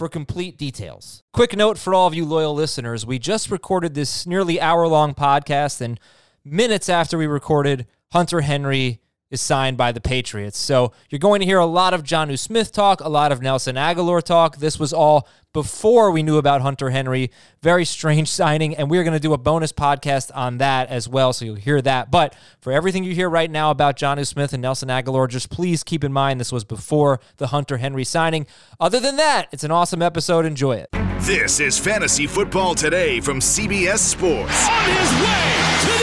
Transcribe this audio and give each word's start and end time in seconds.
for 0.00 0.08
complete 0.08 0.56
details. 0.56 1.22
Quick 1.34 1.54
note 1.54 1.76
for 1.76 1.92
all 1.92 2.06
of 2.06 2.14
you 2.14 2.24
loyal 2.24 2.54
listeners 2.54 3.04
we 3.04 3.18
just 3.18 3.50
recorded 3.50 3.92
this 3.92 4.26
nearly 4.26 4.58
hour 4.58 4.88
long 4.88 5.12
podcast, 5.12 5.82
and 5.82 6.00
minutes 6.42 6.88
after 6.88 7.18
we 7.18 7.26
recorded, 7.26 7.86
Hunter 8.10 8.40
Henry 8.40 9.02
is 9.30 9.40
signed 9.40 9.76
by 9.76 9.92
the 9.92 10.00
Patriots. 10.00 10.58
So 10.58 10.92
you're 11.08 11.18
going 11.18 11.40
to 11.40 11.46
hear 11.46 11.58
a 11.58 11.66
lot 11.66 11.94
of 11.94 12.02
Jonnu 12.02 12.38
Smith 12.38 12.72
talk, 12.72 13.00
a 13.00 13.08
lot 13.08 13.32
of 13.32 13.40
Nelson 13.40 13.76
Agholor 13.76 14.22
talk. 14.22 14.56
This 14.56 14.78
was 14.78 14.92
all 14.92 15.28
before 15.52 16.10
we 16.10 16.22
knew 16.22 16.36
about 16.36 16.60
Hunter 16.60 16.90
Henry. 16.90 17.30
Very 17.62 17.84
strange 17.84 18.28
signing, 18.40 18.76
and 18.76 18.90
we're 18.90 19.04
going 19.04 19.14
to 19.14 19.20
do 19.20 19.32
a 19.32 19.38
bonus 19.38 19.72
podcast 19.72 20.30
on 20.34 20.58
that 20.58 20.88
as 20.88 21.08
well, 21.08 21.32
so 21.32 21.44
you'll 21.44 21.54
hear 21.56 21.80
that. 21.82 22.10
But 22.10 22.34
for 22.60 22.72
everything 22.72 23.04
you 23.04 23.14
hear 23.14 23.28
right 23.28 23.50
now 23.50 23.70
about 23.70 23.96
Jonnu 23.96 24.26
Smith 24.26 24.52
and 24.52 24.62
Nelson 24.62 24.88
Agholor, 24.88 25.28
just 25.28 25.50
please 25.50 25.82
keep 25.82 26.04
in 26.04 26.12
mind 26.12 26.40
this 26.40 26.52
was 26.52 26.64
before 26.64 27.20
the 27.36 27.48
Hunter 27.48 27.78
Henry 27.78 28.04
signing. 28.04 28.46
Other 28.78 29.00
than 29.00 29.16
that, 29.16 29.48
it's 29.52 29.64
an 29.64 29.70
awesome 29.70 30.02
episode. 30.02 30.44
Enjoy 30.44 30.76
it. 30.76 30.88
This 31.20 31.60
is 31.60 31.78
Fantasy 31.78 32.26
Football 32.26 32.74
Today 32.74 33.20
from 33.20 33.40
CBS 33.40 33.98
Sports. 33.98 34.68
On 34.68 34.84
his 34.84 35.12
way 35.20 35.98
to 35.98 35.99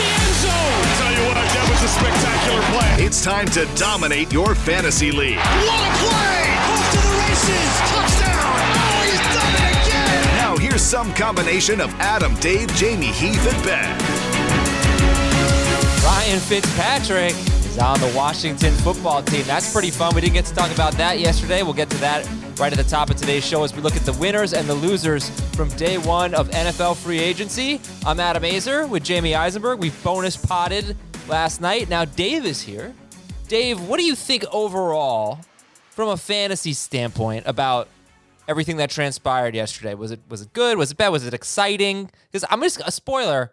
you 1.80 1.84
was 1.84 1.96
a 1.96 1.98
spectacular 1.98 2.62
play. 2.72 3.04
It's 3.04 3.22
time 3.22 3.46
to 3.48 3.66
dominate 3.76 4.32
your 4.32 4.54
fantasy 4.54 5.10
league. 5.10 5.36
What 5.36 5.80
a 5.80 5.92
play! 5.98 6.38
Off 6.70 6.90
to 6.92 6.98
the 6.98 7.14
races. 7.22 7.78
Touchdown. 7.90 8.58
Oh, 8.74 9.02
he's 9.04 9.20
done 9.34 9.54
it 9.54 9.86
again. 9.86 10.24
Now 10.36 10.56
here's 10.56 10.82
some 10.82 11.12
combination 11.14 11.80
of 11.80 11.92
Adam, 12.00 12.34
Dave, 12.36 12.74
Jamie, 12.74 13.06
Heath, 13.06 13.54
and 13.54 13.64
Ben. 13.64 13.98
Ryan 16.04 16.40
Fitzpatrick 16.40 17.32
is 17.32 17.78
on 17.78 18.00
the 18.00 18.12
Washington 18.16 18.74
football 18.74 19.22
team. 19.22 19.44
That's 19.46 19.72
pretty 19.72 19.90
fun. 19.90 20.14
We 20.14 20.20
didn't 20.20 20.34
get 20.34 20.46
to 20.46 20.54
talk 20.54 20.72
about 20.72 20.94
that 20.94 21.20
yesterday. 21.20 21.62
We'll 21.62 21.74
get 21.74 21.90
to 21.90 21.98
that 21.98 22.28
right 22.58 22.72
at 22.72 22.78
the 22.78 22.90
top 22.90 23.08
of 23.08 23.16
today's 23.16 23.44
show 23.44 23.62
as 23.62 23.74
we 23.74 23.82
look 23.82 23.94
at 23.94 24.02
the 24.02 24.14
winners 24.14 24.52
and 24.52 24.68
the 24.68 24.74
losers 24.74 25.30
from 25.54 25.68
day 25.70 25.96
one 25.98 26.34
of 26.34 26.50
NFL 26.50 26.96
free 26.96 27.20
agency. 27.20 27.80
I'm 28.04 28.18
Adam 28.18 28.42
Aizer 28.42 28.88
with 28.88 29.04
Jamey 29.04 29.38
Eisenberg. 29.38 29.78
We've 29.78 30.02
bonus 30.02 30.36
potted 30.36 30.96
last 31.28 31.60
night. 31.60 31.88
Now 31.88 32.04
Dave 32.04 32.44
is 32.44 32.62
here. 32.62 32.94
Dave, 33.48 33.80
what 33.80 33.98
do 33.98 34.04
you 34.04 34.14
think 34.14 34.44
overall, 34.52 35.40
from 35.90 36.08
a 36.08 36.16
fantasy 36.16 36.72
standpoint, 36.72 37.44
about 37.46 37.88
everything 38.46 38.76
that 38.78 38.90
transpired 38.90 39.54
yesterday? 39.54 39.94
Was 39.94 40.10
it 40.10 40.20
was 40.28 40.42
it 40.42 40.52
good? 40.52 40.76
Was 40.78 40.90
it 40.90 40.96
bad? 40.96 41.08
Was 41.08 41.26
it 41.26 41.34
exciting? 41.34 42.10
Because 42.30 42.44
I'm 42.50 42.60
just 42.62 42.80
a 42.84 42.90
spoiler. 42.90 43.52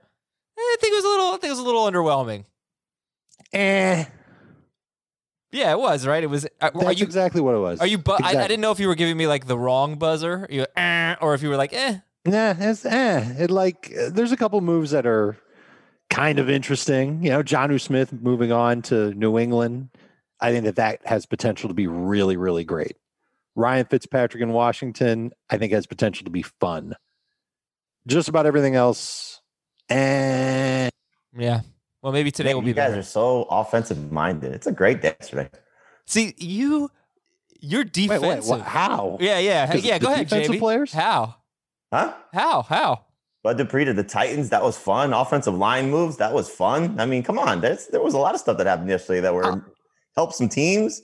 I 0.57 0.77
think 0.79 0.93
it 0.93 0.95
was 0.97 1.05
a 1.05 1.09
little. 1.09 1.27
I 1.27 1.31
think 1.33 1.45
it 1.45 1.49
was 1.49 1.59
a 1.59 1.63
little 1.63 1.85
underwhelming. 1.85 2.45
Eh. 3.53 4.05
Yeah, 5.51 5.71
it 5.71 5.79
was 5.79 6.05
right. 6.05 6.23
It 6.23 6.27
was. 6.27 6.45
Are, 6.61 6.71
That's 6.71 6.85
are 6.85 6.93
you? 6.93 7.05
exactly 7.05 7.39
what 7.39 7.55
it 7.55 7.59
was. 7.59 7.79
Are 7.79 7.87
you? 7.87 7.97
Bu- 7.97 8.13
I, 8.21 8.31
I 8.31 8.47
didn't 8.47 8.59
know 8.61 8.71
if 8.71 8.79
you 8.79 8.87
were 8.87 8.95
giving 8.95 9.15
me 9.15 9.27
like 9.27 9.47
the 9.47 9.57
wrong 9.57 9.95
buzzer, 9.95 10.47
you, 10.49 10.65
eh, 10.75 11.15
or 11.21 11.33
if 11.33 11.41
you 11.41 11.49
were 11.49 11.55
like, 11.55 11.71
eh. 11.73 11.99
Nah, 12.25 12.55
it's 12.57 12.85
eh. 12.85 13.35
It 13.37 13.51
like 13.51 13.93
uh, 13.97 14.09
there's 14.09 14.33
a 14.33 14.37
couple 14.37 14.59
moves 14.59 14.91
that 14.91 15.05
are 15.05 15.37
kind 16.09 16.39
of 16.39 16.49
interesting. 16.49 17.23
You 17.23 17.31
know, 17.31 17.43
Jonnu 17.43 17.79
Smith 17.79 18.13
moving 18.13 18.51
on 18.51 18.81
to 18.83 19.13
New 19.13 19.37
England. 19.37 19.89
I 20.39 20.51
think 20.51 20.65
that 20.65 20.75
that 20.75 21.05
has 21.05 21.25
potential 21.25 21.69
to 21.69 21.73
be 21.73 21.87
really, 21.87 22.37
really 22.37 22.63
great. 22.63 22.97
Ryan 23.55 23.85
Fitzpatrick 23.85 24.43
in 24.43 24.49
Washington, 24.51 25.31
I 25.49 25.57
think 25.57 25.71
has 25.71 25.87
potential 25.87 26.25
to 26.25 26.29
be 26.31 26.41
fun. 26.41 26.95
Just 28.05 28.27
about 28.27 28.45
everything 28.45 28.75
else, 28.75 29.41
and 29.89 30.91
Yeah. 31.35 31.61
Well, 32.01 32.13
maybe 32.13 32.29
today 32.31 32.53
will 32.53 32.61
be 32.61 32.67
you 32.67 32.73
guys 32.73 32.89
better. 32.89 32.99
are 32.99 33.03
so 33.03 33.43
offensive 33.49 34.11
minded. 34.11 34.51
It's 34.53 34.67
a 34.67 34.71
great 34.71 35.01
day 35.01 35.15
yesterday. 35.19 35.49
See, 36.05 36.35
you, 36.37 36.91
you're 37.59 37.81
Wait, 37.83 37.93
defensive. 37.93 38.27
wait, 38.29 38.43
what? 38.43 38.61
How? 38.61 39.17
Yeah, 39.19 39.39
yeah, 39.39 39.73
yeah. 39.73 39.97
Go 39.97 40.11
ahead, 40.11 40.27
defensive 40.27 40.47
Jamie. 40.47 40.59
players? 40.59 40.93
How? 40.93 41.35
Huh? 41.91 42.13
How? 42.31 42.61
How? 42.61 43.05
Bud 43.45 43.59
Dupree 43.59 43.85
to 43.85 43.93
the 43.93 44.03
Titans, 44.03 44.49
that 44.49 44.63
was 44.63 44.75
fun. 44.75 45.13
Offensive 45.13 45.53
line 45.53 45.91
moves, 45.91 46.17
that 46.17 46.33
was 46.33 46.49
fun. 46.49 46.99
I 46.99 47.05
mean, 47.05 47.21
come 47.21 47.37
on. 47.37 47.61
There's, 47.61 47.85
there 47.89 48.01
was 48.01 48.15
a 48.15 48.17
lot 48.17 48.33
of 48.33 48.41
stuff 48.41 48.57
that 48.57 48.65
happened 48.65 48.89
yesterday 48.89 49.19
that 49.19 49.35
were 49.35 49.45
Uh, 49.45 49.57
helped 50.15 50.33
some 50.33 50.49
teams. 50.49 51.03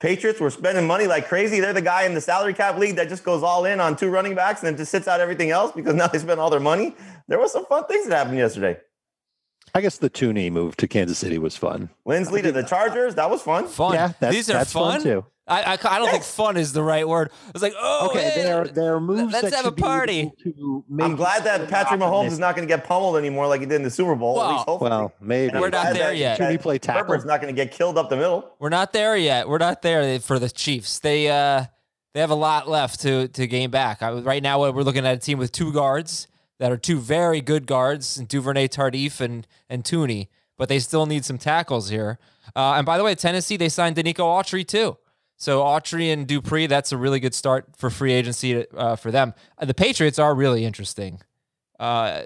Patriots 0.00 0.40
were 0.40 0.48
spending 0.48 0.86
money 0.86 1.06
like 1.06 1.28
crazy. 1.28 1.60
They're 1.60 1.74
the 1.74 1.82
guy 1.82 2.04
in 2.04 2.14
the 2.14 2.22
salary 2.22 2.54
cap 2.54 2.78
league 2.78 2.96
that 2.96 3.10
just 3.10 3.22
goes 3.22 3.42
all 3.42 3.66
in 3.66 3.80
on 3.80 3.96
two 3.96 4.08
running 4.08 4.34
backs 4.34 4.62
and 4.62 4.68
then 4.68 4.78
just 4.78 4.90
sits 4.90 5.06
out 5.06 5.20
everything 5.20 5.50
else 5.50 5.72
because 5.72 5.94
now 6.00 6.06
they 6.06 6.18
spent 6.18 6.40
all 6.40 6.48
their 6.48 6.58
money. 6.58 6.96
There 7.26 7.38
was 7.38 7.52
some 7.52 7.66
fun 7.66 7.84
things 7.84 8.08
that 8.08 8.16
happened 8.16 8.38
yesterday. 8.38 8.78
I 9.74 9.82
guess 9.82 9.98
the 9.98 10.08
Thuney 10.08 10.50
move 10.50 10.74
to 10.78 10.88
Kansas 10.88 11.18
City 11.18 11.36
was 11.36 11.54
fun. 11.54 11.90
Linsley 12.06 12.40
to 12.44 12.50
the 12.50 12.62
Chargers, 12.62 13.14
that 13.16 13.28
was 13.28 13.42
fun. 13.42 13.66
Fun. 13.66 13.92
Yeah, 13.92 14.12
that's, 14.18 14.34
These 14.34 14.48
are 14.48 14.54
that's 14.54 14.72
fun. 14.72 15.02
too. 15.02 15.26
I, 15.48 15.62
I, 15.62 15.72
I 15.72 15.98
don't 15.98 16.10
think 16.10 16.24
fun 16.24 16.56
is 16.56 16.72
the 16.72 16.82
right 16.82 17.08
word. 17.08 17.30
I 17.46 17.50
was 17.52 17.62
like, 17.62 17.74
oh, 17.78 18.08
Okay, 18.10 18.24
eh, 18.24 18.42
there 18.42 18.64
there 18.66 18.94
are 18.96 19.00
moves. 19.00 19.32
let's 19.32 19.50
that 19.50 19.54
have 19.56 19.66
a 19.66 19.72
party. 19.72 20.30
I'm 21.00 21.16
glad 21.16 21.44
that 21.44 21.68
Patrick 21.68 22.00
Mahomes 22.00 22.28
is 22.32 22.38
not 22.38 22.54
going 22.54 22.68
to 22.68 22.74
get 22.74 22.84
pummeled 22.84 23.16
anymore 23.16 23.46
like 23.46 23.60
he 23.60 23.66
did 23.66 23.76
in 23.76 23.82
the 23.82 23.90
Super 23.90 24.14
Bowl. 24.14 24.36
Well, 24.36 24.44
at 24.44 24.52
least 24.52 24.64
hopefully. 24.66 24.90
Well, 24.90 25.12
maybe. 25.20 25.52
And 25.52 25.60
We're 25.60 25.66
I'm 25.66 25.72
not 25.72 25.94
there 25.94 26.12
yet. 26.12 26.36
Should 26.36 26.50
he 26.50 26.56
that 26.56 26.62
play 26.62 26.78
tackle? 26.78 27.02
Herbert's 27.02 27.24
not 27.24 27.40
going 27.40 27.54
to 27.54 27.64
get 27.64 27.72
killed 27.72 27.96
up 27.96 28.10
the 28.10 28.16
middle. 28.16 28.54
We're 28.58 28.68
not 28.68 28.92
there 28.92 29.16
yet. 29.16 29.48
We're 29.48 29.58
not 29.58 29.82
there 29.82 30.20
for 30.20 30.38
the 30.38 30.50
Chiefs. 30.50 30.98
They 30.98 31.28
uh 31.28 31.64
they 32.14 32.20
have 32.20 32.30
a 32.30 32.34
lot 32.34 32.68
left 32.68 33.00
to 33.00 33.28
to 33.28 33.46
gain 33.46 33.70
back. 33.70 34.02
I, 34.02 34.12
right 34.12 34.42
now, 34.42 34.60
we're 34.60 34.82
looking 34.82 35.06
at 35.06 35.14
a 35.16 35.18
team 35.18 35.38
with 35.38 35.52
two 35.52 35.72
guards 35.72 36.28
that 36.58 36.72
are 36.72 36.76
two 36.76 36.98
very 36.98 37.40
good 37.40 37.66
guards, 37.66 38.18
and 38.18 38.26
Duvernay 38.28 38.68
Tardif 38.68 39.20
and 39.20 39.46
and 39.70 39.84
Thuney, 39.84 40.28
but 40.56 40.68
they 40.68 40.78
still 40.78 41.06
need 41.06 41.24
some 41.24 41.38
tackles 41.38 41.88
here. 41.90 42.18
Uh, 42.56 42.74
and 42.74 42.84
by 42.86 42.98
the 42.98 43.04
way, 43.04 43.14
Tennessee 43.14 43.56
they 43.56 43.68
signed 43.68 43.96
Denico 43.96 44.20
Autry 44.20 44.66
too. 44.66 44.96
So 45.40 45.62
Autry 45.62 46.12
and 46.12 46.26
Dupree, 46.26 46.66
that's 46.66 46.90
a 46.90 46.96
really 46.96 47.20
good 47.20 47.32
start 47.32 47.66
for 47.76 47.90
free 47.90 48.12
agency 48.12 48.66
uh, 48.76 48.96
for 48.96 49.12
them. 49.12 49.34
Uh, 49.56 49.66
the 49.66 49.74
Patriots 49.74 50.18
are 50.18 50.34
really 50.34 50.64
interesting. 50.64 51.20
Uh, 51.78 52.22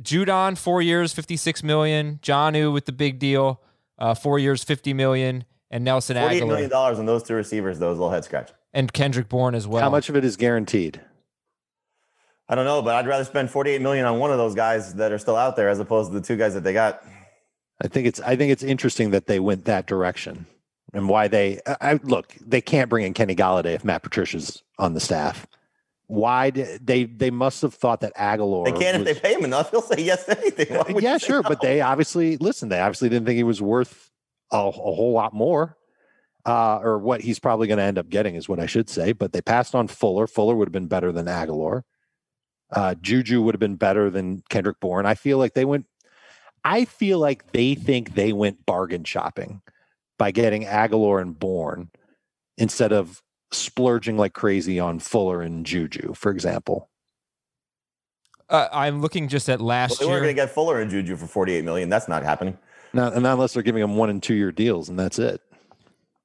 Judon, 0.00 0.56
four 0.56 0.80
years, 0.80 1.12
fifty-six 1.12 1.62
million. 1.62 2.18
Jonnu 2.22 2.72
with 2.72 2.86
the 2.86 2.92
big 2.92 3.18
deal, 3.18 3.60
uh, 3.98 4.14
four 4.14 4.38
years, 4.38 4.64
fifty 4.64 4.94
million, 4.94 5.44
and 5.70 5.84
Nelson 5.84 6.16
48 6.16 6.42
Agholor 6.42 6.46
million 6.48 6.70
dollars 6.70 6.98
on 6.98 7.04
those 7.06 7.22
two 7.22 7.34
receivers, 7.34 7.78
though, 7.78 7.92
is 7.92 7.98
a 7.98 8.00
little 8.00 8.12
head 8.12 8.24
scratch. 8.24 8.50
and 8.72 8.90
Kendrick 8.92 9.28
Bourne 9.28 9.54
as 9.54 9.66
well. 9.68 9.82
How 9.82 9.90
much 9.90 10.08
of 10.08 10.16
it 10.16 10.24
is 10.24 10.36
guaranteed? 10.36 11.00
I 12.48 12.54
don't 12.54 12.64
know, 12.64 12.80
but 12.80 12.94
I'd 12.94 13.06
rather 13.06 13.24
spend 13.24 13.50
48 13.50 13.82
million 13.82 14.04
on 14.06 14.18
one 14.18 14.30
of 14.30 14.38
those 14.38 14.54
guys 14.54 14.94
that 14.94 15.12
are 15.12 15.18
still 15.18 15.36
out 15.36 15.56
there 15.56 15.68
as 15.68 15.80
opposed 15.80 16.12
to 16.12 16.20
the 16.20 16.24
two 16.26 16.36
guys 16.36 16.54
that 16.54 16.62
they 16.62 16.72
got. 16.72 17.02
I 17.82 17.88
think 17.88 18.06
it's 18.06 18.20
I 18.20 18.36
think 18.36 18.52
it's 18.52 18.62
interesting 18.62 19.10
that 19.10 19.26
they 19.26 19.40
went 19.40 19.64
that 19.66 19.86
direction 19.86 20.46
and 20.96 21.10
why 21.10 21.28
they 21.28 21.60
I, 21.66 22.00
look 22.02 22.34
they 22.40 22.60
can't 22.62 22.88
bring 22.88 23.04
in 23.04 23.12
Kenny 23.14 23.36
Golladay 23.36 23.74
if 23.74 23.84
Matt 23.84 24.02
Patricia's 24.02 24.62
on 24.78 24.94
the 24.94 25.00
staff. 25.00 25.46
Why 26.08 26.50
did 26.50 26.86
they 26.86 27.04
they 27.04 27.30
must 27.30 27.60
have 27.62 27.74
thought 27.74 28.00
that 28.00 28.16
Agholor 28.16 28.64
They 28.64 28.72
can 28.72 28.94
if 28.94 29.06
was- 29.06 29.14
they 29.14 29.20
pay 29.20 29.34
him 29.34 29.44
enough. 29.44 29.70
He'll 29.70 29.82
say 29.82 30.02
yes 30.02 30.24
to 30.24 30.38
anything. 30.40 30.98
Yeah 31.00 31.18
sure 31.18 31.42
but 31.42 31.60
they 31.60 31.82
obviously 31.82 32.38
listen 32.38 32.70
they 32.70 32.80
obviously 32.80 33.08
didn't 33.10 33.26
think 33.26 33.36
he 33.36 33.42
was 33.44 33.60
worth 33.60 34.10
a, 34.50 34.56
a 34.56 34.70
whole 34.70 35.12
lot 35.12 35.34
more 35.34 35.76
uh, 36.46 36.78
or 36.78 36.98
what 36.98 37.20
he's 37.20 37.40
probably 37.40 37.66
going 37.66 37.78
to 37.78 37.84
end 37.84 37.98
up 37.98 38.08
getting 38.08 38.36
is 38.36 38.48
what 38.48 38.60
I 38.60 38.66
should 38.66 38.88
say 38.88 39.12
but 39.12 39.32
they 39.32 39.42
passed 39.42 39.74
on 39.74 39.88
Fuller 39.88 40.26
Fuller 40.26 40.54
would 40.54 40.68
have 40.68 40.72
been 40.72 40.86
better 40.86 41.12
than 41.12 41.26
Agholor 41.26 41.82
uh, 42.70 42.94
Juju 42.94 43.42
would 43.42 43.54
have 43.54 43.60
been 43.60 43.76
better 43.76 44.08
than 44.08 44.42
Kendrick 44.48 44.80
Bourne 44.80 45.04
I 45.04 45.14
feel 45.14 45.36
like 45.38 45.52
they 45.54 45.64
went 45.66 45.86
I 46.64 46.84
feel 46.86 47.18
like 47.18 47.52
they 47.52 47.74
think 47.74 48.14
they 48.14 48.32
went 48.32 48.64
bargain 48.64 49.04
shopping 49.04 49.60
by 50.18 50.30
getting 50.30 50.64
Agholor 50.64 51.20
and 51.20 51.38
Bourne 51.38 51.90
instead 52.58 52.92
of 52.92 53.22
splurging 53.52 54.16
like 54.16 54.32
crazy 54.32 54.80
on 54.80 54.98
Fuller 54.98 55.42
and 55.42 55.64
Juju, 55.64 56.14
for 56.14 56.30
example. 56.30 56.88
Uh, 58.48 58.68
I'm 58.72 59.00
looking 59.00 59.28
just 59.28 59.48
at 59.48 59.58
Well, 59.58 59.68
last 59.68 59.98
they 59.98 60.06
weren't 60.06 60.22
going 60.22 60.34
to 60.34 60.40
get 60.40 60.50
Fuller 60.50 60.80
and 60.80 60.90
Juju 60.90 61.16
for 61.16 61.26
48 61.26 61.64
million. 61.64 61.88
That's 61.88 62.08
not 62.08 62.22
happening. 62.22 62.56
Not, 62.92 63.14
not 63.20 63.34
unless 63.34 63.54
they're 63.54 63.62
giving 63.62 63.82
them 63.82 63.96
one 63.96 64.08
and 64.08 64.22
two 64.22 64.34
year 64.34 64.52
deals, 64.52 64.88
and 64.88 64.98
that's 64.98 65.18
it. 65.18 65.40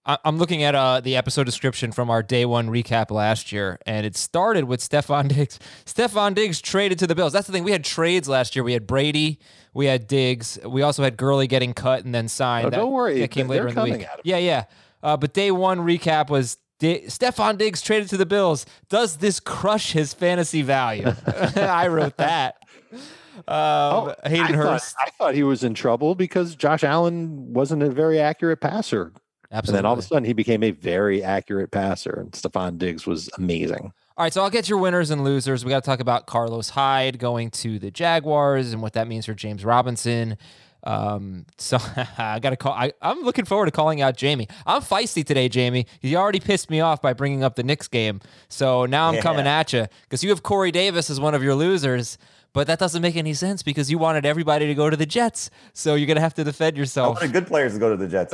I- 0.05 0.17
I'm 0.25 0.37
looking 0.37 0.63
at 0.63 0.73
uh, 0.73 0.99
the 1.01 1.15
episode 1.15 1.43
description 1.43 1.91
from 1.91 2.09
our 2.09 2.23
day 2.23 2.45
one 2.45 2.69
recap 2.69 3.11
last 3.11 3.51
year, 3.51 3.77
and 3.85 4.05
it 4.05 4.15
started 4.15 4.63
with 4.65 4.79
Stefon 4.81 5.27
Diggs. 5.27 5.59
Stefon 5.85 6.33
Diggs 6.33 6.59
traded 6.61 6.97
to 6.99 7.07
the 7.07 7.13
Bills. 7.15 7.33
That's 7.33 7.47
the 7.47 7.53
thing. 7.53 7.63
We 7.63 7.71
had 7.71 7.83
trades 7.83 8.27
last 8.27 8.55
year. 8.55 8.63
We 8.63 8.73
had 8.73 8.87
Brady, 8.87 9.39
we 9.73 9.85
had 9.85 10.07
Diggs, 10.07 10.57
we 10.65 10.81
also 10.81 11.03
had 11.03 11.17
Gurley 11.17 11.47
getting 11.47 11.73
cut 11.73 12.03
and 12.03 12.15
then 12.15 12.27
signed. 12.27 12.67
Oh, 12.67 12.69
That- 12.71 12.77
don't 12.77 12.91
worry. 12.91 13.19
that 13.19 13.29
came 13.29 13.47
They're 13.47 13.65
later 13.65 13.79
in 13.79 13.91
the 13.91 13.97
week. 13.99 14.07
Yeah, 14.23 14.37
yeah. 14.37 14.63
Uh, 15.03 15.17
but 15.17 15.33
day 15.33 15.51
one 15.51 15.79
recap 15.79 16.29
was 16.29 16.57
Di- 16.79 17.01
Stefon 17.07 17.57
Diggs 17.59 17.81
traded 17.81 18.09
to 18.09 18.17
the 18.17 18.25
Bills. 18.25 18.65
Does 18.89 19.17
this 19.17 19.39
crush 19.39 19.91
his 19.93 20.13
fantasy 20.15 20.61
value? 20.63 21.13
I 21.55 21.87
wrote 21.87 22.17
that. 22.17 22.55
Um, 22.91 22.99
Hayden 23.45 23.45
Oh, 23.47 24.13
I 24.23 24.47
thought, 24.47 24.51
Hurst. 24.55 24.95
I 24.99 25.09
thought 25.11 25.33
he 25.35 25.43
was 25.43 25.63
in 25.63 25.73
trouble 25.73 26.15
because 26.15 26.55
Josh 26.55 26.83
Allen 26.83 27.53
wasn't 27.53 27.81
a 27.83 27.89
very 27.89 28.19
accurate 28.19 28.61
passer. 28.61 29.13
Absolutely. 29.51 29.77
And 29.79 29.83
then 29.83 29.85
all 29.85 29.93
of 29.93 29.99
a 29.99 30.01
sudden 30.01 30.23
he 30.23 30.33
became 30.33 30.63
a 30.63 30.71
very 30.71 31.23
accurate 31.23 31.71
passer, 31.71 32.19
and 32.19 32.31
Stefon 32.31 32.77
Diggs 32.77 33.05
was 33.05 33.29
amazing. 33.37 33.91
All 34.17 34.23
right, 34.25 34.33
so 34.33 34.41
I'll 34.43 34.49
get 34.49 34.69
your 34.69 34.77
winners 34.77 35.09
and 35.09 35.23
losers. 35.23 35.65
We 35.65 35.69
got 35.69 35.83
to 35.83 35.85
talk 35.85 35.99
about 35.99 36.27
Carlos 36.27 36.69
Hyde 36.69 37.17
going 37.19 37.49
to 37.51 37.79
the 37.79 37.91
Jaguars 37.91 38.71
and 38.71 38.81
what 38.81 38.93
that 38.93 39.07
means 39.07 39.25
for 39.25 39.33
James 39.33 39.65
Robinson. 39.65 40.37
Um, 40.83 41.45
so 41.57 41.77
I 42.17 42.39
got 42.39 42.51
to 42.51 42.55
call. 42.55 42.73
I, 42.73 42.93
I'm 43.01 43.21
looking 43.21 43.45
forward 43.45 43.65
to 43.65 43.71
calling 43.71 44.01
out 44.01 44.15
Jamie. 44.17 44.47
I'm 44.65 44.81
feisty 44.81 45.23
today, 45.23 45.49
Jamie. 45.49 45.85
You 46.01 46.17
already 46.17 46.39
pissed 46.39 46.69
me 46.69 46.79
off 46.79 47.01
by 47.01 47.13
bringing 47.13 47.43
up 47.43 47.55
the 47.55 47.63
Knicks 47.63 47.87
game. 47.87 48.21
So 48.47 48.85
now 48.85 49.09
I'm 49.09 49.21
coming 49.21 49.47
at 49.47 49.73
you 49.73 49.87
because 50.03 50.23
you 50.23 50.29
have 50.29 50.43
Corey 50.43 50.71
Davis 50.71 51.09
as 51.09 51.19
one 51.19 51.33
of 51.35 51.43
your 51.43 51.55
losers. 51.55 52.17
But 52.53 52.67
that 52.67 52.79
doesn't 52.79 53.01
make 53.01 53.15
any 53.15 53.33
sense 53.33 53.63
because 53.63 53.89
you 53.89 53.97
wanted 53.97 54.25
everybody 54.25 54.67
to 54.67 54.75
go 54.75 54.89
to 54.89 54.97
the 54.97 55.05
Jets. 55.05 55.49
So 55.73 55.95
you're 55.95 56.07
going 56.07 56.15
to 56.15 56.21
have 56.21 56.33
to 56.33 56.43
defend 56.43 56.75
I 56.75 56.79
yourself. 56.79 57.15
wanted 57.15 57.31
good 57.31 57.47
players 57.47 57.73
to 57.73 57.79
go 57.79 57.89
to 57.89 57.95
the 57.95 58.07
Jets. 58.07 58.33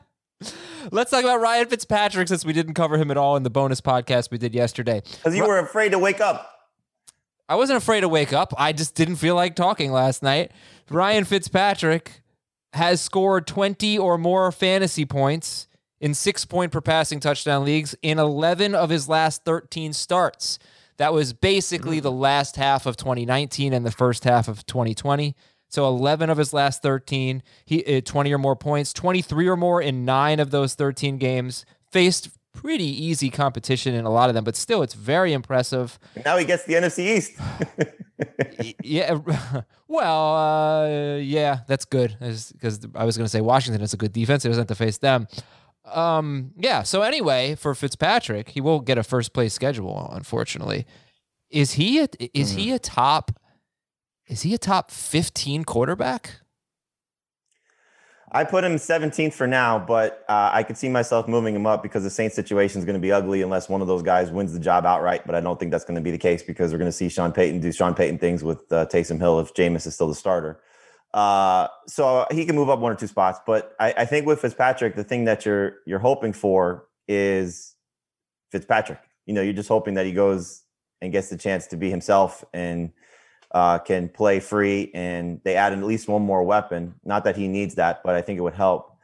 Let's 0.92 1.10
talk 1.10 1.24
about 1.24 1.40
Ryan 1.40 1.66
Fitzpatrick 1.68 2.28
since 2.28 2.44
we 2.44 2.52
didn't 2.52 2.74
cover 2.74 2.96
him 2.96 3.10
at 3.10 3.16
all 3.16 3.36
in 3.36 3.42
the 3.42 3.50
bonus 3.50 3.80
podcast 3.80 4.30
we 4.30 4.38
did 4.38 4.54
yesterday. 4.54 5.02
Because 5.10 5.34
you 5.34 5.46
were 5.46 5.58
afraid 5.58 5.92
to 5.92 5.98
wake 5.98 6.20
up. 6.20 6.52
I 7.48 7.54
wasn't 7.54 7.78
afraid 7.78 8.00
to 8.00 8.08
wake 8.08 8.32
up. 8.32 8.52
I 8.58 8.72
just 8.72 8.94
didn't 8.94 9.16
feel 9.16 9.34
like 9.34 9.54
talking 9.54 9.92
last 9.92 10.22
night. 10.22 10.52
Ryan 10.90 11.24
Fitzpatrick 11.24 12.22
has 12.72 13.00
scored 13.00 13.46
20 13.46 13.98
or 13.98 14.18
more 14.18 14.50
fantasy 14.52 15.04
points 15.04 15.68
in 16.00 16.12
six 16.12 16.44
point 16.44 16.72
per 16.72 16.80
passing 16.80 17.20
touchdown 17.20 17.64
leagues 17.64 17.94
in 18.02 18.18
11 18.18 18.74
of 18.74 18.90
his 18.90 19.08
last 19.08 19.44
13 19.44 19.92
starts. 19.92 20.58
That 20.98 21.12
was 21.12 21.32
basically 21.32 22.00
mm. 22.00 22.02
the 22.02 22.12
last 22.12 22.56
half 22.56 22.86
of 22.86 22.96
2019 22.96 23.72
and 23.72 23.84
the 23.84 23.90
first 23.90 24.24
half 24.24 24.48
of 24.48 24.66
2020. 24.66 25.34
So 25.68 25.86
11 25.86 26.30
of 26.30 26.38
his 26.38 26.52
last 26.52 26.82
13, 26.82 27.42
he 27.64 27.98
uh, 27.98 28.00
20 28.00 28.32
or 28.32 28.38
more 28.38 28.56
points, 28.56 28.92
23 28.92 29.48
or 29.48 29.56
more 29.56 29.82
in 29.82 30.04
9 30.04 30.40
of 30.40 30.50
those 30.50 30.74
13 30.74 31.18
games. 31.18 31.64
Faced 31.90 32.30
pretty 32.52 32.84
easy 32.84 33.30
competition 33.30 33.94
in 33.94 34.04
a 34.04 34.10
lot 34.10 34.28
of 34.28 34.34
them, 34.34 34.44
but 34.44 34.56
still 34.56 34.82
it's 34.82 34.94
very 34.94 35.32
impressive. 35.32 35.98
Now 36.24 36.36
he 36.36 36.44
gets 36.44 36.64
the 36.64 36.74
NFC 36.74 37.16
East. 37.16 37.32
Yeah. 38.82 39.18
Well, 39.88 40.34
uh, 40.34 41.16
yeah, 41.18 41.60
that's 41.68 41.84
good. 41.84 42.16
Because 42.18 42.86
I 42.94 43.04
was 43.04 43.16
going 43.16 43.24
to 43.24 43.30
say 43.30 43.40
Washington 43.40 43.82
is 43.82 43.94
a 43.94 43.96
good 43.96 44.12
defense. 44.12 44.42
He 44.42 44.48
doesn't 44.48 44.62
have 44.62 44.68
to 44.68 44.74
face 44.74 44.98
them. 44.98 45.28
Um, 45.84 46.50
yeah. 46.56 46.82
So 46.82 47.02
anyway, 47.02 47.54
for 47.54 47.72
Fitzpatrick, 47.74 48.48
he 48.48 48.60
will 48.60 48.80
get 48.80 48.98
a 48.98 49.04
first 49.04 49.32
place 49.32 49.54
schedule. 49.54 50.10
Unfortunately, 50.12 50.86
is 51.50 51.72
he 51.72 52.00
a, 52.00 52.08
is 52.34 52.50
he 52.50 52.72
a 52.72 52.80
top? 52.80 53.30
Is 54.28 54.42
he 54.42 54.54
a 54.54 54.58
top 54.58 54.90
fifteen 54.90 55.64
quarterback? 55.64 56.40
I 58.32 58.44
put 58.44 58.64
him 58.64 58.74
17th 58.74 59.34
for 59.34 59.46
now, 59.46 59.78
but 59.78 60.24
uh, 60.28 60.50
I 60.52 60.64
could 60.64 60.76
see 60.76 60.88
myself 60.88 61.28
moving 61.28 61.54
him 61.54 61.64
up 61.64 61.82
because 61.82 62.02
the 62.02 62.10
Saints 62.10 62.34
situation 62.34 62.80
is 62.80 62.84
going 62.84 62.94
to 62.94 63.00
be 63.00 63.12
ugly 63.12 63.40
unless 63.40 63.68
one 63.68 63.80
of 63.80 63.86
those 63.86 64.02
guys 64.02 64.32
wins 64.32 64.52
the 64.52 64.58
job 64.58 64.84
outright. 64.84 65.24
But 65.24 65.36
I 65.36 65.40
don't 65.40 65.58
think 65.58 65.70
that's 65.70 65.84
going 65.84 65.94
to 65.94 66.00
be 66.00 66.10
the 66.10 66.18
case 66.18 66.42
because 66.42 66.72
we're 66.72 66.78
going 66.78 66.90
to 66.90 66.96
see 66.96 67.08
Sean 67.08 67.32
Payton 67.32 67.60
do 67.60 67.70
Sean 67.70 67.94
Payton 67.94 68.18
things 68.18 68.42
with 68.42 68.70
uh, 68.72 68.86
Taysom 68.86 69.20
Hill 69.20 69.38
if 69.38 69.54
Jameis 69.54 69.86
is 69.86 69.94
still 69.94 70.08
the 70.08 70.14
starter. 70.14 70.60
Uh, 71.14 71.68
so 71.86 72.26
he 72.30 72.44
can 72.44 72.56
move 72.56 72.68
up 72.68 72.80
one 72.80 72.92
or 72.92 72.96
two 72.96 73.06
spots. 73.06 73.38
But 73.46 73.74
I, 73.78 73.94
I 73.98 74.04
think 74.04 74.26
with 74.26 74.40
Fitzpatrick, 74.40 74.96
the 74.96 75.04
thing 75.04 75.24
that 75.24 75.46
you're 75.46 75.76
you're 75.86 76.00
hoping 76.00 76.32
for 76.32 76.88
is 77.06 77.76
Fitzpatrick. 78.50 79.00
You 79.24 79.34
know, 79.34 79.40
you're 79.40 79.54
just 79.54 79.68
hoping 79.68 79.94
that 79.94 80.04
he 80.04 80.12
goes 80.12 80.64
and 81.00 81.12
gets 81.12 81.28
the 81.28 81.38
chance 81.38 81.68
to 81.68 81.76
be 81.76 81.90
himself 81.90 82.44
and 82.52 82.92
uh, 83.56 83.78
can 83.78 84.06
play 84.06 84.38
free, 84.38 84.90
and 84.92 85.40
they 85.42 85.56
add 85.56 85.72
at 85.72 85.82
least 85.82 86.08
one 86.08 86.20
more 86.20 86.42
weapon. 86.42 86.94
Not 87.06 87.24
that 87.24 87.36
he 87.36 87.48
needs 87.48 87.76
that, 87.76 88.02
but 88.04 88.14
I 88.14 88.20
think 88.20 88.38
it 88.38 88.42
would 88.42 88.52
help. 88.52 88.94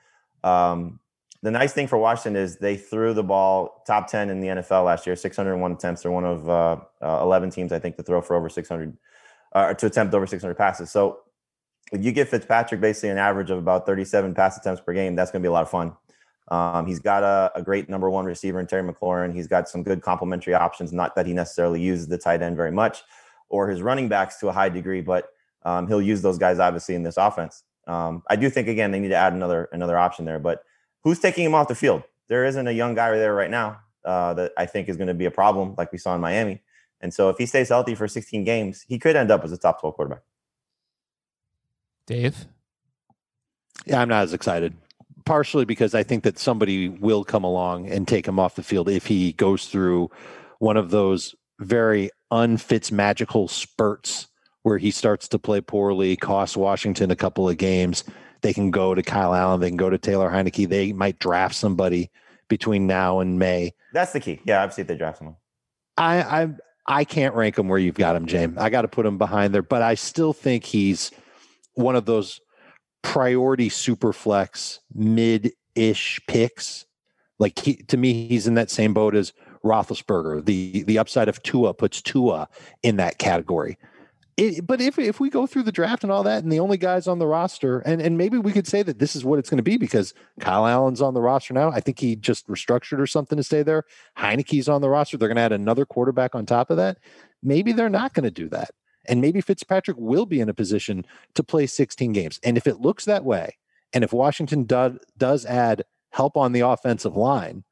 Um, 0.44 1.00
the 1.40 1.50
nice 1.50 1.72
thing 1.72 1.86
for 1.86 1.96
Washington 1.96 2.36
is 2.36 2.58
they 2.58 2.76
threw 2.76 3.14
the 3.14 3.22
ball 3.22 3.82
top 3.86 4.08
10 4.08 4.28
in 4.28 4.40
the 4.40 4.48
NFL 4.48 4.84
last 4.84 5.06
year, 5.06 5.16
601 5.16 5.72
attempts. 5.72 6.02
They're 6.02 6.12
one 6.12 6.26
of 6.26 6.50
uh, 6.50 6.76
uh, 7.00 7.20
11 7.22 7.48
teams, 7.48 7.72
I 7.72 7.78
think, 7.78 7.96
to 7.96 8.02
throw 8.02 8.20
for 8.20 8.36
over 8.36 8.50
600, 8.50 8.94
uh, 9.54 9.72
to 9.72 9.86
attempt 9.86 10.14
over 10.14 10.26
600 10.26 10.54
passes. 10.54 10.90
So 10.90 11.20
if 11.90 12.04
you 12.04 12.12
give 12.12 12.28
Fitzpatrick 12.28 12.82
basically 12.82 13.08
an 13.08 13.16
average 13.16 13.48
of 13.48 13.56
about 13.56 13.86
37 13.86 14.34
pass 14.34 14.58
attempts 14.58 14.82
per 14.82 14.92
game, 14.92 15.16
that's 15.16 15.30
going 15.30 15.40
to 15.40 15.46
be 15.46 15.48
a 15.48 15.52
lot 15.52 15.62
of 15.62 15.70
fun. 15.70 15.96
Um, 16.48 16.86
he's 16.86 17.00
got 17.00 17.22
a, 17.22 17.50
a 17.54 17.62
great 17.62 17.88
number 17.88 18.10
one 18.10 18.26
receiver 18.26 18.60
in 18.60 18.66
Terry 18.66 18.86
McLaurin. 18.86 19.32
He's 19.32 19.46
got 19.46 19.66
some 19.70 19.82
good 19.82 20.02
complementary 20.02 20.52
options. 20.52 20.92
Not 20.92 21.16
that 21.16 21.24
he 21.24 21.32
necessarily 21.32 21.80
uses 21.80 22.06
the 22.06 22.18
tight 22.18 22.42
end 22.42 22.58
very 22.58 22.70
much 22.70 23.02
or 23.52 23.68
his 23.68 23.82
running 23.82 24.08
backs 24.08 24.38
to 24.38 24.48
a 24.48 24.52
high 24.52 24.68
degree, 24.68 25.02
but 25.02 25.28
um, 25.64 25.86
he'll 25.86 26.02
use 26.02 26.22
those 26.22 26.38
guys 26.38 26.58
obviously 26.58 26.96
in 26.96 27.04
this 27.04 27.16
offense. 27.16 27.62
Um, 27.86 28.22
I 28.28 28.36
do 28.36 28.50
think 28.50 28.66
again 28.66 28.90
they 28.90 28.98
need 28.98 29.08
to 29.08 29.16
add 29.16 29.32
another 29.32 29.68
another 29.72 29.96
option 29.96 30.24
there, 30.24 30.40
but 30.40 30.64
who's 31.04 31.20
taking 31.20 31.44
him 31.44 31.54
off 31.54 31.68
the 31.68 31.74
field? 31.74 32.02
There 32.28 32.44
isn't 32.44 32.66
a 32.66 32.72
young 32.72 32.94
guy 32.94 33.10
there 33.10 33.34
right 33.34 33.50
now 33.50 33.80
uh, 34.04 34.34
that 34.34 34.52
I 34.56 34.66
think 34.66 34.88
is 34.88 34.96
going 34.96 35.08
to 35.08 35.14
be 35.14 35.26
a 35.26 35.30
problem, 35.30 35.74
like 35.76 35.92
we 35.92 35.98
saw 35.98 36.14
in 36.14 36.20
Miami. 36.20 36.62
And 37.00 37.12
so 37.12 37.28
if 37.28 37.36
he 37.36 37.46
stays 37.46 37.68
healthy 37.68 37.94
for 37.94 38.08
16 38.08 38.44
games, 38.44 38.84
he 38.88 38.98
could 38.98 39.16
end 39.16 39.30
up 39.30 39.44
as 39.44 39.52
a 39.52 39.58
top 39.58 39.80
12 39.80 39.96
quarterback. 39.96 40.22
Dave, 42.06 42.46
Yeah, 43.84 44.00
I'm 44.00 44.08
not 44.08 44.22
as 44.22 44.32
excited. 44.32 44.74
Partially 45.24 45.64
because 45.64 45.94
I 45.94 46.02
think 46.02 46.22
that 46.24 46.38
somebody 46.38 46.88
will 46.88 47.24
come 47.24 47.44
along 47.44 47.88
and 47.88 48.08
take 48.08 48.26
him 48.26 48.38
off 48.38 48.54
the 48.54 48.62
field 48.62 48.88
if 48.88 49.06
he 49.06 49.32
goes 49.32 49.66
through 49.66 50.10
one 50.58 50.76
of 50.76 50.90
those 50.90 51.34
very 51.60 52.10
unfits 52.32 52.90
magical 52.90 53.46
spurts 53.46 54.26
where 54.62 54.78
he 54.78 54.90
starts 54.90 55.28
to 55.28 55.38
play 55.38 55.60
poorly, 55.60 56.16
costs 56.16 56.56
Washington 56.56 57.10
a 57.10 57.16
couple 57.16 57.48
of 57.48 57.58
games. 57.58 58.04
They 58.40 58.52
can 58.52 58.70
go 58.70 58.94
to 58.94 59.02
Kyle 59.02 59.34
Allen, 59.34 59.60
they 59.60 59.68
can 59.68 59.76
go 59.76 59.90
to 59.90 59.98
Taylor 59.98 60.30
Heinicke. 60.30 60.68
They 60.68 60.92
might 60.92 61.18
draft 61.18 61.54
somebody 61.54 62.10
between 62.48 62.86
now 62.86 63.20
and 63.20 63.38
May. 63.38 63.72
That's 63.92 64.12
the 64.12 64.20
key. 64.20 64.40
Yeah, 64.44 64.62
obviously 64.62 64.82
if 64.82 64.88
they 64.88 64.96
draft 64.96 65.18
someone. 65.18 65.36
I 65.96 66.42
I 66.42 66.48
I 66.86 67.04
can't 67.04 67.34
rank 67.34 67.58
him 67.58 67.68
where 67.68 67.78
you've 67.78 67.94
got 67.94 68.16
him, 68.16 68.26
James. 68.26 68.58
I 68.58 68.70
got 68.70 68.82
to 68.82 68.88
put 68.88 69.06
him 69.06 69.18
behind 69.18 69.54
there, 69.54 69.62
but 69.62 69.82
I 69.82 69.94
still 69.94 70.32
think 70.32 70.64
he's 70.64 71.12
one 71.74 71.94
of 71.94 72.06
those 72.06 72.40
priority 73.02 73.68
super 73.68 74.12
flex 74.12 74.80
mid-ish 74.94 76.20
picks. 76.26 76.86
Like 77.38 77.58
he, 77.58 77.76
to 77.76 77.96
me, 77.96 78.26
he's 78.26 78.46
in 78.46 78.54
that 78.54 78.70
same 78.70 78.94
boat 78.94 79.14
as 79.14 79.32
Roethlisberger. 79.64 80.44
The 80.44 80.82
the 80.84 80.98
upside 80.98 81.28
of 81.28 81.42
Tua 81.42 81.74
puts 81.74 82.02
Tua 82.02 82.48
in 82.82 82.96
that 82.96 83.18
category. 83.18 83.78
It, 84.38 84.66
but 84.66 84.80
if 84.80 84.98
if 84.98 85.20
we 85.20 85.28
go 85.28 85.46
through 85.46 85.64
the 85.64 85.72
draft 85.72 86.02
and 86.02 86.10
all 86.10 86.22
that, 86.22 86.42
and 86.42 86.50
the 86.50 86.60
only 86.60 86.78
guys 86.78 87.06
on 87.06 87.18
the 87.18 87.26
roster, 87.26 87.80
and 87.80 88.00
and 88.00 88.16
maybe 88.16 88.38
we 88.38 88.52
could 88.52 88.66
say 88.66 88.82
that 88.82 88.98
this 88.98 89.14
is 89.14 89.24
what 89.24 89.38
it's 89.38 89.50
going 89.50 89.58
to 89.58 89.62
be 89.62 89.76
because 89.76 90.14
Kyle 90.40 90.66
Allen's 90.66 91.02
on 91.02 91.12
the 91.12 91.20
roster 91.20 91.52
now. 91.52 91.70
I 91.70 91.80
think 91.80 91.98
he 91.98 92.16
just 92.16 92.48
restructured 92.48 92.98
or 92.98 93.06
something 93.06 93.36
to 93.36 93.44
stay 93.44 93.62
there. 93.62 93.84
Heinicke's 94.18 94.68
on 94.68 94.80
the 94.80 94.88
roster. 94.88 95.18
They're 95.18 95.28
going 95.28 95.36
to 95.36 95.42
add 95.42 95.52
another 95.52 95.84
quarterback 95.84 96.34
on 96.34 96.46
top 96.46 96.70
of 96.70 96.78
that. 96.78 96.98
Maybe 97.42 97.72
they're 97.72 97.90
not 97.90 98.14
going 98.14 98.24
to 98.24 98.30
do 98.30 98.48
that, 98.48 98.70
and 99.06 99.20
maybe 99.20 99.42
Fitzpatrick 99.42 99.98
will 99.98 100.24
be 100.24 100.40
in 100.40 100.48
a 100.48 100.54
position 100.54 101.04
to 101.34 101.42
play 101.42 101.66
16 101.66 102.12
games. 102.12 102.40
And 102.42 102.56
if 102.56 102.66
it 102.66 102.80
looks 102.80 103.04
that 103.04 103.24
way, 103.24 103.58
and 103.92 104.02
if 104.02 104.14
Washington 104.14 104.64
does 104.64 104.98
does 105.18 105.44
add 105.44 105.84
help 106.10 106.38
on 106.38 106.52
the 106.52 106.60
offensive 106.60 107.16
line, 107.16 107.64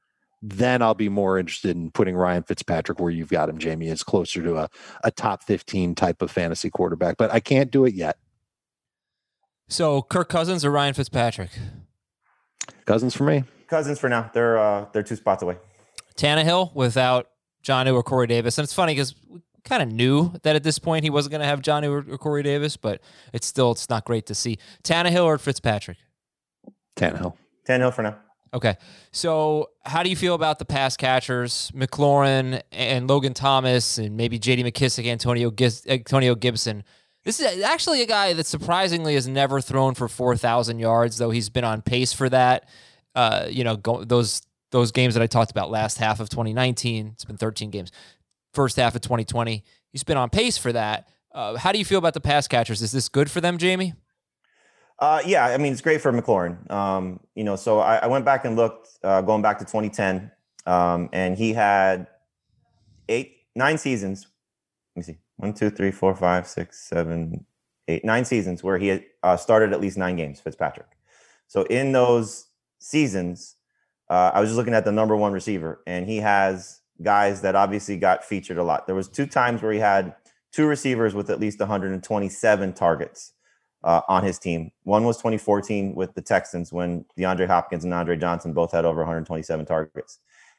then 0.43 0.81
I'll 0.81 0.95
be 0.95 1.09
more 1.09 1.39
interested 1.39 1.77
in 1.77 1.91
putting 1.91 2.17
Ryan 2.17 2.43
Fitzpatrick 2.43 2.99
where 2.99 3.11
you've 3.11 3.29
got 3.29 3.49
him, 3.49 3.59
Jamie, 3.59 3.89
is 3.89 4.03
closer 4.03 4.43
to 4.43 4.57
a, 4.57 4.71
a 5.05 5.11
top 5.11 5.43
15 5.45 5.95
type 5.95 6.23
of 6.23 6.31
fantasy 6.31 6.71
quarterback. 6.71 7.17
But 7.19 7.33
I 7.33 7.41
can't 7.41 7.71
do 7.71 7.85
it 7.85 7.95
yet. 7.95 8.17
so 9.69 10.03
Kirk 10.03 10.29
Cousins 10.29 10.65
or 10.65 10.71
Ryan 10.71 10.95
Fitzpatrick? 10.95 11.51
Cousins 12.87 13.15
for 13.15 13.25
me. 13.25 13.45
Cousins 13.67 13.99
for 13.99 14.09
now. 14.09 14.31
They're 14.33 14.59
uh, 14.59 14.87
they're 14.93 15.03
two 15.03 15.17
spots 15.17 15.43
away. 15.43 15.59
Tannehill 16.17 16.75
without 16.75 17.29
Jonnu 17.63 17.95
or 17.95 18.03
Corey 18.03 18.27
Davis. 18.27 18.59
And 18.59 18.65
it's 18.65 18.75
funny 18.75 18.95
because 18.95 19.15
we 19.29 19.41
kind 19.65 19.83
of 19.83 19.91
knew 19.91 20.33
that 20.43 20.57
at 20.57 20.63
this 20.63 20.79
point 20.79 21.05
he 21.05 21.11
wasn't 21.11 21.31
going 21.31 21.41
to 21.41 21.47
have 21.47 21.61
Jonnu 21.61 21.91
or, 21.91 22.15
or 22.15 22.19
Corey 22.19 22.43
Davis, 22.43 22.77
but 22.77 23.01
it's 23.33 23.47
still 23.47 23.73
it's 23.73 23.89
not 23.89 24.05
great 24.05 24.27
to 24.27 24.35
see. 24.35 24.59
Tannehill 24.83 25.25
or 25.25 25.39
Fitzpatrick? 25.39 25.99
Tannehill. 26.97 27.35
Tannehill 27.69 27.95
for 27.95 28.03
now. 28.03 28.17
Okay. 28.53 28.77
So, 29.13 29.71
how 29.85 30.03
do 30.03 30.11
you 30.11 30.17
feel 30.17 30.35
about 30.35 30.59
the 30.59 30.65
pass 30.65 30.97
catchers, 30.97 31.71
McLaurin 31.75 32.63
and 32.73 33.09
Logan 33.09 33.35
Thomas, 33.35 33.99
and 33.99 34.17
maybe 34.17 34.39
J.D. 34.39 34.65
McKissic, 34.65 35.07
Antonio 35.07 35.53
Antonio 35.89 36.35
Gibson? 36.35 36.83
This 37.25 37.39
is 37.39 37.63
actually 37.63 38.03
a 38.03 38.07
guy 38.07 38.33
that 38.33 38.47
surprisingly 38.47 39.15
has 39.15 39.29
never 39.29 39.61
thrown 39.61 39.95
for 39.95 40.09
four 40.09 40.37
thousand 40.37 40.79
yards, 40.81 41.19
though 41.19 41.31
he's 41.31 41.49
been 41.49 41.65
on 41.65 41.83
pace 41.83 42.13
for 42.13 42.29
that. 42.29 42.69
Uh, 43.15 43.47
you 43.49 43.63
know, 43.63 43.77
go, 43.77 44.05
those 44.05 44.43
those 44.71 44.93
games 44.93 45.15
that 45.15 45.23
I 45.23 45.27
talked 45.27 45.51
about 45.51 45.71
last 45.71 45.99
half 45.99 46.21
of 46.21 46.29
2019. 46.29 47.11
It's 47.15 47.25
been 47.25 47.37
13 47.37 47.71
games. 47.71 47.91
First 48.55 48.77
half 48.77 48.95
of 48.95 49.01
2020, 49.03 49.65
he's 49.91 50.05
been 50.05 50.17
on 50.17 50.31
pace 50.31 50.59
for 50.59 50.73
that. 50.73 51.09
Uh, 51.33 51.57
how 51.57 51.73
do 51.73 51.79
you 51.79 51.85
feel 51.85 51.99
about 51.99 52.15
the 52.15 52.21
pass 52.21 52.49
catchers? 52.49 52.83
Is 52.83 52.93
this 52.93 53.09
good 53.09 53.31
for 53.31 53.41
them, 53.41 53.59
Jamie? 53.59 53.95
Uh, 55.01 55.23
yeah, 55.25 55.47
I 55.47 55.57
mean 55.57 55.73
it's 55.73 55.81
great 55.81 56.03
for 56.03 56.13
McLaurin. 56.13 56.71
Um, 56.71 57.21
you 57.35 57.43
know, 57.43 57.57
so 57.57 57.81
I, 57.81 57.97
I, 57.97 58.07
went 58.07 58.27
back 58.27 58.45
and 58.45 58.55
looked, 58.55 58.89
uh, 59.03 59.23
going 59.23 59.41
back 59.41 59.59
to 59.61 59.65
2010, 59.65 60.31
um, 60.67 61.09
and 61.15 61.39
he 61.39 61.55
had 61.55 62.07
eight, 63.09 63.39
nine 63.57 63.79
seasons. 63.79 64.27
Let 64.95 65.01
me 65.01 65.15
see, 65.15 65.19
one, 65.37 65.55
two, 65.55 65.71
three, 65.71 65.91
four, 65.91 66.15
five, 66.15 66.47
six, 66.47 66.79
seven, 66.87 67.47
eight, 67.89 68.05
nine 68.05 68.27
seasons 68.27 68.63
where 68.63 68.77
he 68.77 68.89
had 68.89 69.05
uh, 69.23 69.39
started 69.39 69.73
at 69.73 69.81
least 69.81 69.97
nine 69.97 70.17
games. 70.17 70.39
Fitzpatrick. 70.39 70.99
So 71.47 71.63
in 71.63 71.93
those 71.93 72.49
seasons, 72.79 73.57
uh, 74.11 74.33
I 74.35 74.41
was 74.41 74.51
just 74.51 74.59
looking 74.59 74.75
at 74.75 74.85
the 74.85 74.93
number 74.93 75.17
one 75.17 75.33
receiver, 75.33 75.81
and 75.87 76.07
he 76.07 76.19
has 76.19 76.83
guys 77.03 77.41
that 77.41 77.57
obviously 77.57 77.97
got 77.97 78.23
featured 78.23 78.59
a 78.59 78.63
lot. 78.63 78.87
There 78.87 78.95
was 78.95 79.09
two 79.09 79.27
times 79.27 79.63
where 79.63 79.73
he 79.73 79.79
had 79.79 80.15
two 80.53 80.67
receivers 80.67 81.15
with 81.15 81.31
at 81.31 81.41
least 81.41 81.59
127 81.59 82.75
targets 82.75 83.33
uh, 83.85 84.03
on 84.09 84.25
his 84.25 84.39
team. 84.39 84.71
One 84.85 85.05
was 85.05 85.17
2014 85.19 85.95
with 85.95 86.15
the 86.15 86.23
Texans 86.23 86.73
when 86.73 87.05
DeAndre 87.19 87.47
Hopkins 87.47 87.85
and 87.85 87.95
Andre 87.95 88.17
Johnson 88.17 88.53
both 88.53 88.73
had 88.73 88.85
over 88.85 89.01
127 89.01 89.67
targets. 89.67 90.19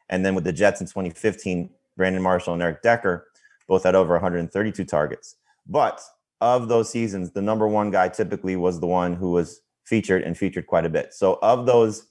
And 0.09 0.25
then 0.25 0.35
with 0.35 0.43
the 0.43 0.53
Jets 0.53 0.81
in 0.81 0.87
2015, 0.87 1.69
Brandon 1.97 2.21
Marshall 2.21 2.53
and 2.53 2.61
Eric 2.61 2.81
Decker 2.81 3.27
both 3.67 3.83
had 3.83 3.95
over 3.95 4.13
132 4.13 4.83
targets. 4.85 5.35
But 5.67 6.01
of 6.41 6.67
those 6.67 6.89
seasons, 6.89 7.31
the 7.31 7.41
number 7.41 7.67
one 7.67 7.91
guy 7.91 8.09
typically 8.09 8.55
was 8.55 8.79
the 8.79 8.87
one 8.87 9.13
who 9.15 9.31
was 9.31 9.61
featured 9.85 10.23
and 10.23 10.37
featured 10.37 10.67
quite 10.67 10.85
a 10.85 10.89
bit. 10.89 11.13
So 11.13 11.37
of 11.41 11.65
those 11.65 12.07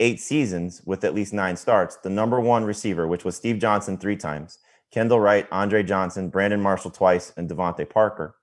eight 0.00 0.20
seasons 0.20 0.82
with 0.84 1.04
at 1.04 1.14
least 1.14 1.32
nine 1.32 1.56
starts, 1.56 1.96
the 1.96 2.10
number 2.10 2.40
one 2.40 2.64
receiver, 2.64 3.06
which 3.06 3.24
was 3.24 3.36
Steve 3.36 3.58
Johnson 3.58 3.96
three 3.96 4.16
times, 4.16 4.58
Kendall 4.90 5.20
Wright, 5.20 5.46
Andre 5.50 5.82
Johnson, 5.82 6.28
Brandon 6.28 6.60
Marshall 6.60 6.90
twice, 6.90 7.32
and 7.36 7.48
DeVante 7.48 7.88
Parker, 7.88 8.36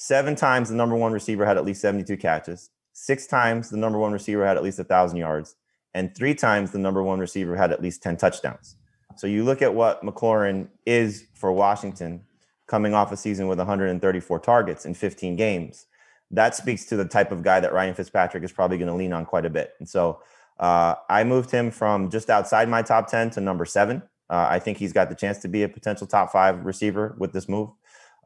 Seven 0.00 0.36
times 0.36 0.68
the 0.68 0.76
number 0.76 0.94
one 0.94 1.10
receiver 1.10 1.44
had 1.44 1.56
at 1.56 1.64
least 1.64 1.80
72 1.80 2.18
catches. 2.18 2.70
Six 2.92 3.26
times 3.26 3.68
the 3.68 3.76
number 3.76 3.98
one 3.98 4.12
receiver 4.12 4.46
had 4.46 4.56
at 4.56 4.62
least 4.62 4.78
1,000 4.78 5.18
yards. 5.18 5.56
And 5.92 6.14
three 6.14 6.36
times 6.36 6.70
the 6.70 6.78
number 6.78 7.02
one 7.02 7.18
receiver 7.18 7.56
had 7.56 7.72
at 7.72 7.82
least 7.82 8.00
10 8.04 8.16
touchdowns. 8.16 8.76
So 9.16 9.26
you 9.26 9.42
look 9.42 9.60
at 9.60 9.74
what 9.74 10.04
McLaurin 10.04 10.68
is 10.86 11.26
for 11.34 11.50
Washington 11.50 12.22
coming 12.68 12.94
off 12.94 13.10
a 13.10 13.16
season 13.16 13.48
with 13.48 13.58
134 13.58 14.38
targets 14.38 14.86
in 14.86 14.94
15 14.94 15.34
games. 15.34 15.86
That 16.30 16.54
speaks 16.54 16.84
to 16.86 16.96
the 16.96 17.04
type 17.04 17.32
of 17.32 17.42
guy 17.42 17.58
that 17.58 17.72
Ryan 17.72 17.94
Fitzpatrick 17.94 18.44
is 18.44 18.52
probably 18.52 18.78
going 18.78 18.86
to 18.86 18.94
lean 18.94 19.12
on 19.12 19.26
quite 19.26 19.46
a 19.46 19.50
bit. 19.50 19.72
And 19.80 19.88
so 19.88 20.22
uh, 20.60 20.94
I 21.10 21.24
moved 21.24 21.50
him 21.50 21.72
from 21.72 22.08
just 22.08 22.30
outside 22.30 22.68
my 22.68 22.82
top 22.82 23.08
10 23.08 23.30
to 23.30 23.40
number 23.40 23.64
seven. 23.64 24.04
Uh, 24.30 24.46
I 24.48 24.60
think 24.60 24.78
he's 24.78 24.92
got 24.92 25.08
the 25.08 25.16
chance 25.16 25.38
to 25.38 25.48
be 25.48 25.64
a 25.64 25.68
potential 25.68 26.06
top 26.06 26.30
five 26.30 26.64
receiver 26.64 27.16
with 27.18 27.32
this 27.32 27.48
move. 27.48 27.70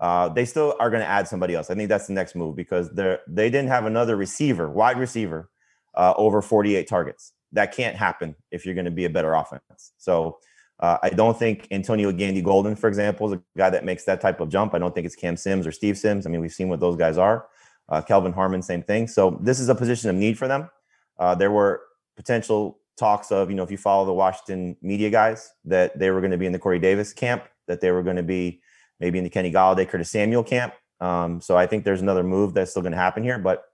Uh, 0.02 0.28
they 0.28 0.44
still 0.44 0.74
are 0.80 0.90
going 0.90 1.00
to 1.00 1.08
add 1.08 1.28
somebody 1.28 1.54
else. 1.54 1.70
I 1.70 1.76
think 1.76 1.88
that's 1.88 2.08
the 2.08 2.12
next 2.12 2.34
move 2.34 2.56
because 2.56 2.90
they 2.90 3.16
they 3.28 3.48
didn't 3.48 3.68
have 3.68 3.86
another 3.86 4.16
receiver, 4.16 4.68
wide 4.68 4.98
receiver, 4.98 5.48
uh, 5.94 6.12
over 6.16 6.42
48 6.42 6.88
targets. 6.88 7.32
That 7.52 7.72
can't 7.72 7.94
happen 7.94 8.34
if 8.50 8.66
you're 8.66 8.74
going 8.74 8.86
to 8.86 8.90
be 8.90 9.04
a 9.04 9.10
better 9.10 9.32
offense. 9.34 9.92
So 9.98 10.38
uh, 10.80 10.98
I 11.04 11.10
don't 11.10 11.38
think 11.38 11.68
Antonio 11.70 12.10
Gandy 12.10 12.42
Golden, 12.42 12.74
for 12.74 12.88
example, 12.88 13.28
is 13.28 13.38
a 13.38 13.42
guy 13.56 13.70
that 13.70 13.84
makes 13.84 14.02
that 14.06 14.20
type 14.20 14.40
of 14.40 14.48
jump. 14.48 14.74
I 14.74 14.80
don't 14.80 14.92
think 14.92 15.06
it's 15.06 15.14
Cam 15.14 15.36
Sims 15.36 15.68
or 15.68 15.70
Steve 15.70 15.96
Sims. 15.96 16.26
I 16.26 16.30
mean, 16.30 16.40
we've 16.40 16.52
seen 16.52 16.68
what 16.68 16.80
those 16.80 16.96
guys 16.96 17.16
are. 17.16 17.46
Uh, 17.88 18.02
Kelvin 18.02 18.32
Harmon, 18.32 18.60
same 18.60 18.82
thing. 18.82 19.06
So 19.06 19.38
this 19.40 19.60
is 19.60 19.68
a 19.68 19.74
position 19.74 20.10
of 20.10 20.16
need 20.16 20.36
for 20.36 20.48
them. 20.48 20.68
Uh, 21.16 21.36
there 21.36 21.52
were 21.52 21.82
potential 22.16 22.80
talks 22.96 23.30
of, 23.30 23.50
you 23.50 23.54
know, 23.54 23.62
if 23.62 23.70
you 23.70 23.78
follow 23.78 24.04
the 24.04 24.12
Washington 24.12 24.76
media 24.82 25.10
guys, 25.10 25.52
that 25.64 25.96
they 25.96 26.10
were 26.10 26.20
going 26.20 26.32
to 26.32 26.38
be 26.38 26.46
in 26.46 26.52
the 26.52 26.58
Corey 26.58 26.80
Davis 26.80 27.12
camp, 27.12 27.44
that 27.68 27.80
they 27.80 27.92
were 27.92 28.02
going 28.02 28.16
to 28.16 28.24
be 28.24 28.60
maybe 29.00 29.18
in 29.18 29.24
the 29.24 29.30
Kenny 29.30 29.52
Golladay, 29.52 29.88
Curtis 29.88 30.10
Samuel 30.10 30.44
camp. 30.44 30.74
Um, 31.00 31.40
so 31.40 31.56
I 31.56 31.66
think 31.66 31.84
there's 31.84 32.00
another 32.00 32.22
move 32.22 32.54
that's 32.54 32.70
still 32.70 32.82
going 32.82 32.92
to 32.92 32.98
happen 32.98 33.22
here, 33.22 33.38
but 33.38 33.64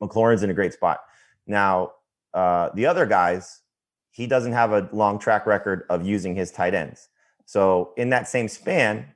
McLaurin's 0.00 0.42
in 0.42 0.50
a 0.50 0.54
great 0.54 0.72
spot. 0.72 1.00
Now, 1.46 1.92
uh, 2.34 2.70
the 2.74 2.86
other 2.86 3.06
guys, 3.06 3.60
he 4.10 4.26
doesn't 4.26 4.52
have 4.52 4.72
a 4.72 4.88
long 4.92 5.18
track 5.18 5.46
record 5.46 5.84
of 5.88 6.04
using 6.04 6.34
his 6.34 6.50
tight 6.50 6.74
ends. 6.74 7.08
So 7.44 7.92
in 7.96 8.10
that 8.10 8.28
same 8.28 8.48
span, 8.48 9.14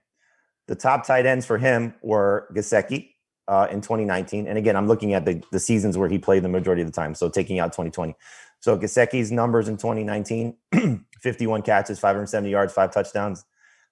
the 0.68 0.76
top 0.76 1.04
tight 1.04 1.26
ends 1.26 1.44
for 1.44 1.58
him 1.58 1.94
were 2.02 2.46
Gesicki 2.54 3.10
uh, 3.48 3.66
in 3.70 3.80
2019. 3.80 4.46
And 4.46 4.56
again, 4.56 4.76
I'm 4.76 4.86
looking 4.86 5.14
at 5.14 5.24
the, 5.24 5.42
the 5.50 5.58
seasons 5.58 5.98
where 5.98 6.08
he 6.08 6.18
played 6.18 6.44
the 6.44 6.48
majority 6.48 6.82
of 6.82 6.88
the 6.88 6.92
time. 6.92 7.14
So 7.14 7.28
taking 7.28 7.58
out 7.58 7.72
2020. 7.72 8.14
So 8.60 8.78
Gesicki's 8.78 9.32
numbers 9.32 9.68
in 9.68 9.76
2019, 9.76 10.56
51 11.20 11.62
catches, 11.62 11.98
570 11.98 12.50
yards, 12.50 12.72
five 12.72 12.92
touchdowns. 12.92 13.44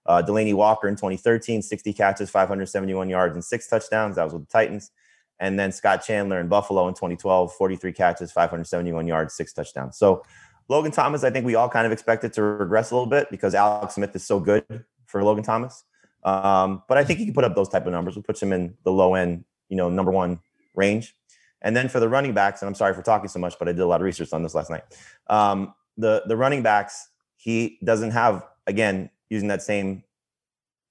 Uh, 0.08 0.22
Delanie 0.22 0.54
Walker 0.54 0.88
in 0.88 0.96
2013, 0.96 1.60
60 1.60 1.92
catches, 1.92 2.30
571 2.30 3.10
yards, 3.10 3.34
and 3.34 3.44
six 3.44 3.68
touchdowns. 3.68 4.16
That 4.16 4.24
was 4.24 4.32
with 4.32 4.48
the 4.48 4.50
Titans. 4.50 4.90
And 5.38 5.58
then 5.58 5.70
Scott 5.70 6.02
Chandler 6.04 6.40
in 6.40 6.48
Buffalo 6.48 6.88
in 6.88 6.94
2012, 6.94 7.52
43 7.52 7.92
catches, 7.92 8.32
571 8.32 9.06
yards, 9.06 9.34
six 9.34 9.52
touchdowns. 9.52 9.98
So 9.98 10.24
Logan 10.68 10.92
Thomas, 10.92 11.24
I 11.24 11.30
think 11.30 11.46
we 11.46 11.54
all 11.54 11.68
kind 11.68 11.86
of 11.86 11.92
expected 11.92 12.32
to 12.32 12.42
regress 12.42 12.90
a 12.90 12.94
little 12.94 13.08
bit 13.08 13.30
because 13.30 13.54
Alex 13.54 13.94
Smith 13.94 14.16
is 14.16 14.26
so 14.26 14.40
good 14.40 14.64
for 15.04 15.22
Logan 15.22 15.44
Thomas. 15.44 15.84
Um, 16.24 16.82
but 16.88 16.98
I 16.98 17.04
think 17.04 17.18
he 17.18 17.26
can 17.26 17.34
put 17.34 17.44
up 17.44 17.54
those 17.54 17.68
type 17.68 17.86
of 17.86 17.92
numbers. 17.92 18.16
We 18.16 18.22
put 18.22 18.42
him 18.42 18.52
in 18.52 18.74
the 18.84 18.90
low 18.90 19.14
end, 19.14 19.44
you 19.68 19.76
know, 19.76 19.90
number 19.90 20.10
one 20.10 20.40
range. 20.74 21.14
And 21.60 21.76
then 21.76 21.88
for 21.88 22.00
the 22.00 22.08
running 22.08 22.34
backs, 22.34 22.62
and 22.62 22.68
I'm 22.68 22.74
sorry 22.74 22.94
for 22.94 23.02
talking 23.02 23.28
so 23.28 23.38
much, 23.38 23.58
but 23.58 23.68
I 23.68 23.72
did 23.72 23.80
a 23.80 23.86
lot 23.86 24.00
of 24.00 24.04
research 24.04 24.32
on 24.32 24.42
this 24.42 24.54
last 24.54 24.70
night. 24.70 24.84
Um, 25.28 25.74
the 25.96 26.22
the 26.26 26.36
running 26.36 26.62
backs, 26.62 27.08
he 27.36 27.78
doesn't 27.82 28.12
have 28.12 28.44
again 28.66 29.10
using 29.30 29.48
that 29.48 29.62
same 29.62 30.04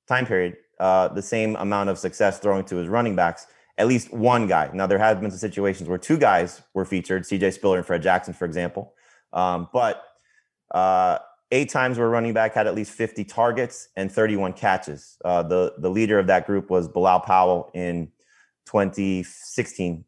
time 0.08 0.25
period, 0.25 0.58
uh, 0.79 1.10
the 1.10 1.22
same 1.22 1.56
amount 1.58 1.89
of 1.89 1.98
success 1.98 2.39
throwing 2.39 2.65
to 2.65 2.75
his 2.77 2.88
running 2.88 3.15
backs. 3.15 3.48
At 3.77 3.88
least 3.88 4.12
one 4.12 4.48
guy. 4.48 4.72
Now 4.74 4.88
there 4.88 4.98
have 4.98 5.22
been 5.22 5.29
some 5.29 5.38
situations 5.38 5.88
where 5.88 6.00
two 6.00 6.17
guys 6.17 6.63
were 6.74 6.86
featured, 6.86 7.25
C.J. 7.25 7.51
Spiller 7.51 7.77
and 7.77 7.86
Fred 7.86 8.01
Jackson, 8.01 8.34
for 8.34 8.46
example. 8.46 8.94
Um, 9.34 9.70
but 9.72 10.03
uh, 10.72 11.20
eight 11.51 11.70
times 11.70 11.98
where 11.98 12.10
running 12.10 12.34
back 12.34 12.53
had 12.53 12.67
at 12.67 12.75
least 12.75 12.91
50 12.91 13.24
targets 13.25 13.89
and 13.96 14.12
31 14.12 14.53
catches. 14.53 15.17
Uh, 15.24 15.44
the 15.44 15.74
the 15.77 15.89
leader 15.89 16.17
of 16.20 16.27
that 16.27 16.48
group 16.48 16.70
was 16.70 16.88
Bilal 16.88 17.22
Powell 17.22 17.72
in 17.74 18.12
2016, 18.65 20.03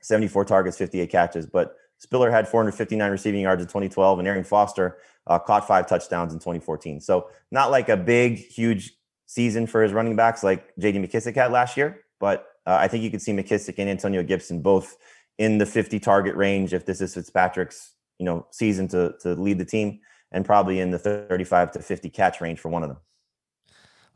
74 0.00 0.44
targets, 0.44 0.76
58 0.76 1.10
catches. 1.10 1.46
But 1.46 1.74
Spiller 2.00 2.30
had 2.30 2.48
459 2.48 3.10
receiving 3.10 3.42
yards 3.42 3.62
in 3.62 3.68
2012, 3.68 4.18
and 4.18 4.26
Arian 4.26 4.42
Foster 4.42 4.98
uh, 5.26 5.38
caught 5.38 5.66
five 5.66 5.86
touchdowns 5.86 6.32
in 6.32 6.38
2014. 6.38 7.00
So 7.00 7.28
not 7.50 7.70
like 7.70 7.88
a 7.88 7.96
big, 7.96 8.38
huge 8.38 8.92
season 9.26 9.66
for 9.66 9.82
his 9.82 9.92
running 9.92 10.16
backs 10.16 10.42
like 10.42 10.74
J.D. 10.78 10.98
McKissic 10.98 11.36
had 11.36 11.52
last 11.52 11.76
year, 11.76 12.00
but 12.18 12.46
uh, 12.66 12.78
I 12.80 12.88
think 12.88 13.04
you 13.04 13.10
could 13.10 13.22
see 13.22 13.32
McKissic 13.32 13.74
and 13.78 13.88
Antonio 13.88 14.22
Gibson 14.22 14.62
both 14.62 14.96
in 15.38 15.58
the 15.58 15.66
50 15.66 16.00
target 16.00 16.34
range 16.36 16.72
if 16.72 16.86
this 16.86 17.00
is 17.00 17.14
Fitzpatrick's 17.14 17.92
you 18.18 18.26
know 18.26 18.46
season 18.50 18.88
to 18.88 19.14
to 19.20 19.34
lead 19.34 19.58
the 19.58 19.64
team, 19.64 20.00
and 20.32 20.44
probably 20.44 20.80
in 20.80 20.90
the 20.90 20.98
35 20.98 21.72
to 21.72 21.82
50 21.82 22.08
catch 22.10 22.40
range 22.40 22.58
for 22.58 22.70
one 22.70 22.82
of 22.82 22.88
them. 22.88 22.98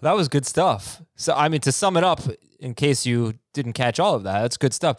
That 0.00 0.16
was 0.16 0.28
good 0.28 0.46
stuff. 0.46 1.02
So 1.16 1.34
I 1.34 1.48
mean, 1.48 1.60
to 1.62 1.72
sum 1.72 1.96
it 1.96 2.04
up, 2.04 2.20
in 2.60 2.74
case 2.74 3.04
you 3.04 3.34
didn't 3.52 3.74
catch 3.74 4.00
all 4.00 4.14
of 4.14 4.22
that, 4.22 4.42
that's 4.42 4.56
good 4.56 4.72
stuff. 4.72 4.98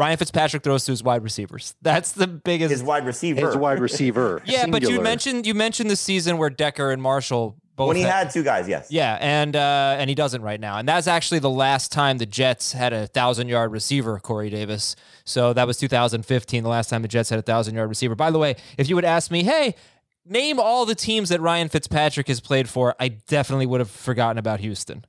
Ryan 0.00 0.16
Fitzpatrick 0.16 0.62
throws 0.62 0.86
to 0.86 0.92
his 0.92 1.02
wide 1.02 1.22
receivers. 1.22 1.74
That's 1.82 2.12
the 2.12 2.26
biggest. 2.26 2.70
His 2.70 2.82
wide 2.82 3.04
receiver. 3.04 3.46
His 3.46 3.56
wide 3.56 3.80
receiver. 3.80 4.40
yeah, 4.46 4.64
but 4.66 4.82
you 4.82 4.98
mentioned 4.98 5.46
you 5.46 5.52
mentioned 5.52 5.90
the 5.90 5.96
season 5.96 6.38
where 6.38 6.48
Decker 6.48 6.90
and 6.90 7.02
Marshall 7.02 7.56
both 7.76 7.88
when 7.88 7.96
he 7.98 8.02
had, 8.02 8.12
had 8.12 8.30
two 8.30 8.42
guys, 8.42 8.66
yes. 8.66 8.90
Yeah, 8.90 9.18
and 9.20 9.54
uh, 9.54 9.96
and 9.98 10.08
he 10.08 10.14
doesn't 10.14 10.40
right 10.40 10.58
now, 10.58 10.78
and 10.78 10.88
that's 10.88 11.06
actually 11.06 11.40
the 11.40 11.50
last 11.50 11.92
time 11.92 12.16
the 12.16 12.24
Jets 12.24 12.72
had 12.72 12.94
a 12.94 13.08
thousand 13.08 13.48
yard 13.48 13.72
receiver, 13.72 14.18
Corey 14.18 14.48
Davis. 14.48 14.96
So 15.24 15.52
that 15.52 15.66
was 15.66 15.76
2015, 15.76 16.62
the 16.62 16.68
last 16.70 16.88
time 16.88 17.02
the 17.02 17.08
Jets 17.08 17.28
had 17.28 17.38
a 17.38 17.42
thousand 17.42 17.74
yard 17.74 17.90
receiver. 17.90 18.14
By 18.14 18.30
the 18.30 18.38
way, 18.38 18.56
if 18.78 18.88
you 18.88 18.94
would 18.94 19.04
ask 19.04 19.30
me, 19.30 19.44
hey, 19.44 19.74
name 20.24 20.58
all 20.58 20.86
the 20.86 20.94
teams 20.94 21.28
that 21.28 21.42
Ryan 21.42 21.68
Fitzpatrick 21.68 22.28
has 22.28 22.40
played 22.40 22.70
for, 22.70 22.94
I 22.98 23.08
definitely 23.08 23.66
would 23.66 23.80
have 23.80 23.90
forgotten 23.90 24.38
about 24.38 24.60
Houston. 24.60 25.04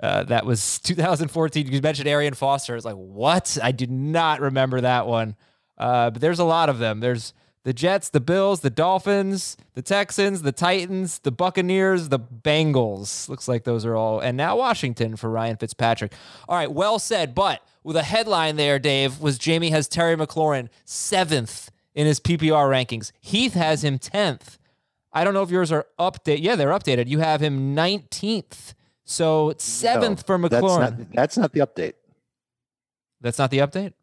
Uh, 0.00 0.24
that 0.24 0.44
was 0.44 0.78
2014. 0.80 1.72
You 1.72 1.80
mentioned 1.80 2.08
Arian 2.08 2.34
Foster. 2.34 2.76
It's 2.76 2.84
like, 2.84 2.94
what? 2.94 3.56
I 3.62 3.72
do 3.72 3.86
not 3.86 4.40
remember 4.40 4.80
that 4.80 5.06
one. 5.06 5.36
Uh, 5.78 6.10
but 6.10 6.20
there's 6.20 6.38
a 6.38 6.44
lot 6.44 6.68
of 6.68 6.78
them. 6.78 7.00
There's 7.00 7.32
the 7.64 7.72
Jets, 7.72 8.10
the 8.10 8.20
Bills, 8.20 8.60
the 8.60 8.70
Dolphins, 8.70 9.56
the 9.74 9.82
Texans, 9.82 10.42
the 10.42 10.52
Titans, 10.52 11.18
the 11.18 11.32
Buccaneers, 11.32 12.10
the 12.10 12.20
Bengals. 12.20 13.28
Looks 13.28 13.48
like 13.48 13.64
those 13.64 13.84
are 13.84 13.96
all. 13.96 14.20
And 14.20 14.36
now 14.36 14.56
Washington 14.56 15.16
for 15.16 15.28
Ryan 15.28 15.56
Fitzpatrick. 15.56 16.12
All 16.48 16.56
right, 16.56 16.70
well 16.70 16.98
said. 16.98 17.34
But 17.34 17.60
with 17.82 17.96
a 17.96 18.04
headline 18.04 18.54
there, 18.56 18.78
Dave, 18.78 19.20
was 19.20 19.36
Jamie 19.36 19.70
has 19.70 19.88
Terry 19.88 20.16
McLaurin 20.16 20.68
seventh 20.84 21.70
in 21.94 22.06
his 22.06 22.20
PPR 22.20 22.68
rankings. 22.70 23.10
Heath 23.20 23.54
has 23.54 23.82
him 23.82 23.98
10th. 23.98 24.58
I 25.12 25.24
don't 25.24 25.34
know 25.34 25.42
if 25.42 25.50
yours 25.50 25.72
are 25.72 25.86
updated. 25.98 26.42
Yeah, 26.42 26.54
they're 26.54 26.68
updated. 26.68 27.08
You 27.08 27.18
have 27.18 27.40
him 27.40 27.74
19th. 27.74 28.74
So 29.06 29.54
seventh 29.56 30.26
for 30.26 30.36
That's 30.36 30.54
McLaurin. 30.62 30.98
not, 30.98 31.12
that's 31.12 31.38
not 31.38 31.52
the 31.52 31.60
update. 31.60 31.94
That's 33.20 33.38
not 33.38 33.50
the 33.50 33.58
update? 33.58 33.94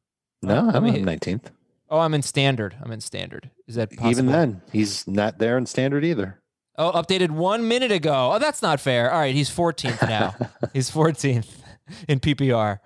No, 0.41 0.61
let 0.61 0.75
I'm 0.75 0.85
on 0.85 0.93
19th. 0.95 1.45
Oh, 1.89 1.99
I'm 1.99 2.13
in 2.13 2.21
standard. 2.23 2.75
I'm 2.81 2.91
in 2.91 3.01
standard. 3.01 3.51
Is 3.67 3.75
that 3.75 3.89
possible? 3.91 4.09
Even 4.09 4.25
then, 4.27 4.61
he's 4.71 5.07
not 5.07 5.37
there 5.37 5.57
in 5.57 5.65
standard 5.65 6.03
either. 6.03 6.41
Oh, 6.77 6.91
updated 6.93 7.29
one 7.31 7.67
minute 7.67 7.91
ago. 7.91 8.31
Oh, 8.33 8.39
that's 8.39 8.61
not 8.61 8.79
fair. 8.79 9.11
All 9.11 9.19
right, 9.19 9.35
he's 9.35 9.49
14th 9.49 10.01
now. 10.09 10.35
he's 10.73 10.89
14th 10.89 11.47
in 12.07 12.19
PPR. 12.19 12.79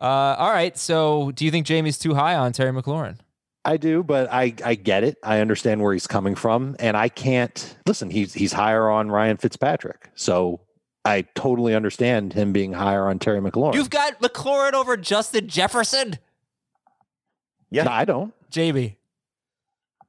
Uh, 0.00 0.04
all 0.04 0.50
right. 0.52 0.76
So, 0.78 1.32
do 1.32 1.44
you 1.44 1.50
think 1.50 1.66
Jamie's 1.66 1.98
too 1.98 2.14
high 2.14 2.36
on 2.36 2.52
Terry 2.52 2.70
McLaurin? 2.72 3.16
I 3.64 3.78
do, 3.78 4.02
but 4.02 4.30
I 4.30 4.54
I 4.62 4.74
get 4.74 5.04
it. 5.04 5.16
I 5.22 5.40
understand 5.40 5.80
where 5.80 5.94
he's 5.94 6.06
coming 6.06 6.34
from, 6.34 6.76
and 6.78 6.96
I 6.98 7.08
can't 7.08 7.74
listen. 7.86 8.10
He's 8.10 8.34
he's 8.34 8.52
higher 8.52 8.90
on 8.90 9.10
Ryan 9.10 9.38
Fitzpatrick, 9.38 10.10
so 10.14 10.60
I 11.04 11.22
totally 11.34 11.74
understand 11.74 12.32
him 12.32 12.52
being 12.52 12.72
higher 12.72 13.08
on 13.08 13.18
Terry 13.18 13.40
McLaurin. 13.40 13.74
You've 13.74 13.90
got 13.90 14.20
McLaurin 14.20 14.72
over 14.72 14.96
Justin 14.96 15.48
Jefferson, 15.48 16.18
Yeah. 17.70 17.84
No, 17.84 17.90
I 17.90 18.04
don't. 18.04 18.32
JB. 18.50 18.96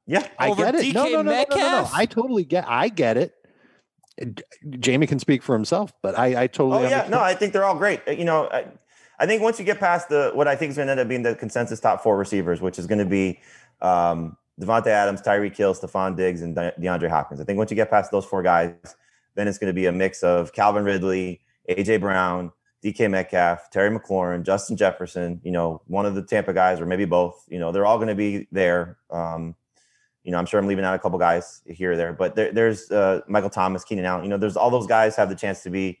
Yeah. 0.06 0.26
I 0.38 0.50
Over 0.50 0.64
get 0.64 0.74
it. 0.76 0.94
No, 0.94 1.04
DK 1.04 1.12
no, 1.12 1.22
no, 1.22 1.22
no, 1.22 1.30
no, 1.32 1.44
no, 1.50 1.56
no. 1.56 1.88
I 1.92 2.06
totally 2.06 2.44
get. 2.44 2.64
I 2.68 2.88
get 2.88 3.16
it. 3.16 3.34
Jamie 4.80 5.06
can 5.06 5.18
speak 5.18 5.42
for 5.42 5.54
himself, 5.54 5.92
but 6.00 6.18
I, 6.18 6.44
I 6.44 6.46
totally. 6.46 6.78
Oh 6.78 6.80
yeah, 6.88 7.00
understand. 7.02 7.10
no, 7.10 7.20
I 7.20 7.34
think 7.34 7.52
they're 7.52 7.64
all 7.64 7.74
great. 7.76 8.00
Uh, 8.08 8.12
You 8.12 8.24
know, 8.24 8.48
I, 8.50 8.66
I 9.18 9.26
think 9.26 9.42
once 9.42 9.58
you 9.58 9.64
get 9.66 9.78
past 9.78 10.08
the 10.08 10.30
what 10.34 10.48
I 10.48 10.56
think 10.56 10.70
is 10.70 10.76
going 10.76 10.86
to 10.86 10.92
end 10.92 11.00
up 11.00 11.08
being 11.08 11.22
the 11.22 11.34
consensus 11.34 11.80
top 11.80 12.02
four 12.02 12.16
receivers, 12.16 12.62
which 12.62 12.78
is 12.78 12.86
going 12.86 12.98
to 13.00 13.04
be 13.04 13.40
um, 13.82 14.36
Davante 14.58 14.86
Adams, 14.86 15.20
Tyreek 15.20 15.54
Hill, 15.56 15.74
Stefon 15.74 16.16
Diggs, 16.16 16.40
and 16.40 16.54
De- 16.54 16.72
DeAndre 16.80 17.10
Hopkins. 17.10 17.40
I 17.40 17.44
think 17.44 17.58
once 17.58 17.70
you 17.70 17.74
get 17.74 17.90
past 17.90 18.10
those 18.10 18.24
four 18.24 18.42
guys, 18.42 18.72
then 19.36 19.46
it's 19.46 19.58
going 19.58 19.70
to 19.70 19.74
be 19.74 19.86
a 19.86 19.92
mix 19.92 20.22
of 20.22 20.52
Calvin 20.52 20.84
Ridley, 20.84 21.40
AJ 21.70 22.00
Brown, 22.00 22.50
DK 22.82 23.10
Metcalf, 23.10 23.70
Terry 23.70 23.96
McLaurin, 23.96 24.42
Justin 24.44 24.76
Jefferson. 24.76 25.40
You 25.44 25.52
know, 25.52 25.82
one 25.86 26.06
of 26.06 26.14
the 26.14 26.22
Tampa 26.22 26.52
guys, 26.52 26.80
or 26.80 26.86
maybe 26.86 27.04
both. 27.04 27.44
You 27.48 27.58
know, 27.58 27.70
they're 27.70 27.86
all 27.86 27.98
going 27.98 28.08
to 28.08 28.14
be 28.14 28.48
there. 28.50 28.98
Um, 29.10 29.54
you 30.24 30.32
know, 30.32 30.38
I'm 30.38 30.46
sure 30.46 30.58
I'm 30.58 30.66
leaving 30.66 30.84
out 30.84 30.94
a 30.94 30.98
couple 30.98 31.18
guys 31.18 31.62
here 31.66 31.92
or 31.92 31.96
there, 31.96 32.12
but 32.12 32.34
there, 32.34 32.52
there's 32.52 32.90
uh, 32.90 33.20
Michael 33.28 33.50
Thomas, 33.50 33.84
Keenan 33.84 34.04
Allen. 34.04 34.24
You 34.24 34.30
know, 34.30 34.38
there's 34.38 34.56
all 34.56 34.70
those 34.70 34.86
guys 34.86 35.14
have 35.14 35.28
the 35.28 35.36
chance 35.36 35.62
to 35.62 35.70
be 35.70 36.00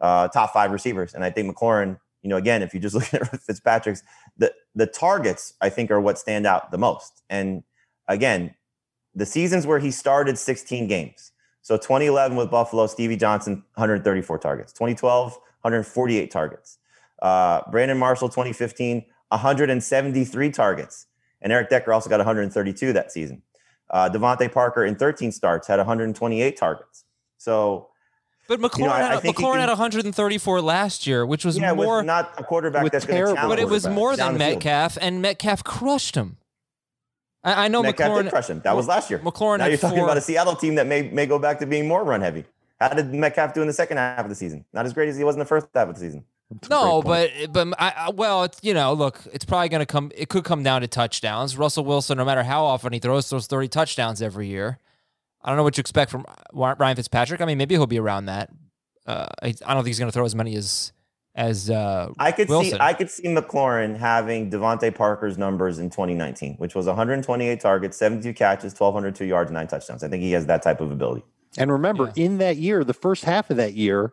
uh, 0.00 0.28
top 0.28 0.52
five 0.52 0.70
receivers, 0.70 1.14
and 1.14 1.24
I 1.24 1.30
think 1.30 1.52
McLaurin. 1.52 1.98
You 2.22 2.30
know, 2.30 2.36
again, 2.36 2.62
if 2.62 2.72
you 2.72 2.80
just 2.80 2.94
look 2.94 3.12
at 3.12 3.40
Fitzpatrick's, 3.42 4.02
the 4.36 4.52
the 4.74 4.86
targets 4.86 5.54
I 5.60 5.70
think 5.70 5.90
are 5.90 6.00
what 6.00 6.18
stand 6.18 6.46
out 6.46 6.70
the 6.70 6.78
most. 6.78 7.22
And 7.28 7.64
again, 8.08 8.54
the 9.14 9.26
seasons 9.26 9.66
where 9.66 9.78
he 9.78 9.90
started 9.90 10.38
16 10.38 10.86
games. 10.86 11.32
So 11.64 11.78
2011 11.78 12.36
with 12.36 12.50
Buffalo, 12.50 12.86
Stevie 12.86 13.16
Johnson, 13.16 13.64
134 13.76 14.38
targets. 14.38 14.70
2012, 14.74 15.32
148 15.62 16.30
targets. 16.30 16.76
Uh, 17.22 17.62
Brandon 17.70 17.96
Marshall, 17.96 18.28
2015, 18.28 19.02
173 19.28 20.50
targets. 20.50 21.06
And 21.40 21.54
Eric 21.54 21.70
Decker 21.70 21.90
also 21.94 22.10
got 22.10 22.18
132 22.18 22.92
that 22.92 23.10
season. 23.10 23.40
Uh, 23.88 24.10
DeVante 24.10 24.52
Parker 24.52 24.84
in 24.84 24.94
13 24.94 25.32
starts 25.32 25.66
had 25.66 25.78
128 25.78 26.54
targets. 26.54 27.04
So 27.38 27.88
But 28.46 28.60
McLaurin, 28.60 28.78
know, 28.80 28.90
I- 28.90 28.98
I 28.98 29.14
had, 29.14 29.22
McLaurin 29.22 29.52
can- 29.52 29.60
had 29.60 29.68
134 29.70 30.60
last 30.60 31.06
year, 31.06 31.24
which 31.24 31.46
was 31.46 31.56
yeah, 31.56 31.72
more. 31.72 32.02
not 32.02 32.34
a 32.36 32.44
quarterback 32.44 32.92
that's 32.92 33.06
going 33.06 33.14
to 33.16 33.20
terrible 33.20 33.36
challenge. 33.36 33.50
but 33.52 33.58
it 33.58 33.70
was 33.70 33.86
more 33.88 34.16
than. 34.16 34.36
Metcalf, 34.36 34.98
and 35.00 35.22
Metcalf 35.22 35.64
crushed 35.64 36.14
him. 36.14 36.36
I, 37.44 37.64
I 37.66 37.68
know 37.68 37.82
Metcalf 37.82 38.10
McLaurin. 38.10 38.22
did 38.24 38.30
crush 38.30 38.48
him. 38.48 38.60
That 38.64 38.74
was 38.74 38.88
last 38.88 39.10
year. 39.10 39.18
McLaurin 39.20 39.58
now 39.58 39.66
you're 39.66 39.76
talking 39.78 39.98
four- 39.98 40.06
about 40.06 40.16
a 40.16 40.22
Seattle 40.22 40.56
team 40.56 40.74
that 40.76 40.86
may 40.86 41.02
may 41.02 41.26
go 41.26 41.38
back 41.38 41.58
to 41.60 41.66
being 41.66 41.86
more 41.86 42.02
run 42.02 42.20
heavy. 42.20 42.44
How 42.80 42.88
did 42.88 43.12
Metcalf 43.14 43.54
do 43.54 43.60
in 43.60 43.66
the 43.66 43.72
second 43.72 43.98
half 43.98 44.20
of 44.24 44.28
the 44.28 44.34
season? 44.34 44.64
Not 44.72 44.84
as 44.86 44.92
great 44.92 45.08
as 45.08 45.16
he 45.16 45.24
was 45.24 45.36
in 45.36 45.38
the 45.38 45.44
first 45.44 45.66
half 45.74 45.88
of 45.88 45.94
the 45.94 46.00
season. 46.00 46.24
That's 46.50 46.68
No, 46.68 47.02
but 47.02 47.30
but 47.50 47.68
I, 47.78 47.94
I, 47.96 48.10
well, 48.10 48.44
it's, 48.44 48.58
you 48.62 48.74
know, 48.74 48.92
look, 48.92 49.20
it's 49.32 49.44
probably 49.44 49.68
going 49.68 49.80
to 49.80 49.86
come. 49.86 50.10
It 50.14 50.28
could 50.28 50.44
come 50.44 50.62
down 50.62 50.80
to 50.80 50.88
touchdowns. 50.88 51.56
Russell 51.56 51.84
Wilson, 51.84 52.18
no 52.18 52.24
matter 52.24 52.42
how 52.42 52.64
often 52.64 52.92
he 52.92 52.98
throws, 52.98 53.28
throws 53.28 53.46
thirty 53.46 53.68
touchdowns 53.68 54.20
every 54.20 54.48
year. 54.48 54.78
I 55.42 55.48
don't 55.48 55.56
know 55.56 55.62
what 55.62 55.76
you 55.76 55.82
expect 55.82 56.10
from 56.10 56.24
Ryan 56.52 56.96
Fitzpatrick. 56.96 57.40
I 57.40 57.44
mean, 57.44 57.58
maybe 57.58 57.74
he'll 57.74 57.86
be 57.86 57.98
around 58.00 58.26
that. 58.26 58.50
Uh, 59.06 59.26
I, 59.42 59.48
I 59.48 59.74
don't 59.74 59.84
think 59.84 59.88
he's 59.88 59.98
going 59.98 60.10
to 60.10 60.12
throw 60.12 60.24
as 60.24 60.34
many 60.34 60.56
as 60.56 60.93
as 61.34 61.68
uh, 61.68 62.10
I 62.18 62.32
could 62.32 62.48
Wilson. 62.48 62.72
see 62.72 62.78
I 62.80 62.92
could 62.92 63.10
see 63.10 63.24
McLaurin 63.24 63.96
having 63.96 64.50
DeVante 64.50 64.94
Parker's 64.94 65.36
numbers 65.36 65.78
in 65.78 65.90
2019, 65.90 66.54
which 66.56 66.74
was 66.74 66.86
128 66.86 67.60
targets, 67.60 67.96
72 67.96 68.32
catches, 68.34 68.72
1,202 68.72 69.24
yards, 69.24 69.50
nine 69.50 69.66
touchdowns. 69.66 70.04
I 70.04 70.08
think 70.08 70.22
he 70.22 70.32
has 70.32 70.46
that 70.46 70.62
type 70.62 70.80
of 70.80 70.90
ability. 70.90 71.24
And 71.56 71.70
remember, 71.70 72.12
in 72.16 72.38
that 72.38 72.56
year, 72.56 72.84
the 72.84 72.94
first 72.94 73.24
half 73.24 73.50
of 73.50 73.56
that 73.56 73.74
year, 73.74 74.12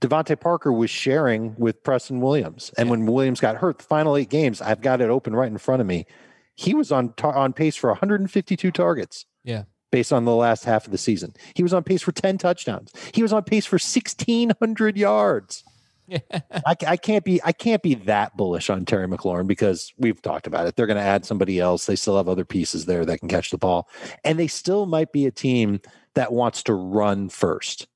DeVante 0.00 0.38
Parker 0.38 0.72
was 0.72 0.90
sharing 0.90 1.54
with 1.56 1.82
Preston 1.82 2.20
Williams. 2.20 2.70
And 2.76 2.90
when 2.90 3.06
Williams 3.06 3.40
got 3.40 3.56
hurt, 3.56 3.78
the 3.78 3.84
final 3.84 4.16
eight 4.16 4.30
games, 4.30 4.60
I've 4.60 4.80
got 4.80 5.00
it 5.00 5.10
open 5.10 5.34
right 5.34 5.50
in 5.50 5.58
front 5.58 5.80
of 5.80 5.86
me. 5.86 6.06
He 6.54 6.74
was 6.74 6.92
on 6.92 7.12
tar- 7.14 7.34
on 7.34 7.52
pace 7.52 7.76
for 7.76 7.90
152 7.90 8.70
targets. 8.70 9.26
Yeah. 9.42 9.64
Based 9.90 10.12
on 10.12 10.24
the 10.24 10.34
last 10.34 10.64
half 10.64 10.86
of 10.86 10.90
the 10.90 10.98
season, 10.98 11.34
he 11.54 11.62
was 11.62 11.72
on 11.72 11.84
pace 11.84 12.02
for 12.02 12.10
10 12.10 12.36
touchdowns. 12.38 12.92
He 13.12 13.22
was 13.22 13.32
on 13.32 13.44
pace 13.44 13.64
for 13.64 13.76
1,600 13.76 14.96
yards. 14.96 15.64
I, 16.10 16.76
I 16.86 16.96
can't 16.96 17.24
be 17.24 17.40
I 17.44 17.52
can't 17.52 17.82
be 17.82 17.94
that 17.94 18.36
bullish 18.36 18.68
on 18.70 18.84
Terry 18.84 19.06
McLaurin 19.08 19.46
because 19.46 19.92
we've 19.98 20.20
talked 20.20 20.46
about 20.46 20.66
it. 20.66 20.76
They're 20.76 20.86
going 20.86 20.98
to 20.98 21.02
add 21.02 21.24
somebody 21.24 21.58
else. 21.60 21.86
They 21.86 21.96
still 21.96 22.16
have 22.16 22.28
other 22.28 22.44
pieces 22.44 22.86
there 22.86 23.04
that 23.04 23.18
can 23.18 23.28
catch 23.28 23.50
the 23.50 23.58
ball, 23.58 23.88
and 24.24 24.38
they 24.38 24.46
still 24.46 24.86
might 24.86 25.12
be 25.12 25.26
a 25.26 25.30
team 25.30 25.80
that 26.14 26.32
wants 26.32 26.62
to 26.64 26.74
run 26.74 27.28
first. 27.28 27.86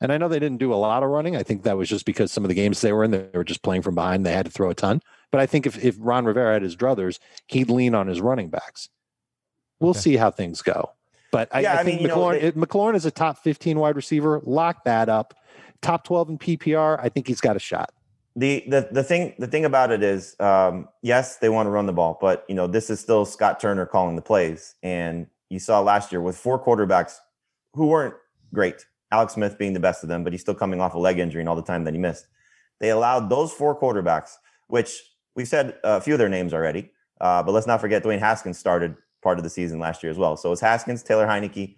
And 0.00 0.10
I 0.12 0.18
know 0.18 0.28
they 0.28 0.40
didn't 0.40 0.58
do 0.58 0.72
a 0.72 0.76
lot 0.76 1.04
of 1.04 1.10
running. 1.10 1.36
I 1.36 1.44
think 1.44 1.62
that 1.62 1.76
was 1.76 1.88
just 1.88 2.04
because 2.06 2.32
some 2.32 2.42
of 2.44 2.48
the 2.48 2.54
games 2.54 2.80
they 2.80 2.92
were 2.92 3.04
in, 3.04 3.12
they 3.12 3.28
were 3.34 3.44
just 3.44 3.62
playing 3.62 3.82
from 3.82 3.94
behind. 3.94 4.26
They 4.26 4.32
had 4.32 4.46
to 4.46 4.50
throw 4.50 4.68
a 4.68 4.74
ton. 4.74 5.00
But 5.30 5.40
I 5.40 5.46
think 5.46 5.64
if, 5.64 5.82
if 5.84 5.94
Ron 6.00 6.24
Rivera 6.24 6.54
had 6.54 6.62
his 6.62 6.74
druthers, 6.74 7.20
he'd 7.46 7.70
lean 7.70 7.94
on 7.94 8.08
his 8.08 8.20
running 8.20 8.50
backs. 8.50 8.88
We'll 9.78 9.90
Okay. 9.92 10.00
see 10.00 10.16
how 10.16 10.32
things 10.32 10.60
go. 10.60 10.90
But 11.30 11.48
I, 11.52 11.60
Yeah, 11.60 11.74
I 11.74 11.80
I 11.80 11.84
think 11.84 12.00
mean, 12.00 12.02
you 12.02 12.14
know, 12.14 12.32
they- 12.32 12.50
McLaurin 12.52 12.96
is 12.96 13.06
a 13.06 13.12
top 13.12 13.38
15 13.38 13.78
wide 13.78 13.94
receiver. 13.94 14.40
Lock 14.44 14.82
that 14.84 15.08
up. 15.08 15.34
Top 15.82 16.04
12 16.04 16.30
in 16.30 16.38
PPR. 16.38 16.98
I 17.02 17.08
think 17.08 17.26
he's 17.26 17.40
got 17.40 17.56
a 17.56 17.60
shot. 17.60 17.92
The 18.34 18.64
the 18.66 18.88
the 18.90 19.04
thing 19.04 19.34
the 19.38 19.46
thing 19.46 19.66
about 19.66 19.90
it 19.90 20.02
is, 20.02 20.36
um, 20.40 20.88
yes, 21.02 21.36
they 21.36 21.50
want 21.50 21.66
to 21.66 21.70
run 21.70 21.84
the 21.84 21.92
ball, 21.92 22.16
but 22.18 22.46
you 22.48 22.54
know 22.54 22.66
this 22.66 22.88
is 22.88 22.98
still 22.98 23.26
Scott 23.26 23.60
Turner 23.60 23.84
calling 23.84 24.16
the 24.16 24.22
plays, 24.22 24.74
and 24.82 25.26
you 25.50 25.58
saw 25.58 25.80
last 25.80 26.12
year 26.12 26.22
with 26.22 26.34
four 26.38 26.62
quarterbacks 26.62 27.16
who 27.74 27.88
weren't 27.88 28.14
great. 28.54 28.86
Alex 29.10 29.34
Smith 29.34 29.58
being 29.58 29.74
the 29.74 29.80
best 29.80 30.02
of 30.02 30.08
them, 30.08 30.24
but 30.24 30.32
he's 30.32 30.40
still 30.40 30.54
coming 30.54 30.80
off 30.80 30.94
a 30.94 30.98
leg 30.98 31.18
injury 31.18 31.42
and 31.42 31.48
all 31.48 31.56
the 31.56 31.62
time 31.62 31.84
that 31.84 31.92
he 31.92 32.00
missed. 32.00 32.26
They 32.80 32.88
allowed 32.88 33.28
those 33.28 33.52
four 33.52 33.78
quarterbacks, 33.78 34.36
which 34.68 35.02
we've 35.36 35.46
said 35.46 35.76
a 35.84 36.00
few 36.00 36.14
of 36.14 36.18
their 36.18 36.30
names 36.30 36.54
already, 36.54 36.90
uh, 37.20 37.42
but 37.42 37.52
let's 37.52 37.66
not 37.66 37.82
forget 37.82 38.02
Dwayne 38.02 38.18
Haskins 38.18 38.58
started 38.58 38.96
part 39.22 39.38
of 39.38 39.44
the 39.44 39.50
season 39.50 39.78
last 39.78 40.02
year 40.02 40.10
as 40.10 40.18
well. 40.18 40.38
So 40.38 40.48
it 40.48 40.50
was 40.50 40.60
Haskins, 40.60 41.02
Taylor 41.02 41.26
Heineke, 41.26 41.76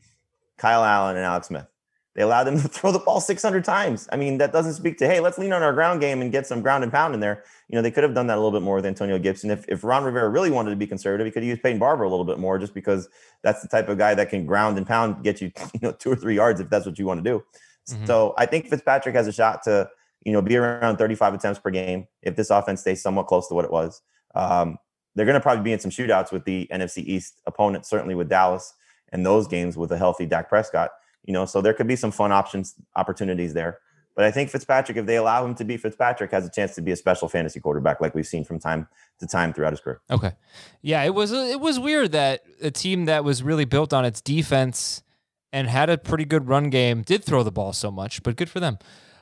Kyle 0.56 0.84
Allen, 0.84 1.16
and 1.16 1.24
Alex 1.24 1.48
Smith. 1.48 1.66
They 2.14 2.22
allowed 2.22 2.44
them 2.44 2.60
to 2.62 2.68
throw 2.68 2.92
the 2.92 2.98
ball 2.98 3.20
600 3.20 3.64
times. 3.64 4.08
I 4.12 4.16
mean, 4.16 4.38
that 4.38 4.52
doesn't 4.52 4.74
speak 4.74 4.98
to, 4.98 5.06
hey, 5.06 5.20
let's 5.20 5.38
lean 5.38 5.52
on 5.52 5.62
our 5.62 5.72
ground 5.72 6.00
game 6.00 6.20
and 6.22 6.30
get 6.30 6.46
some 6.46 6.62
ground 6.62 6.84
and 6.84 6.92
pound 6.92 7.14
in 7.14 7.20
there. 7.20 7.44
You 7.68 7.76
know, 7.76 7.82
they 7.82 7.90
could 7.90 8.04
have 8.04 8.14
done 8.14 8.26
that 8.28 8.34
a 8.34 8.40
little 8.40 8.52
bit 8.52 8.62
more 8.62 8.76
with 8.76 8.86
Antonio 8.86 9.18
Gibson. 9.18 9.50
If, 9.50 9.68
if 9.68 9.84
Ron 9.84 10.04
Rivera 10.04 10.28
really 10.28 10.50
wanted 10.50 10.70
to 10.70 10.76
be 10.76 10.86
conservative, 10.86 11.26
he 11.26 11.30
could 11.30 11.42
have 11.42 11.48
used 11.48 11.62
Peyton 11.62 11.78
Barber 11.78 12.04
a 12.04 12.10
little 12.10 12.24
bit 12.24 12.38
more 12.38 12.58
just 12.58 12.74
because 12.74 13.08
that's 13.42 13.62
the 13.62 13.68
type 13.68 13.88
of 13.88 13.98
guy 13.98 14.14
that 14.14 14.30
can 14.30 14.46
ground 14.46 14.78
and 14.78 14.86
pound, 14.86 15.22
get 15.24 15.40
you, 15.40 15.52
you 15.74 15.80
know, 15.82 15.92
two 15.92 16.10
or 16.10 16.16
three 16.16 16.36
yards 16.36 16.60
if 16.60 16.70
that's 16.70 16.86
what 16.86 16.98
you 16.98 17.06
want 17.06 17.22
to 17.22 17.30
do. 17.30 17.44
Mhm. 17.88 18.06
So 18.06 18.34
I 18.38 18.46
think 18.46 18.68
Fitzpatrick 18.68 19.14
has 19.14 19.26
a 19.26 19.32
shot 19.32 19.62
to, 19.64 19.88
you 20.24 20.32
know, 20.32 20.40
be 20.40 20.56
around 20.56 20.96
35 20.96 21.34
attempts 21.34 21.60
per 21.60 21.70
game 21.70 22.06
if 22.22 22.34
this 22.36 22.50
offense 22.50 22.80
stays 22.80 23.02
somewhat 23.02 23.26
close 23.26 23.48
to 23.48 23.54
what 23.54 23.64
it 23.64 23.70
was. 23.70 24.00
Um, 24.34 24.78
they're 25.14 25.26
going 25.26 25.34
to 25.34 25.40
probably 25.40 25.62
be 25.62 25.72
in 25.72 25.78
some 25.78 25.90
shootouts 25.90 26.32
with 26.32 26.44
the 26.44 26.66
NFC 26.72 26.98
East 26.98 27.40
opponent, 27.46 27.86
certainly 27.86 28.14
with 28.14 28.28
Dallas 28.28 28.72
and 29.12 29.24
those 29.24 29.46
games 29.46 29.76
with 29.76 29.92
a 29.92 29.98
healthy 29.98 30.26
Dak 30.26 30.48
Prescott. 30.48 30.90
You 31.24 31.32
know, 31.32 31.46
so 31.46 31.60
there 31.60 31.74
could 31.74 31.88
be 31.88 31.96
some 31.96 32.10
fun 32.10 32.32
options, 32.32 32.74
opportunities 32.96 33.54
there. 33.54 33.78
But 34.14 34.24
I 34.24 34.30
think 34.30 34.50
Fitzpatrick, 34.50 34.96
if 34.96 35.06
they 35.06 35.16
allow 35.16 35.44
him 35.44 35.54
to 35.56 35.64
be 35.64 35.76
Fitzpatrick, 35.76 36.30
has 36.30 36.46
a 36.46 36.50
chance 36.50 36.74
to 36.76 36.82
be 36.82 36.92
a 36.92 36.96
special 36.96 37.28
fantasy 37.28 37.58
quarterback, 37.58 38.00
like 38.00 38.14
we've 38.14 38.26
seen 38.26 38.44
from 38.44 38.60
time 38.60 38.86
to 39.18 39.26
time 39.26 39.52
throughout 39.52 39.72
his 39.72 39.80
career. 39.80 40.00
Okay. 40.10 40.32
Yeah, 40.82 41.02
it 41.02 41.14
was 41.14 41.32
it 41.32 41.60
was 41.60 41.80
weird 41.80 42.12
that 42.12 42.42
a 42.62 42.70
team 42.70 43.06
that 43.06 43.24
was 43.24 43.42
really 43.42 43.64
built 43.64 43.92
on 43.92 44.04
its 44.04 44.20
defense 44.20 45.02
and 45.52 45.68
had 45.68 45.90
a 45.90 45.98
pretty 45.98 46.24
good 46.24 46.48
run 46.48 46.70
game 46.70 47.02
did 47.02 47.24
throw 47.24 47.42
the 47.42 47.52
ball 47.52 47.72
so 47.72 47.90
much, 47.90 48.22
but 48.22 48.36
good 48.36 48.50
for 48.50 48.60
them. 48.60 48.78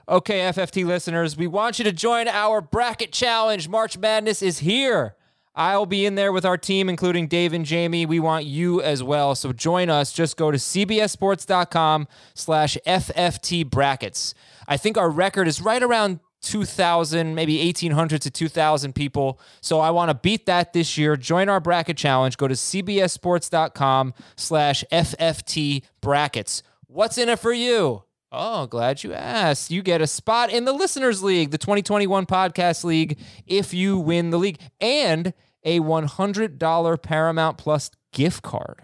Okay, 0.08 0.40
FFT 0.40 0.84
listeners, 0.84 1.36
we 1.36 1.46
want 1.46 1.78
you 1.78 1.84
to 1.84 1.92
join 1.92 2.28
our 2.28 2.60
bracket 2.60 3.12
challenge. 3.12 3.68
March 3.68 3.96
Madness 3.96 4.42
is 4.42 4.58
here. 4.58 5.14
I'll 5.54 5.86
be 5.86 6.06
in 6.06 6.14
there 6.14 6.32
with 6.32 6.46
our 6.46 6.56
team, 6.56 6.88
including 6.88 7.26
Dave 7.26 7.52
and 7.52 7.64
Jamie. 7.64 8.06
We 8.06 8.20
want 8.20 8.46
you 8.46 8.80
as 8.80 9.02
well. 9.02 9.34
So 9.34 9.52
join 9.52 9.90
us. 9.90 10.12
Just 10.12 10.36
go 10.36 10.50
to 10.50 10.56
cbssports.com 10.56 12.08
slash 12.34 12.78
FFT 12.86 13.68
brackets. 13.68 14.34
I 14.66 14.76
think 14.78 14.96
our 14.96 15.10
record 15.10 15.48
is 15.48 15.60
right 15.60 15.82
around 15.82 16.20
2,000, 16.42 17.34
maybe 17.34 17.58
1,800 17.58 18.22
to 18.22 18.30
2,000 18.30 18.94
people. 18.94 19.38
So 19.60 19.80
I 19.80 19.90
want 19.90 20.10
to 20.10 20.14
beat 20.14 20.46
that 20.46 20.72
this 20.72 20.98
year. 20.98 21.16
Join 21.16 21.48
our 21.48 21.60
bracket 21.60 21.96
challenge. 21.96 22.36
Go 22.36 22.48
to 22.48 22.54
cbssports.com 22.54 24.14
slash 24.36 24.84
FFT 24.90 25.82
brackets. 26.00 26.62
What's 26.86 27.18
in 27.18 27.28
it 27.28 27.38
for 27.38 27.52
you? 27.52 28.04
Oh, 28.34 28.66
glad 28.66 29.04
you 29.04 29.12
asked. 29.12 29.70
You 29.70 29.82
get 29.82 30.00
a 30.00 30.06
spot 30.06 30.50
in 30.50 30.64
the 30.64 30.72
Listeners 30.72 31.22
League, 31.22 31.50
the 31.50 31.58
2021 31.58 32.24
Podcast 32.24 32.82
League, 32.82 33.18
if 33.46 33.74
you 33.74 33.98
win 33.98 34.30
the 34.30 34.38
league, 34.38 34.58
and 34.80 35.34
a 35.64 35.80
$100 35.80 37.02
Paramount 37.02 37.58
Plus 37.58 37.90
gift 38.12 38.42
card. 38.42 38.82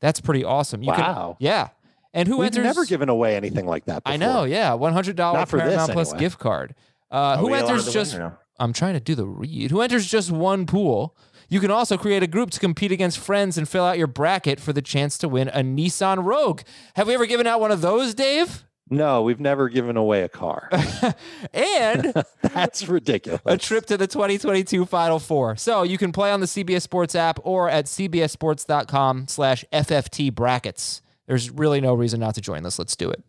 That's 0.00 0.20
pretty 0.20 0.44
awesome. 0.44 0.82
You 0.84 0.90
Wow. 0.90 1.36
Can, 1.38 1.46
yeah. 1.46 1.68
And 2.14 2.28
who 2.28 2.42
enters? 2.42 2.58
We've 2.58 2.64
enters? 2.64 2.76
never 2.76 2.86
given 2.86 3.08
away 3.08 3.36
anything 3.36 3.66
like 3.66 3.86
that. 3.86 4.04
Before. 4.04 4.14
I 4.14 4.16
know, 4.16 4.44
yeah, 4.44 4.72
one 4.74 4.92
hundred 4.92 5.16
dollar 5.16 5.40
Not 5.40 5.48
for 5.48 5.56
this, 5.58 5.66
Paramount 5.66 5.92
Plus 5.92 6.08
anyway. 6.10 6.20
gift 6.20 6.38
card. 6.38 6.74
Uh, 7.10 7.36
who 7.38 7.52
enters 7.54 7.92
just? 7.92 8.16
no? 8.16 8.32
I'm 8.58 8.72
trying 8.72 8.94
to 8.94 9.00
do 9.00 9.14
the 9.14 9.26
read. 9.26 9.70
Who 9.70 9.80
enters 9.82 10.06
just 10.06 10.30
one 10.30 10.64
pool? 10.64 11.14
You 11.48 11.60
can 11.60 11.70
also 11.70 11.98
create 11.98 12.22
a 12.22 12.26
group 12.26 12.50
to 12.52 12.60
compete 12.60 12.90
against 12.90 13.18
friends 13.18 13.58
and 13.58 13.68
fill 13.68 13.84
out 13.84 13.98
your 13.98 14.06
bracket 14.06 14.60
for 14.60 14.72
the 14.72 14.80
chance 14.80 15.18
to 15.18 15.28
win 15.28 15.48
a 15.48 15.60
Nissan 15.60 16.24
Rogue. 16.24 16.62
Have 16.94 17.06
we 17.08 17.14
ever 17.14 17.26
given 17.26 17.46
out 17.46 17.60
one 17.60 17.70
of 17.70 17.82
those, 17.82 18.14
Dave? 18.14 18.64
No, 18.88 19.22
we've 19.22 19.40
never 19.40 19.68
given 19.68 19.96
away 19.96 20.22
a 20.22 20.28
car. 20.28 20.68
And 21.52 22.12
That's 22.42 22.88
ridiculous. 22.88 23.40
a 23.44 23.56
trip 23.56 23.86
to 23.86 23.96
the 23.96 24.06
2022 24.06 24.84
Final 24.86 25.18
Four. 25.18 25.56
So 25.56 25.82
you 25.82 25.98
can 25.98 26.12
play 26.12 26.30
on 26.30 26.40
the 26.40 26.46
CBS 26.46 26.82
Sports 26.82 27.14
app 27.14 27.38
or 27.42 27.68
at 27.68 27.86
cbssports.com 27.86 29.28
slash 29.28 29.64
FFT 29.72 30.32
brackets. 30.34 31.02
There's 31.26 31.50
really 31.50 31.80
no 31.80 31.94
reason 31.94 32.20
not 32.20 32.34
to 32.36 32.40
join 32.40 32.62
this. 32.62 32.78
Let's 32.78 32.94
do 32.96 33.10
it. 33.10 33.22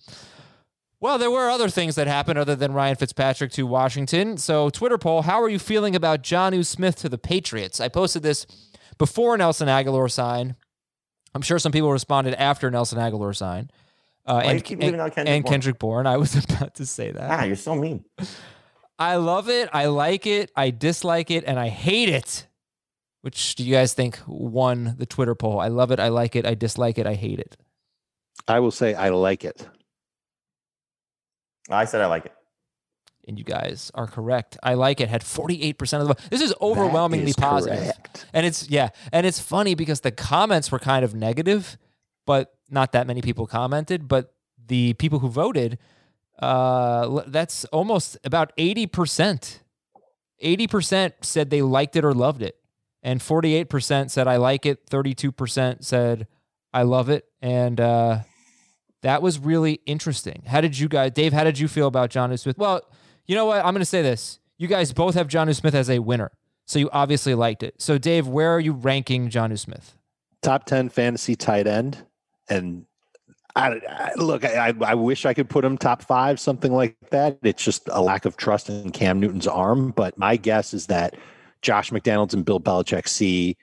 Well, 0.99 1.17
there 1.17 1.31
were 1.31 1.49
other 1.49 1.69
things 1.69 1.95
that 1.95 2.07
happened 2.07 2.39
other 2.39 2.55
than 2.55 2.73
Ryan 2.73 2.95
Fitzpatrick 2.95 3.51
to 3.53 3.67
Washington. 3.67 4.37
So, 4.37 4.69
Twitter 4.69 4.97
poll 4.97 5.23
How 5.23 5.41
are 5.41 5.49
you 5.49 5.59
feeling 5.59 5.95
about 5.95 6.23
Jonnu 6.23 6.65
Smith 6.65 6.95
to 6.97 7.09
the 7.09 7.19
Patriots? 7.19 7.79
I 7.79 7.87
posted 7.87 8.23
this 8.23 8.47
before 8.97 9.37
Nelson 9.37 9.67
Agholor 9.67 10.09
signed. 10.09 10.55
I'm 11.35 11.41
sure 11.43 11.59
some 11.59 11.71
people 11.71 11.91
responded 11.91 12.33
after 12.35 12.71
Nelson 12.71 12.97
Agholor 12.97 13.35
signed. 13.35 13.71
Uh, 14.27 14.41
you 14.43 14.49
and, 14.51 14.63
keep 14.63 14.81
and, 14.81 14.95
out 14.97 15.13
Kendrick 15.13 15.35
and 15.35 15.43
Bourne? 15.43 15.51
Kendrick 15.51 15.79
Bourne. 15.79 16.07
I 16.07 16.17
was 16.17 16.35
about 16.43 16.75
to 16.75 16.85
say 16.85 17.11
that. 17.11 17.31
Ah, 17.31 17.43
you're 17.43 17.55
so 17.55 17.75
mean. 17.75 18.03
I 18.99 19.15
love 19.15 19.49
it. 19.49 19.69
I 19.71 19.85
like 19.85 20.25
it. 20.27 20.51
I 20.55 20.71
dislike 20.71 21.31
it, 21.31 21.43
and 21.45 21.59
I 21.59 21.69
hate 21.69 22.09
it. 22.09 22.47
Which 23.21 23.55
do 23.55 23.63
you 23.63 23.73
guys 23.73 23.93
think 23.93 24.19
won 24.27 24.95
the 24.97 25.05
Twitter 25.05 25.35
poll? 25.35 25.59
I 25.59 25.67
love 25.67 25.91
it. 25.91 25.99
I 25.99 26.09
like 26.09 26.35
it. 26.35 26.45
I 26.45 26.55
dislike 26.55 26.97
it. 26.97 27.07
I 27.07 27.13
hate 27.15 27.39
it. 27.39 27.57
I 28.47 28.59
will 28.59 28.71
say 28.71 28.93
I 28.93 29.09
like 29.09 29.43
it. 29.43 29.67
I 31.69 31.85
said 31.85 32.01
I 32.01 32.05
like 32.05 32.25
it. 32.25 32.33
And 33.27 33.37
you 33.37 33.43
guys 33.43 33.91
are 33.93 34.07
correct. 34.07 34.57
I 34.63 34.75
like 34.75 35.01
it. 35.01 35.09
Had 35.09 35.21
48% 35.21 35.81
of 35.93 36.07
the 36.07 36.13
vote. 36.13 36.19
This 36.29 36.41
is 36.41 36.53
overwhelmingly 36.61 37.31
is 37.31 37.35
positive. 37.35 37.77
correct. 37.77 38.25
And 38.31 38.45
it's, 38.45 38.69
yeah. 38.69 38.89
And 39.11 39.25
it's 39.25 39.41
funny 39.41 39.75
because 39.75 39.99
the 39.99 40.11
comments 40.11 40.71
were 40.71 40.79
kind 40.79 41.03
of 41.03 41.13
negative, 41.13 41.77
but 42.25 42.56
not 42.69 42.91
that 42.91 43.07
many 43.07 43.21
people 43.21 43.47
commented. 43.47 44.07
But 44.07 44.33
the 44.67 44.93
people 44.93 45.19
who 45.19 45.29
voted, 45.29 45.77
uh, 46.39 47.21
that's 47.27 47.65
almost 47.65 48.17
about 48.23 48.55
80%. 48.57 49.59
80% 50.43 51.13
said 51.21 51.49
they 51.49 51.61
liked 51.61 51.95
it 51.95 52.05
or 52.05 52.13
loved 52.13 52.41
it. 52.41 52.57
And 53.01 53.19
48% 53.19 54.11
said, 54.11 54.27
I 54.27 54.37
like 54.37 54.65
it. 54.65 54.85
32% 54.87 55.83
said, 55.83 56.27
I 56.73 56.83
love 56.83 57.09
it. 57.09 57.25
And, 57.41 57.79
uh, 57.79 58.19
that 59.01 59.21
was 59.21 59.39
really 59.39 59.79
interesting. 59.85 60.43
How 60.47 60.61
did 60.61 60.77
you 60.77 60.87
guys, 60.87 61.11
Dave? 61.11 61.33
How 61.33 61.43
did 61.43 61.59
you 61.59 61.67
feel 61.67 61.87
about 61.87 62.09
Jonnu 62.09 62.37
Smith? 62.39 62.57
Well, 62.57 62.81
you 63.25 63.35
know 63.35 63.45
what? 63.45 63.59
I'm 63.59 63.73
going 63.73 63.75
to 63.75 63.85
say 63.85 64.01
this. 64.01 64.39
You 64.57 64.67
guys 64.67 64.91
both 64.91 65.15
have 65.15 65.27
Jonnu 65.27 65.55
Smith 65.55 65.75
as 65.75 65.89
a 65.89 65.99
winner, 65.99 66.31
so 66.65 66.79
you 66.79 66.89
obviously 66.91 67.35
liked 67.35 67.61
it. 67.61 67.75
So, 67.81 67.97
Dave, 67.97 68.27
where 68.27 68.53
are 68.55 68.59
you 68.59 68.73
ranking 68.73 69.29
Jonnu 69.29 69.59
Smith? 69.59 69.95
Top 70.41 70.65
10 70.65 70.89
fantasy 70.89 71.35
tight 71.35 71.67
end. 71.67 72.05
And 72.49 72.85
I, 73.55 73.81
I 73.89 74.11
look, 74.15 74.45
I, 74.45 74.73
I 74.81 74.95
wish 74.95 75.25
I 75.25 75.33
could 75.33 75.49
put 75.49 75.65
him 75.65 75.77
top 75.77 76.01
five, 76.01 76.39
something 76.39 76.71
like 76.71 76.95
that. 77.09 77.39
It's 77.43 77.63
just 77.63 77.89
a 77.91 78.01
lack 78.01 78.25
of 78.25 78.37
trust 78.37 78.69
in 78.69 78.91
Cam 78.91 79.19
Newton's 79.19 79.47
arm. 79.47 79.91
But 79.91 80.17
my 80.17 80.37
guess 80.37 80.73
is 80.73 80.87
that 80.87 81.15
Josh 81.61 81.91
McDaniels 81.91 82.33
and 82.33 82.45
Bill 82.45 82.59
Belichick 82.59 83.07
see 83.07 83.57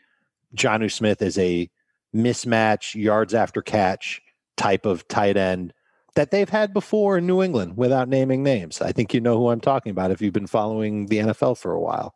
Jonnu 0.57 0.91
Smith 0.91 1.23
as 1.23 1.39
a 1.39 1.71
mismatch, 2.15 2.95
yards 2.95 3.35
after 3.35 3.63
catch 3.63 4.21
type 4.57 4.87
of 4.87 5.07
tight 5.09 5.37
end 5.37 5.73
that 6.15 6.31
they've 6.31 6.49
had 6.49 6.73
before 6.73 7.19
in 7.19 7.27
New 7.27 7.43
England 7.43 7.77
without 7.77 8.09
naming 8.09 8.43
names. 8.43 8.81
I 8.81 8.93
think 8.93 9.13
you 9.13 9.21
know 9.21 9.37
who 9.37 9.51
I'm 9.51 9.61
talking 9.61 9.91
about 9.91 10.11
if 10.11 10.23
you've 10.23 10.33
been 10.33 10.47
following 10.47 11.07
the 11.07 11.19
NFL 11.19 11.59
for 11.59 11.73
a 11.73 11.81
while. 11.81 12.15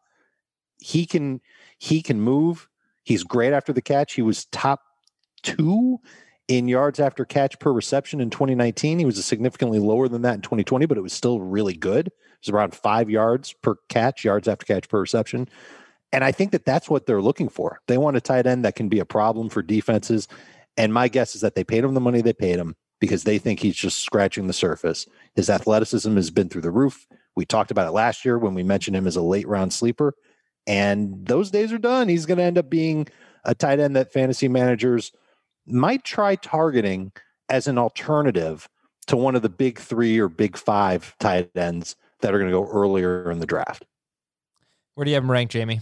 He 0.80 1.06
can 1.06 1.40
he 1.78 2.02
can 2.02 2.20
move. 2.20 2.68
He's 3.02 3.24
great 3.24 3.52
after 3.52 3.72
the 3.72 3.82
catch. 3.82 4.14
He 4.14 4.22
was 4.22 4.44
top 4.46 4.80
2 5.42 5.98
in 6.48 6.66
yards 6.66 6.98
after 6.98 7.24
catch 7.24 7.58
per 7.58 7.72
reception 7.72 8.20
in 8.20 8.30
2019. 8.30 8.98
He 8.98 9.04
was 9.04 9.22
significantly 9.24 9.78
lower 9.78 10.08
than 10.08 10.22
that 10.22 10.36
in 10.36 10.40
2020, 10.40 10.86
but 10.86 10.98
it 10.98 11.02
was 11.02 11.12
still 11.12 11.40
really 11.40 11.74
good. 11.74 12.08
It 12.08 12.12
was 12.46 12.54
around 12.54 12.74
5 12.74 13.10
yards 13.10 13.54
per 13.62 13.76
catch, 13.88 14.24
yards 14.24 14.48
after 14.48 14.64
catch 14.64 14.88
per 14.88 15.00
reception. 15.00 15.48
And 16.10 16.24
I 16.24 16.32
think 16.32 16.52
that 16.52 16.64
that's 16.64 16.88
what 16.88 17.06
they're 17.06 17.20
looking 17.20 17.50
for. 17.50 17.80
They 17.86 17.98
want 17.98 18.16
a 18.16 18.20
tight 18.20 18.46
end 18.46 18.64
that 18.64 18.76
can 18.76 18.88
be 18.88 18.98
a 18.98 19.04
problem 19.04 19.50
for 19.50 19.62
defenses. 19.62 20.26
And 20.76 20.94
my 20.94 21.08
guess 21.08 21.34
is 21.34 21.42
that 21.42 21.54
they 21.54 21.64
paid 21.64 21.84
him 21.84 21.92
the 21.92 22.00
money 22.00 22.22
they 22.22 22.32
paid 22.32 22.58
him 22.58 22.76
because 22.98 23.24
they 23.24 23.38
think 23.38 23.60
he's 23.60 23.76
just 23.76 23.98
scratching 23.98 24.46
the 24.46 24.52
surface. 24.52 25.06
His 25.34 25.50
athleticism 25.50 26.16
has 26.16 26.30
been 26.30 26.48
through 26.48 26.62
the 26.62 26.70
roof. 26.70 27.06
We 27.36 27.44
talked 27.44 27.70
about 27.70 27.86
it 27.86 27.92
last 27.92 28.24
year 28.24 28.38
when 28.38 28.54
we 28.54 28.62
mentioned 28.62 28.96
him 28.96 29.06
as 29.06 29.16
a 29.16 29.22
late 29.22 29.46
round 29.46 29.72
sleeper. 29.72 30.14
And 30.66 31.26
those 31.26 31.50
days 31.50 31.72
are 31.72 31.78
done. 31.78 32.08
He's 32.08 32.26
going 32.26 32.38
to 32.38 32.44
end 32.44 32.58
up 32.58 32.70
being 32.70 33.06
a 33.44 33.54
tight 33.54 33.80
end 33.80 33.96
that 33.96 34.12
fantasy 34.12 34.48
managers 34.48 35.12
might 35.70 36.04
try 36.04 36.36
targeting 36.36 37.12
as 37.48 37.66
an 37.66 37.78
alternative 37.78 38.68
to 39.06 39.16
one 39.16 39.34
of 39.34 39.42
the 39.42 39.48
big 39.48 39.78
three 39.78 40.18
or 40.18 40.28
big 40.28 40.56
five 40.56 41.16
tight 41.18 41.50
ends 41.56 41.96
that 42.20 42.34
are 42.34 42.38
going 42.38 42.50
to 42.50 42.56
go 42.56 42.68
earlier 42.70 43.30
in 43.30 43.40
the 43.40 43.46
draft. 43.46 43.86
Where 44.94 45.04
do 45.04 45.10
you 45.10 45.14
have 45.14 45.24
him 45.24 45.30
ranked, 45.30 45.52
Jamie? 45.52 45.80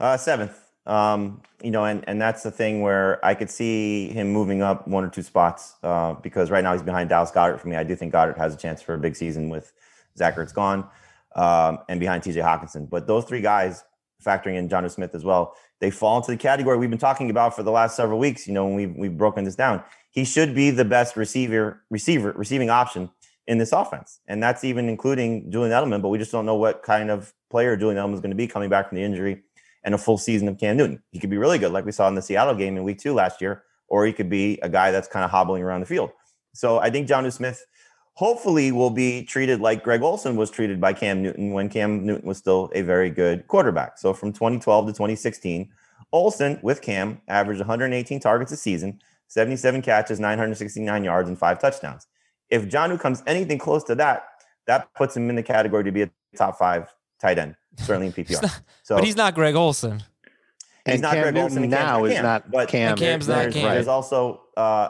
Uh, 0.00 0.16
seventh. 0.16 0.58
Um, 0.86 1.42
you 1.62 1.70
know, 1.70 1.84
and, 1.84 2.02
and 2.08 2.20
that's 2.20 2.42
the 2.42 2.50
thing 2.50 2.80
where 2.80 3.24
I 3.24 3.34
could 3.34 3.50
see 3.50 4.08
him 4.08 4.32
moving 4.32 4.62
up 4.62 4.88
one 4.88 5.04
or 5.04 5.10
two 5.10 5.22
spots 5.22 5.74
uh, 5.82 6.14
because 6.14 6.50
right 6.50 6.64
now 6.64 6.72
he's 6.72 6.82
behind 6.82 7.10
Dallas 7.10 7.30
Goedert 7.30 7.60
for 7.60 7.68
me. 7.68 7.76
I 7.76 7.84
do 7.84 7.94
think 7.94 8.14
Goedert 8.14 8.38
has 8.38 8.54
a 8.54 8.56
chance 8.56 8.80
for 8.80 8.94
a 8.94 8.98
big 8.98 9.14
season 9.14 9.50
with 9.50 9.72
Zach 10.16 10.36
Ertz 10.36 10.54
gone 10.54 10.88
um, 11.36 11.80
and 11.88 12.00
behind 12.00 12.22
TJ 12.22 12.42
Hockenson. 12.42 12.88
But 12.88 13.06
those 13.06 13.26
three 13.26 13.42
guys, 13.42 13.84
factoring 14.24 14.56
in 14.56 14.68
Jonnu 14.68 14.90
Smith 14.90 15.14
as 15.14 15.24
well, 15.24 15.54
they 15.80 15.90
fall 15.90 16.16
into 16.16 16.30
the 16.30 16.36
category 16.36 16.76
we've 16.76 16.90
been 16.90 16.98
talking 16.98 17.30
about 17.30 17.54
for 17.54 17.62
the 17.62 17.70
last 17.70 17.96
several 17.96 18.18
weeks. 18.18 18.46
You 18.46 18.54
know, 18.54 18.64
when 18.64 18.74
we've, 18.74 18.94
we've 18.96 19.16
broken 19.16 19.44
this 19.44 19.54
down, 19.54 19.82
he 20.10 20.24
should 20.24 20.54
be 20.54 20.70
the 20.70 20.84
best 20.84 21.16
receiver, 21.16 21.82
receiver, 21.90 22.32
receiving 22.36 22.70
option 22.70 23.10
in 23.46 23.58
this 23.58 23.72
offense. 23.72 24.20
And 24.26 24.42
that's 24.42 24.64
even 24.64 24.88
including 24.88 25.50
Julian 25.50 25.72
Edelman, 25.72 26.02
but 26.02 26.08
we 26.08 26.18
just 26.18 26.32
don't 26.32 26.46
know 26.46 26.56
what 26.56 26.82
kind 26.82 27.10
of 27.10 27.32
player 27.50 27.76
Julian 27.76 27.98
Edelman 27.98 28.14
is 28.14 28.20
going 28.20 28.30
to 28.30 28.36
be 28.36 28.46
coming 28.46 28.68
back 28.68 28.88
from 28.88 28.96
the 28.96 29.02
injury 29.02 29.42
and 29.84 29.94
a 29.94 29.98
full 29.98 30.18
season 30.18 30.48
of 30.48 30.58
Cam 30.58 30.76
Newton. 30.76 31.02
He 31.12 31.18
could 31.18 31.30
be 31.30 31.38
really 31.38 31.58
good, 31.58 31.72
like 31.72 31.86
we 31.86 31.92
saw 31.92 32.08
in 32.08 32.14
the 32.14 32.22
Seattle 32.22 32.54
game 32.54 32.76
in 32.76 32.84
week 32.84 32.98
two 32.98 33.14
last 33.14 33.40
year, 33.40 33.62
or 33.88 34.04
he 34.04 34.12
could 34.12 34.28
be 34.28 34.58
a 34.62 34.68
guy 34.68 34.90
that's 34.90 35.08
kind 35.08 35.24
of 35.24 35.30
hobbling 35.30 35.62
around 35.62 35.80
the 35.80 35.86
field. 35.86 36.10
So 36.52 36.78
I 36.78 36.90
think 36.90 37.08
Jonnu 37.08 37.32
Smith 37.32 37.64
hopefully 38.18 38.72
will 38.72 38.90
be 38.90 39.22
treated 39.22 39.60
like 39.60 39.84
Greg 39.84 40.02
Olsen 40.02 40.34
was 40.34 40.50
treated 40.50 40.80
by 40.80 40.92
Cam 40.92 41.22
Newton 41.22 41.52
when 41.52 41.68
Cam 41.68 42.04
Newton 42.04 42.26
was 42.26 42.36
still 42.36 42.68
a 42.74 42.82
very 42.82 43.10
good 43.10 43.46
quarterback. 43.46 43.96
So 43.96 44.12
from 44.12 44.32
2012 44.32 44.86
to 44.86 44.92
2016, 44.92 45.70
Olsen 46.12 46.58
with 46.60 46.82
Cam 46.82 47.20
averaged 47.28 47.60
118 47.60 48.18
targets 48.18 48.50
a 48.50 48.56
season, 48.56 49.00
77 49.28 49.82
catches, 49.82 50.18
969 50.18 51.04
yards, 51.04 51.28
and 51.28 51.38
five 51.38 51.60
touchdowns. 51.60 52.08
If 52.50 52.66
John 52.68 52.98
comes 52.98 53.22
anything 53.24 53.58
close 53.58 53.84
to 53.84 53.94
that, 53.94 54.24
that 54.66 54.92
puts 54.94 55.16
him 55.16 55.30
in 55.30 55.36
the 55.36 55.42
category 55.44 55.84
to 55.84 55.92
be 55.92 56.02
a 56.02 56.10
top 56.36 56.58
five 56.58 56.92
tight 57.20 57.38
end, 57.38 57.54
certainly 57.76 58.08
in 58.08 58.12
PPR. 58.24 58.42
not- 58.42 58.60
so 58.82 58.96
but 58.96 59.04
he's 59.04 59.14
not 59.16 59.36
Greg 59.36 59.54
Olsen. 59.54 60.02
He's 60.84 60.94
And 60.94 61.02
not 61.02 61.12
Cam 61.12 61.22
Greg 61.22 61.34
Newton 61.34 61.50
Olsen 61.58 61.70
now 61.70 61.98
Cam's 61.98 62.08
is 62.08 62.14
Cam, 62.14 62.24
not 62.24 62.50
but 62.50 62.68
Cam. 62.68 62.90
And 62.90 62.98
Cam's 62.98 63.28
not 63.28 63.34
there's, 63.42 63.54
Cam. 63.54 63.70
there's 63.74 63.86
also 63.88 64.40
uh, 64.56 64.88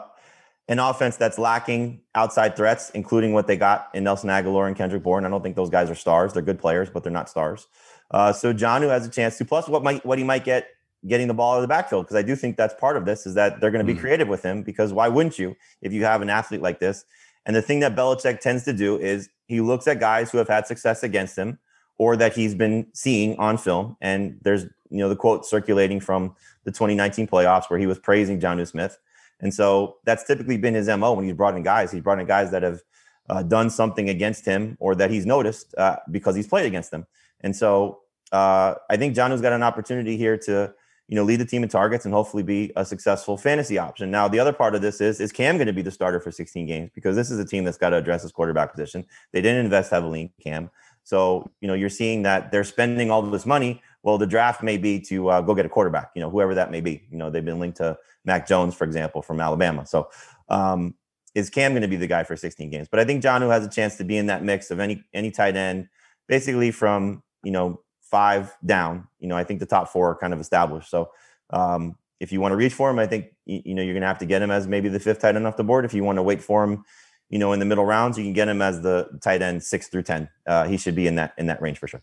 an 0.69 0.79
offense 0.79 1.17
that's 1.17 1.37
lacking 1.37 1.99
outside 2.15 2.55
threats, 2.55 2.91
including 2.91 3.33
what 3.33 3.47
they 3.47 3.57
got 3.57 3.89
in 3.93 4.03
Nelson 4.05 4.29
Agholor 4.29 4.67
and 4.67 4.75
Kendrick 4.75 5.03
Bourne. 5.03 5.25
I 5.25 5.29
don't 5.29 5.41
think 5.41 5.55
those 5.55 5.69
guys 5.69 5.89
are 5.89 5.95
stars. 5.95 6.31
They're 6.31 6.43
good 6.43 6.59
players, 6.59 6.89
but 6.89 7.03
they're 7.03 7.11
not 7.11 7.27
stars. 7.27 7.67
Uh, 8.11 8.31
so 8.31 8.53
John, 8.53 8.81
who 8.83 8.87
has 8.87 9.05
a 9.05 9.09
chance 9.09 9.37
to, 9.39 9.45
plus 9.45 9.67
what 9.67 9.83
might 9.83 10.05
what 10.05 10.17
he 10.17 10.23
might 10.23 10.45
get 10.45 10.67
getting 11.07 11.27
the 11.27 11.33
ball 11.33 11.53
out 11.53 11.57
of 11.57 11.61
the 11.63 11.67
backfield, 11.67 12.05
because 12.05 12.17
I 12.17 12.21
do 12.21 12.35
think 12.35 12.55
that's 12.55 12.73
part 12.75 12.97
of 12.97 13.05
this 13.05 13.25
is 13.25 13.33
that 13.33 13.59
they're 13.59 13.71
going 13.71 13.85
to 13.85 13.93
be 13.93 13.97
Mm. 13.97 14.01
creative 14.01 14.27
with 14.27 14.43
him. 14.43 14.63
Because 14.63 14.93
why 14.93 15.07
wouldn't 15.07 15.39
you 15.39 15.55
if 15.81 15.91
you 15.91 16.03
have 16.05 16.21
an 16.21 16.29
athlete 16.29 16.61
like 16.61 16.79
this? 16.79 17.03
And 17.45 17.55
the 17.55 17.61
thing 17.61 17.79
that 17.79 17.95
Belichick 17.95 18.39
tends 18.39 18.63
to 18.65 18.73
do 18.73 18.97
is 18.99 19.29
he 19.47 19.61
looks 19.61 19.87
at 19.87 19.99
guys 19.99 20.29
who 20.29 20.37
have 20.37 20.47
had 20.49 20.67
success 20.67 21.01
against 21.03 21.35
him 21.35 21.57
or 21.97 22.15
that 22.17 22.33
he's 22.35 22.53
been 22.53 22.85
seeing 22.93 23.37
on 23.39 23.57
film. 23.57 23.97
And 24.01 24.37
there's, 24.43 24.63
you 24.89 24.99
know, 24.99 25.09
the 25.09 25.15
quote 25.15 25.45
circulating 25.45 25.99
from 25.99 26.35
the 26.63 26.71
2019 26.71 27.27
playoffs 27.27 27.69
where 27.69 27.79
he 27.79 27.87
was 27.87 27.97
praising 27.97 28.39
Jonnu 28.39 28.67
Smith. 28.67 28.99
And 29.41 29.53
so 29.53 29.97
that's 30.05 30.23
typically 30.23 30.57
been 30.57 30.73
his 30.73 30.87
MO 30.87 31.13
when 31.13 31.25
he's 31.25 31.33
brought 31.33 31.55
in 31.55 31.63
guys. 31.63 31.91
He's 31.91 32.01
brought 32.01 32.19
in 32.19 32.27
guys 32.27 32.51
that 32.51 32.63
have 32.63 32.81
uh, 33.29 33.43
done 33.43 33.69
something 33.69 34.09
against 34.09 34.45
him 34.45 34.77
or 34.79 34.95
that 34.95 35.11
he's 35.11 35.25
noticed 35.25 35.73
uh, 35.77 35.97
because 36.11 36.35
he's 36.35 36.47
played 36.47 36.65
against 36.65 36.91
them. 36.91 37.05
And 37.41 37.55
so 37.55 37.99
uh, 38.31 38.75
I 38.89 38.97
think 38.97 39.15
John's 39.15 39.41
got 39.41 39.53
an 39.53 39.63
opportunity 39.63 40.17
here 40.17 40.37
to 40.37 40.73
you 41.07 41.15
know 41.15 41.23
lead 41.23 41.39
the 41.39 41.45
team 41.45 41.63
in 41.63 41.69
targets 41.69 42.05
and 42.05 42.13
hopefully 42.13 42.43
be 42.43 42.71
a 42.75 42.85
successful 42.85 43.37
fantasy 43.37 43.77
option. 43.77 44.11
Now 44.11 44.27
the 44.27 44.39
other 44.39 44.53
part 44.53 44.75
of 44.75 44.81
this 44.81 45.01
is 45.01 45.19
is 45.19 45.31
Cam 45.31 45.57
going 45.57 45.67
to 45.67 45.73
be 45.73 45.81
the 45.81 45.91
starter 45.91 46.19
for 46.19 46.31
16 46.31 46.67
games 46.67 46.91
because 46.93 47.15
this 47.15 47.31
is 47.31 47.39
a 47.39 47.45
team 47.45 47.63
that's 47.63 47.77
got 47.77 47.89
to 47.89 47.97
address 47.97 48.21
his 48.21 48.31
quarterback 48.31 48.71
position. 48.71 49.05
They 49.31 49.41
didn't 49.41 49.65
invest 49.65 49.89
heavily 49.89 50.21
in 50.21 50.29
Cam. 50.43 50.69
So, 51.03 51.49
you 51.59 51.67
know, 51.67 51.73
you're 51.73 51.89
seeing 51.89 52.21
that 52.23 52.51
they're 52.51 52.63
spending 52.63 53.09
all 53.09 53.23
this 53.23 53.45
money. 53.45 53.81
Well, 54.03 54.17
the 54.17 54.27
draft 54.27 54.63
may 54.63 54.77
be 54.77 54.99
to 55.01 55.29
uh, 55.29 55.41
go 55.41 55.53
get 55.53 55.65
a 55.65 55.69
quarterback, 55.69 56.11
you 56.15 56.21
know, 56.21 56.29
whoever 56.29 56.55
that 56.55 56.71
may 56.71 56.81
be. 56.81 57.03
You 57.11 57.17
know, 57.17 57.29
they've 57.29 57.43
been 57.43 57.59
linked 57.59 57.77
to 57.77 57.97
Mac 58.25 58.47
Jones, 58.47 58.75
for 58.75 58.85
example, 58.85 59.21
from 59.21 59.39
Alabama. 59.39 59.85
So, 59.85 60.09
um, 60.47 60.95
is 61.35 61.49
Cam 61.49 61.73
going 61.73 61.81
to 61.83 61.87
be 61.87 61.95
the 61.95 62.07
guy 62.07 62.23
for 62.23 62.35
16 62.35 62.69
games? 62.69 62.87
But 62.89 62.99
I 62.99 63.05
think 63.05 63.21
John, 63.21 63.41
who 63.41 63.49
has 63.49 63.65
a 63.65 63.69
chance 63.69 63.97
to 63.97 64.03
be 64.03 64.17
in 64.17 64.27
that 64.27 64.43
mix 64.43 64.71
of 64.71 64.79
any 64.79 65.03
any 65.13 65.31
tight 65.31 65.55
end, 65.55 65.89
basically 66.27 66.71
from 66.71 67.23
you 67.43 67.51
know 67.51 67.81
five 68.01 68.55
down. 68.65 69.07
You 69.19 69.27
know, 69.27 69.35
I 69.35 69.43
think 69.43 69.59
the 69.59 69.65
top 69.65 69.89
four 69.89 70.09
are 70.09 70.15
kind 70.15 70.33
of 70.33 70.39
established. 70.39 70.89
So, 70.89 71.11
um, 71.51 71.95
if 72.19 72.31
you 72.31 72.41
want 72.41 72.53
to 72.53 72.57
reach 72.57 72.73
for 72.73 72.89
him, 72.89 72.99
I 72.99 73.05
think 73.05 73.27
you, 73.45 73.61
you 73.65 73.75
know 73.75 73.83
you're 73.83 73.93
going 73.93 74.01
to 74.01 74.07
have 74.07 74.19
to 74.19 74.25
get 74.25 74.41
him 74.41 74.49
as 74.49 74.67
maybe 74.67 74.89
the 74.89 74.99
fifth 74.99 75.19
tight 75.19 75.35
end 75.35 75.45
off 75.45 75.57
the 75.57 75.63
board. 75.63 75.85
If 75.85 75.93
you 75.93 76.03
want 76.03 76.17
to 76.17 76.23
wait 76.23 76.41
for 76.41 76.63
him 76.63 76.83
you 77.29 77.37
know, 77.37 77.53
in 77.53 77.59
the 77.59 77.65
middle 77.65 77.85
rounds, 77.85 78.17
you 78.17 78.23
can 78.23 78.33
get 78.33 78.47
him 78.47 78.61
as 78.61 78.81
the 78.81 79.07
tight 79.21 79.41
end 79.41 79.63
six 79.63 79.87
through 79.87 80.03
ten. 80.03 80.29
Uh, 80.47 80.65
he 80.65 80.77
should 80.77 80.95
be 80.95 81.07
in 81.07 81.15
that 81.15 81.33
in 81.37 81.45
that 81.47 81.61
range 81.61 81.77
for 81.77 81.87
sure. 81.87 82.01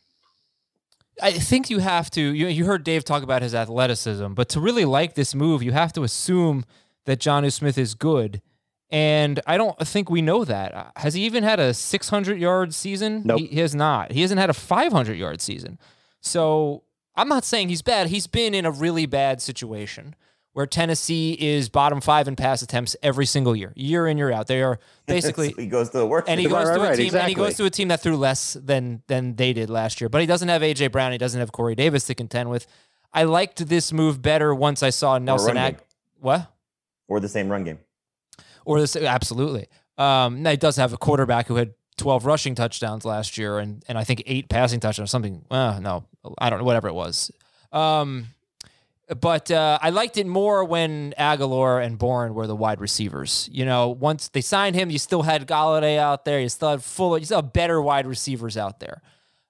I 1.23 1.33
think 1.33 1.71
you 1.71 1.79
have 1.79 2.11
to. 2.11 2.21
You, 2.21 2.47
you 2.49 2.65
heard 2.67 2.85
Dave 2.85 3.05
talk 3.05 3.23
about 3.23 3.43
his 3.43 3.55
athleticism, 3.55 4.35
but 4.35 4.49
to 4.51 4.61
really 4.61 4.85
like 4.85 5.15
this 5.15 5.35
move, 5.35 5.63
you 5.63 5.73
have 5.73 5.93
to 5.95 6.03
assume 6.03 6.65
that 7.07 7.19
Jonnu 7.19 7.53
Smith 7.53 7.79
is 7.79 7.95
good. 7.95 8.43
And 8.91 9.41
I 9.47 9.57
don't 9.57 9.79
think 9.87 10.11
we 10.11 10.23
know 10.23 10.45
that. 10.45 10.75
Uh, 10.75 10.85
has 10.97 11.15
he 11.15 11.23
even 11.25 11.43
had 11.43 11.59
a 11.59 11.75
600 11.75 12.39
yard 12.39 12.73
season? 12.75 13.23
Nope. 13.25 13.41
He, 13.41 13.47
he 13.47 13.61
has 13.61 13.75
not. 13.75 14.13
He 14.13 14.23
hasn't 14.23 14.39
had 14.39 14.51
a 14.51 14.55
500 14.55 15.15
yard 15.15 15.41
season. 15.41 15.79
So 16.21 16.85
I'm 17.17 17.29
not 17.29 17.45
saying 17.45 17.69
he's 17.69 17.83
bad. 17.83 18.09
He's 18.09 18.27
been 18.27 18.55
in 18.55 18.65
a 18.65 18.71
really 18.71 19.07
bad 19.07 19.41
situation 19.41 20.15
where 20.57 20.67
Tennessee 20.67 21.37
is 21.39 21.69
bottom 21.69 22.01
five 22.01 22.27
in 22.29 22.35
pass 22.35 22.63
attempts 22.63 22.97
every 23.03 23.27
single 23.27 23.55
year, 23.55 23.75
year 23.77 24.07
in 24.07 24.17
year 24.17 24.33
out. 24.33 24.47
They 24.47 24.63
are 24.63 24.79
basically 25.07 25.53
he 25.55 25.67
goes 25.67 25.91
to 25.91 25.99
the 25.99 26.07
worst, 26.07 26.31
and 26.31 26.41
he 26.41 26.47
team. 26.47 26.53
goes 26.57 26.67
Right, 26.69 26.75
to 26.77 26.81
a 26.81 26.89
right, 26.89 26.97
team, 26.97 27.15
and 27.15 27.29
he 27.29 27.35
goes 27.35 27.57
to 27.59 27.67
a 27.67 27.71
team 27.71 27.89
that 27.89 28.01
threw 28.01 28.17
less 28.17 28.55
than 28.55 29.03
than 29.07 29.37
they 29.37 29.53
did 29.53 29.69
last 29.69 30.01
year. 30.01 30.09
But 30.09 30.23
he 30.23 30.27
doesn't 30.27 30.49
have 30.49 30.63
AJ 30.63 30.93
Brown. 30.93 31.13
He 31.13 31.19
doesn't 31.19 31.39
have 31.39 31.53
Corey 31.53 31.75
Davis 31.75 32.07
to 32.07 32.15
contend 32.15 32.49
with. 32.49 32.67
I 33.13 33.25
liked 33.25 33.69
this 33.69 33.93
move 33.93 34.23
better 34.23 34.55
once 34.55 34.83
I 34.83 34.89
saw 34.89 35.19
Nelson 35.19 35.59
Ag. 35.59 35.77
game. 35.77 35.85
What? 36.21 36.51
or 37.07 37.21
the 37.21 37.29
same 37.29 37.51
run 37.51 37.63
game. 37.65 37.79
Or 38.65 38.81
this 38.81 38.97
absolutely. 38.97 39.69
Um, 39.99 40.43
now 40.43 40.53
he 40.53 40.57
does 40.57 40.77
have 40.77 40.95
a 40.95 40.97
quarterback 40.97 41.49
who 41.49 41.57
had 41.57 41.75
12 41.99 42.25
rushing 42.25 42.55
touchdowns 42.55 43.05
last 43.05 43.37
year 43.37 43.59
and 43.59 43.85
and 43.89 43.99
I 43.99 44.05
think 44.05 44.23
eight 44.25 44.49
passing 44.49 44.81
touchdowns. 44.81 45.11
Something. 45.11 45.45
Uh, 45.51 45.81
no, 45.83 46.05
I 46.39 46.49
don't 46.49 46.61
know. 46.61 46.65
Whatever 46.65 46.89
it 46.89 46.95
was. 46.95 47.31
Um, 47.73 48.29
but 49.21 49.51
uh, 49.51 49.79
I 49.81 49.91
liked 49.91 50.17
it 50.17 50.27
more 50.27 50.65
when 50.65 51.15
Agholor 51.19 51.85
and 51.85 51.97
Bourne 51.97 52.35
were 52.35 52.47
the 52.47 52.57
wide 52.57 52.81
receivers. 52.81 53.49
You 53.53 53.65
know, 53.65 53.89
once 53.89 54.29
they 54.29 54.41
signed 54.41 54.75
him, 54.75 54.91
you 54.91 54.99
still 54.99 55.23
had 55.23 55.47
Golladay 55.47 55.99
out 55.99 56.25
there. 56.25 56.41
You 56.41 56.49
still 56.49 56.71
had 56.71 56.83
full. 56.83 57.17
You 57.17 57.25
still 57.25 57.39
have 57.43 57.53
better 57.53 57.81
wide 57.81 58.07
receivers 58.07 58.57
out 58.57 58.81
there. 58.81 59.03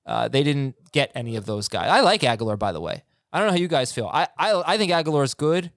Uh, 0.04 0.28
they 0.28 0.42
didn't 0.42 0.76
get 0.92 1.10
any 1.14 1.36
of 1.36 1.46
those 1.46 1.68
guys. 1.68 1.88
I 1.90 2.00
like 2.00 2.20
Agholor, 2.20 2.58
by 2.58 2.72
the 2.72 2.80
way. 2.80 3.02
I 3.32 3.38
don't 3.38 3.48
know 3.48 3.52
how 3.52 3.58
you 3.58 3.68
guys 3.68 3.92
feel. 3.92 4.10
I 4.12 4.28
I, 4.38 4.62
I 4.74 4.78
think 4.78 4.92
Agholor 4.92 5.24
is 5.24 5.34
good. 5.34 5.72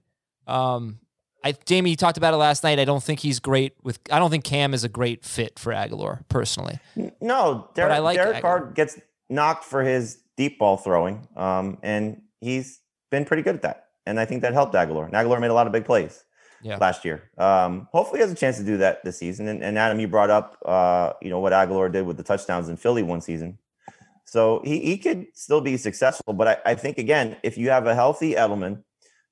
Um, 0.46 1.00
I 1.42 1.52
Jamie, 1.64 1.90
you 1.90 1.96
talked 1.96 2.18
about 2.18 2.34
it 2.34 2.36
last 2.36 2.62
night. 2.62 2.78
I 2.78 2.84
don't 2.84 3.02
think 3.02 3.20
he's 3.20 3.40
great 3.40 3.74
with. 3.82 3.98
I 4.12 4.18
don't 4.18 4.30
think 4.30 4.44
Cam 4.44 4.74
is 4.74 4.84
a 4.84 4.88
great 4.88 5.24
fit 5.24 5.58
for 5.58 5.72
Agholor 5.72 6.20
personally. 6.28 6.78
No, 7.20 7.70
Derek, 7.74 8.00
like 8.00 8.16
Derek 8.16 8.42
Carr 8.42 8.66
gets 8.72 8.98
knocked 9.28 9.64
for 9.64 9.82
his 9.82 10.22
deep 10.36 10.58
ball 10.58 10.76
throwing, 10.76 11.26
um, 11.36 11.78
and 11.82 12.22
he's 12.40 12.80
been 13.10 13.24
pretty 13.24 13.42
good 13.42 13.56
at 13.56 13.62
that. 13.62 13.86
And 14.06 14.18
I 14.18 14.24
think 14.24 14.42
that 14.42 14.52
helped 14.54 14.74
Agholor. 14.74 15.04
And 15.04 15.14
Agholor 15.14 15.40
made 15.40 15.50
a 15.50 15.54
lot 15.54 15.66
of 15.66 15.72
big 15.72 15.84
plays 15.84 16.24
Yeah. 16.62 16.76
last 16.78 17.04
year. 17.04 17.30
Um, 17.38 17.88
hopefully, 17.92 18.18
he 18.18 18.22
has 18.22 18.32
a 18.32 18.34
chance 18.34 18.56
to 18.58 18.64
do 18.64 18.78
that 18.78 19.04
this 19.04 19.18
season. 19.18 19.48
And, 19.48 19.62
and 19.62 19.78
Adam, 19.78 20.00
you 20.00 20.08
brought 20.08 20.30
up, 20.30 20.56
uh, 20.64 21.12
you 21.20 21.30
know, 21.30 21.38
what 21.40 21.52
Agholor 21.52 21.92
did 21.92 22.06
with 22.06 22.16
the 22.16 22.22
touchdowns 22.22 22.68
in 22.68 22.76
Philly 22.76 23.02
one 23.02 23.20
season. 23.20 23.58
So 24.24 24.62
he, 24.64 24.78
he 24.80 24.96
could 24.96 25.26
still 25.34 25.60
be 25.60 25.76
successful. 25.76 26.32
But 26.34 26.48
I, 26.48 26.72
I 26.72 26.74
think, 26.74 26.98
again, 26.98 27.36
if 27.42 27.58
you 27.58 27.70
have 27.70 27.86
a 27.86 27.94
healthy 27.94 28.34
Edelman, 28.34 28.82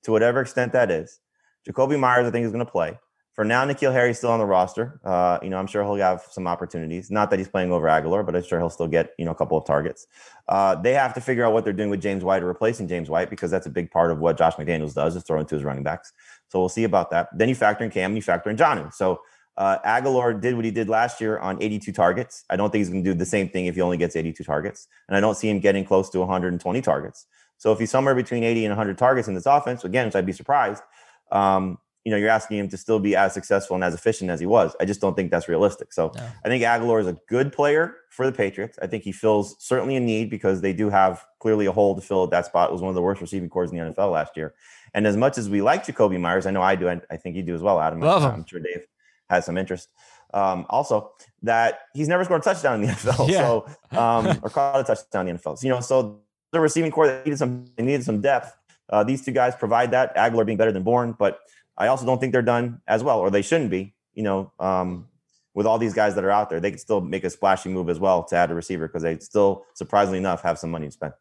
to 0.03 0.13
whatever 0.13 0.41
extent 0.41 0.73
that 0.73 0.91
is, 0.91 1.21
Jakobi 1.69 1.99
Meyers, 1.99 2.27
I 2.27 2.31
think, 2.31 2.45
is 2.47 2.53
going 2.53 2.65
to 2.65 2.71
play. 2.71 2.99
For 3.39 3.45
now, 3.45 3.65
N'Keal 3.65 3.93
Harry's 3.93 4.19
still 4.19 4.33
on 4.33 4.41
the 4.41 4.47
roster. 4.47 5.01
Uh, 5.05 5.39
you 5.41 5.49
know, 5.49 5.59
I'm 5.59 5.69
sure 5.69 5.85
he'll 5.85 5.95
have 5.95 6.27
some 6.29 6.49
opportunities. 6.49 7.09
Not 7.09 7.31
that 7.31 7.39
he's 7.39 7.47
playing 7.47 7.71
over 7.71 7.87
Agholor, 7.87 8.27
but 8.27 8.35
I'm 8.35 8.43
sure 8.43 8.59
he'll 8.59 8.69
still 8.69 8.89
get 8.89 9.13
you 9.17 9.25
know 9.25 9.31
a 9.31 9.35
couple 9.37 9.57
of 9.57 9.65
targets. 9.65 10.09
Uh, 10.49 10.75
they 10.75 10.93
have 10.93 11.15
to 11.15 11.21
figure 11.21 11.45
out 11.45 11.53
what 11.53 11.63
they're 11.63 11.73
doing 11.73 11.89
with 11.89 12.03
James 12.03 12.25
White 12.25 12.43
or 12.43 12.47
replacing 12.47 12.89
James 12.89 13.09
White 13.09 13.31
because 13.31 13.49
that's 13.49 13.67
a 13.67 13.71
big 13.71 13.93
part 13.93 14.11
of 14.11 14.19
what 14.19 14.37
Josh 14.37 14.57
McDaniels 14.57 14.93
does 14.93 15.15
is 15.15 15.23
throw 15.23 15.39
into 15.39 15.55
his 15.55 15.63
running 15.63 15.85
backs. 15.85 16.13
So 16.49 16.59
we'll 16.59 16.69
see 16.69 16.83
about 16.83 17.13
that. 17.13 17.29
Then 17.33 17.49
you 17.49 17.55
factor 17.55 17.85
in 17.85 17.93
Cam, 17.93 18.17
you 18.17 18.23
factor 18.23 18.51
in 18.51 18.57
Jonnu. 18.57 18.93
So 18.93 19.21
uh, 19.57 19.79
Agholor 19.87 20.41
did 20.41 20.57
what 20.57 20.65
he 20.65 20.73
did 20.73 20.89
last 20.89 21.21
year 21.21 21.39
on 21.39 21.63
82 21.63 21.93
targets. 21.93 22.45
I 22.51 22.57
don't 22.57 22.73
think 22.73 22.81
he's 22.81 22.91
going 22.91 23.05
to 23.05 23.11
do 23.13 23.17
the 23.17 23.25
same 23.25 23.49
thing 23.51 23.67
if 23.67 23.77
he 23.77 23.81
only 23.81 23.99
gets 23.99 24.17
82 24.17 24.43
targets, 24.43 24.89
and 25.07 25.17
I 25.17 25.21
don't 25.21 25.37
see 25.37 25.49
him 25.49 25.61
getting 25.61 25.85
close 25.85 26.11
to 26.11 26.19
120 26.19 26.83
targets. 26.83 27.27
So 27.57 27.71
if 27.71 27.79
he's 27.79 27.93
somewhere 27.93 28.17
between 28.17 28.43
80 28.43 28.65
and 28.65 28.73
100 28.73 28.99
targets 28.99 29.29
in 29.29 29.35
this 29.35 29.47
offense, 29.47 29.85
again, 29.85 30.07
which 30.07 30.17
I'd 30.17 30.27
be 30.27 30.33
surprised, 30.33 30.83
um, 31.31 31.79
you 32.05 32.11
know, 32.13 32.17
you're 32.17 32.29
asking 32.31 32.59
him 32.59 32.69
to 32.69 32.77
still 32.77 32.99
be 32.99 33.15
as 33.17 33.35
successful 33.35 33.75
and 33.75 33.85
as 33.85 33.93
efficient 33.95 34.31
as 34.31 34.41
he 34.41 34.47
was. 34.47 34.75
I 34.81 34.85
just 34.85 35.01
don't 35.01 35.15
think 35.15 35.31
that's 35.31 35.49
realistic. 35.49 35.93
So 35.93 36.13
No. 36.15 36.23
I 36.45 36.49
think 36.49 36.63
Agholor 36.65 37.01
is 37.01 37.07
a 37.07 37.17
good 37.29 37.53
player 37.53 37.97
for 38.11 38.25
the 38.25 38.33
Patriots. 38.33 38.79
I 38.81 38.87
think 38.87 39.05
he 39.05 39.13
fills 39.13 39.57
certainly 39.59 39.97
a 39.97 40.01
need 40.01 40.31
because 40.31 40.61
they 40.61 40.73
do 40.73 40.89
have 40.91 41.25
clearly 41.41 41.67
a 41.67 41.73
hole 41.73 41.95
to 41.95 42.01
fill 42.01 42.25
at 42.25 42.31
that 42.31 42.47
spot. 42.47 42.71
It 42.71 42.73
was 42.73 42.81
one 42.81 42.89
of 42.89 42.95
the 42.95 43.03
worst 43.03 43.21
receiving 43.21 43.49
cores 43.51 43.71
in 43.71 43.77
the 43.77 43.85
NFL 43.93 44.13
last 44.13 44.37
year. 44.37 44.55
And 44.95 45.07
as 45.07 45.17
much 45.17 45.37
as 45.37 45.51
we 45.51 45.61
like 45.61 45.85
Jakobi 45.85 46.19
Meyers, 46.19 46.47
I 46.47 46.51
know 46.51 46.63
I 46.63 46.77
do, 46.77 46.89
and 46.89 47.03
I 47.11 47.17
think 47.19 47.37
you 47.37 47.43
do 47.43 47.55
as 47.55 47.61
well, 47.63 47.79
Adam. 47.81 48.01
Love 48.01 48.23
him. 48.23 48.31
I'm 48.31 48.47
sure 48.47 48.61
Dave 48.61 48.87
has 49.29 49.45
some 49.45 49.59
interest. 49.59 49.89
Um, 50.33 50.67
also, 50.71 51.13
that 51.43 51.81
he's 51.95 52.09
never 52.09 52.25
scored 52.25 52.41
a 52.41 52.45
touchdown 52.45 52.81
in 52.83 52.87
the 52.89 52.93
NFL, 52.95 53.29
Yeah. 53.29 53.39
so 53.41 53.67
um, 53.99 54.39
or 54.43 54.51
caught 54.51 54.81
a 54.81 54.85
touchdown 54.85 55.29
in 55.29 55.37
the 55.37 55.43
NFL. 55.43 55.59
So, 55.59 55.67
you 55.67 55.73
know, 55.73 55.81
so 55.81 56.21
the 56.53 56.61
receiving 56.61 56.91
core 56.91 57.07
that 57.07 57.25
needed 57.27 57.39
some 57.39 57.67
they 57.77 57.83
needed 57.83 58.05
some 58.05 58.21
depth. 58.21 58.55
Uh, 58.91 59.05
these 59.05 59.23
two 59.25 59.33
guys 59.33 59.55
provide 59.55 59.91
that. 59.91 60.17
Agholor 60.17 60.47
being 60.47 60.57
better 60.57 60.73
than 60.73 60.83
Bourne, 60.83 61.15
but 61.19 61.41
I 61.79 61.87
also 61.87 62.05
don't 62.05 62.19
think 62.21 62.33
they're 62.33 62.43
done 62.43 62.81
as 62.87 63.03
well, 63.03 63.19
or 63.21 63.31
they 63.31 63.41
shouldn't 63.43 63.71
be. 63.71 63.95
You 64.15 64.25
know, 64.25 64.53
um, 64.61 65.09
with 65.55 65.65
all 65.67 65.79
these 65.79 65.95
guys 65.95 66.15
that 66.17 66.25
are 66.25 66.31
out 66.31 66.51
there, 66.51 66.61
they 66.61 66.71
could 66.73 66.81
still 66.81 67.01
make 67.01 67.25
a 67.25 67.31
splashy 67.31 67.69
move 67.71 67.89
as 67.89 67.99
well 67.99 68.25
to 68.25 68.37
add 68.37 68.51
a 68.51 68.55
receiver 68.55 68.87
because 68.89 69.03
they 69.03 69.19
still, 69.21 69.65
surprisingly 69.75 70.19
enough, 70.19 70.43
have 70.43 70.59
some 70.59 70.71
money 70.71 70.87
to 70.87 70.93
spend. 70.93 71.13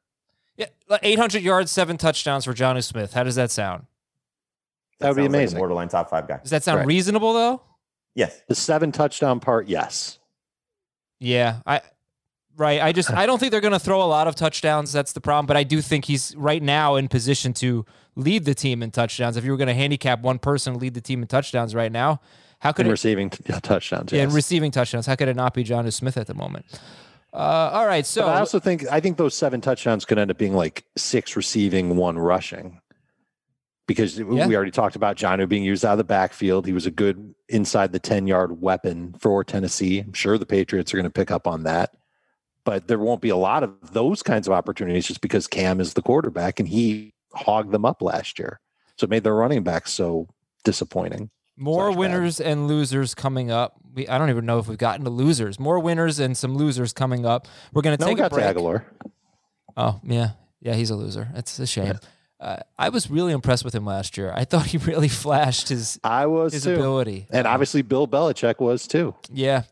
Yeah, 0.57 0.65
like 0.89 1.01
800 1.03 1.43
yards, 1.43 1.71
seven 1.71 1.97
touchdowns 1.97 2.43
for 2.45 2.53
Jonnu 2.53 2.83
Smith. 2.83 3.13
How 3.13 3.23
does 3.23 3.35
that 3.35 3.51
sound? 3.51 3.85
That 4.99 5.09
would 5.09 5.15
be 5.17 5.21
sounds 5.21 5.29
like 5.29 5.35
a 5.35 5.37
amazing. 5.43 5.57
borderline 5.59 5.87
top 5.89 6.09
five 6.09 6.27
guy. 6.27 6.39
Does 6.41 6.49
that 6.49 6.63
sound 6.63 6.79
Right. 6.79 6.87
reasonable 6.87 7.33
though? 7.33 7.61
Yes. 8.15 8.41
The 8.47 8.55
seven 8.55 8.91
touchdown 8.91 9.39
part, 9.39 9.67
yes. 9.67 10.17
Yeah, 11.19 11.57
I 11.67 11.81
right. 12.57 12.81
I 12.81 12.91
just 12.91 13.11
I 13.13 13.25
don't 13.25 13.39
think 13.39 13.51
they're 13.51 13.61
going 13.61 13.73
to 13.73 13.79
throw 13.79 14.01
a 14.01 14.05
lot 14.07 14.27
of 14.27 14.35
touchdowns. 14.35 14.91
That's 14.91 15.13
the 15.13 15.21
problem. 15.21 15.45
But 15.45 15.57
I 15.57 15.63
do 15.63 15.81
think 15.81 16.05
he's 16.05 16.35
right 16.35 16.61
now 16.61 16.95
in 16.95 17.07
position 17.07 17.53
to 17.55 17.85
lead 18.15 18.45
the 18.45 18.53
team 18.55 18.83
in 18.83 18.91
touchdowns. 18.91 19.37
If 19.37 19.45
you 19.45 19.51
were 19.51 19.57
going 19.57 19.67
to 19.67 19.73
handicap 19.73 20.21
one 20.21 20.39
person 20.39 20.77
lead 20.79 20.93
the 20.95 21.01
team 21.01 21.21
in 21.21 21.27
touchdowns 21.27 21.73
right 21.75 21.91
now, 21.91 22.19
how 22.59 22.71
could 22.71 22.85
In 22.85 22.89
it? 22.89 22.91
receiving 22.91 23.29
t- 23.29 23.43
touchdowns. 23.61 24.11
yeah, 24.11 24.23
yes. 24.23 24.33
receiving 24.33 24.71
touchdowns, 24.71 25.05
how 25.05 25.15
could 25.15 25.27
it 25.27 25.35
not 25.35 25.53
be 25.53 25.63
Jonnu 25.63 25.93
Smith 25.93 26.17
at 26.17 26.25
the 26.27 26.33
moment? 26.33 26.65
Uh, 27.33 27.37
all 27.73 27.85
right, 27.85 28.05
so 28.05 28.23
but 28.23 28.35
I 28.35 28.39
also 28.39 28.59
think 28.59 28.85
I 28.91 28.99
think 28.99 29.17
those 29.17 29.35
seven 29.35 29.61
touchdowns 29.61 30.05
could 30.05 30.17
end 30.17 30.31
up 30.31 30.37
being 30.39 30.53
like 30.55 30.85
six 30.97 31.35
receiving, 31.35 31.95
one 31.95 32.17
rushing. 32.17 32.81
Because 33.85 34.17
Yeah. 34.19 34.47
we 34.47 34.55
already 34.55 34.71
talked 34.71 34.95
about 34.97 35.15
Jonnu 35.15 35.47
being 35.47 35.63
used 35.63 35.85
out 35.85 35.93
of 35.93 35.97
the 35.99 36.03
backfield. 36.03 36.65
He 36.65 36.73
was 36.73 36.85
a 36.85 36.91
good 36.91 37.33
inside 37.47 37.93
the 37.93 37.99
10 37.99 38.27
yard 38.27 38.59
weapon 38.61 39.15
for 39.19 39.43
Tennessee. 39.45 39.99
I'm 39.99 40.11
sure 40.13 40.37
the 40.37 40.45
Patriots 40.45 40.93
are 40.93 40.97
going 40.97 41.05
to 41.05 41.09
pick 41.09 41.31
up 41.31 41.47
on 41.47 41.63
that. 41.63 41.91
But 42.67 42.89
there 42.89 42.99
won't 42.99 43.21
be 43.21 43.29
a 43.29 43.37
lot 43.37 43.63
of 43.63 43.71
those 43.93 44.21
kinds 44.21 44.45
of 44.45 44.51
opportunities 44.51 45.07
just 45.07 45.21
because 45.21 45.47
Cam 45.47 45.79
is 45.79 45.93
the 45.93 46.01
quarterback 46.01 46.59
and 46.59 46.67
he 46.67 47.13
hogged 47.33 47.71
them 47.71 47.85
up 47.85 48.01
last 48.01 48.37
year. 48.37 48.59
So 48.97 49.05
it 49.05 49.09
made 49.09 49.23
their 49.23 49.33
running 49.35 49.63
back 49.63 49.87
so 49.87 50.27
disappointing. 50.65 51.29
More 51.55 51.85
Slash 51.85 51.93
bad. 51.93 51.99
winners 51.99 52.41
and 52.41 52.67
losers 52.67 53.15
coming 53.15 53.51
up. 53.51 53.75
We, 53.93 54.05
I 54.09 54.17
don't 54.17 54.29
even 54.29 54.45
know 54.45 54.59
if 54.59 54.67
we've 54.67 54.77
gotten 54.77 55.05
to 55.05 55.09
losers. 55.09 55.61
More 55.61 55.79
winners 55.79 56.19
and 56.19 56.35
some 56.35 56.57
losers 56.57 56.91
coming 56.91 57.25
up. 57.25 57.47
We're 57.71 57.83
going 57.83 57.97
to 57.97 58.03
No, 58.03 58.09
we 58.09 58.15
take 58.15 58.25
a 58.25 58.29
to 58.29 58.35
break. 58.35 58.45
Agholor. 58.57 58.83
Oh 59.77 60.01
yeah, 60.03 60.31
yeah, 60.59 60.73
he's 60.73 60.89
a 60.89 60.95
loser. 60.97 61.29
It's 61.35 61.57
a 61.59 61.67
shame. 61.67 61.99
Uh, 62.37 62.57
I 62.77 62.89
was 62.89 63.09
really 63.09 63.31
impressed 63.31 63.63
with 63.63 63.73
him 63.73 63.85
last 63.85 64.17
year. 64.17 64.33
I 64.35 64.43
thought 64.43 64.65
he 64.65 64.77
really 64.91 65.07
flashed 65.07 65.69
his 65.69 65.99
I 66.03 66.25
was 66.25 66.51
his 66.51 66.63
too. 66.65 66.73
ability. 66.73 67.27
And 67.31 67.47
obviously 67.47 67.81
Bill 67.81 68.09
Belichick 68.09 68.59
was 68.59 68.87
too. 68.87 69.15
yeah. 69.31 69.63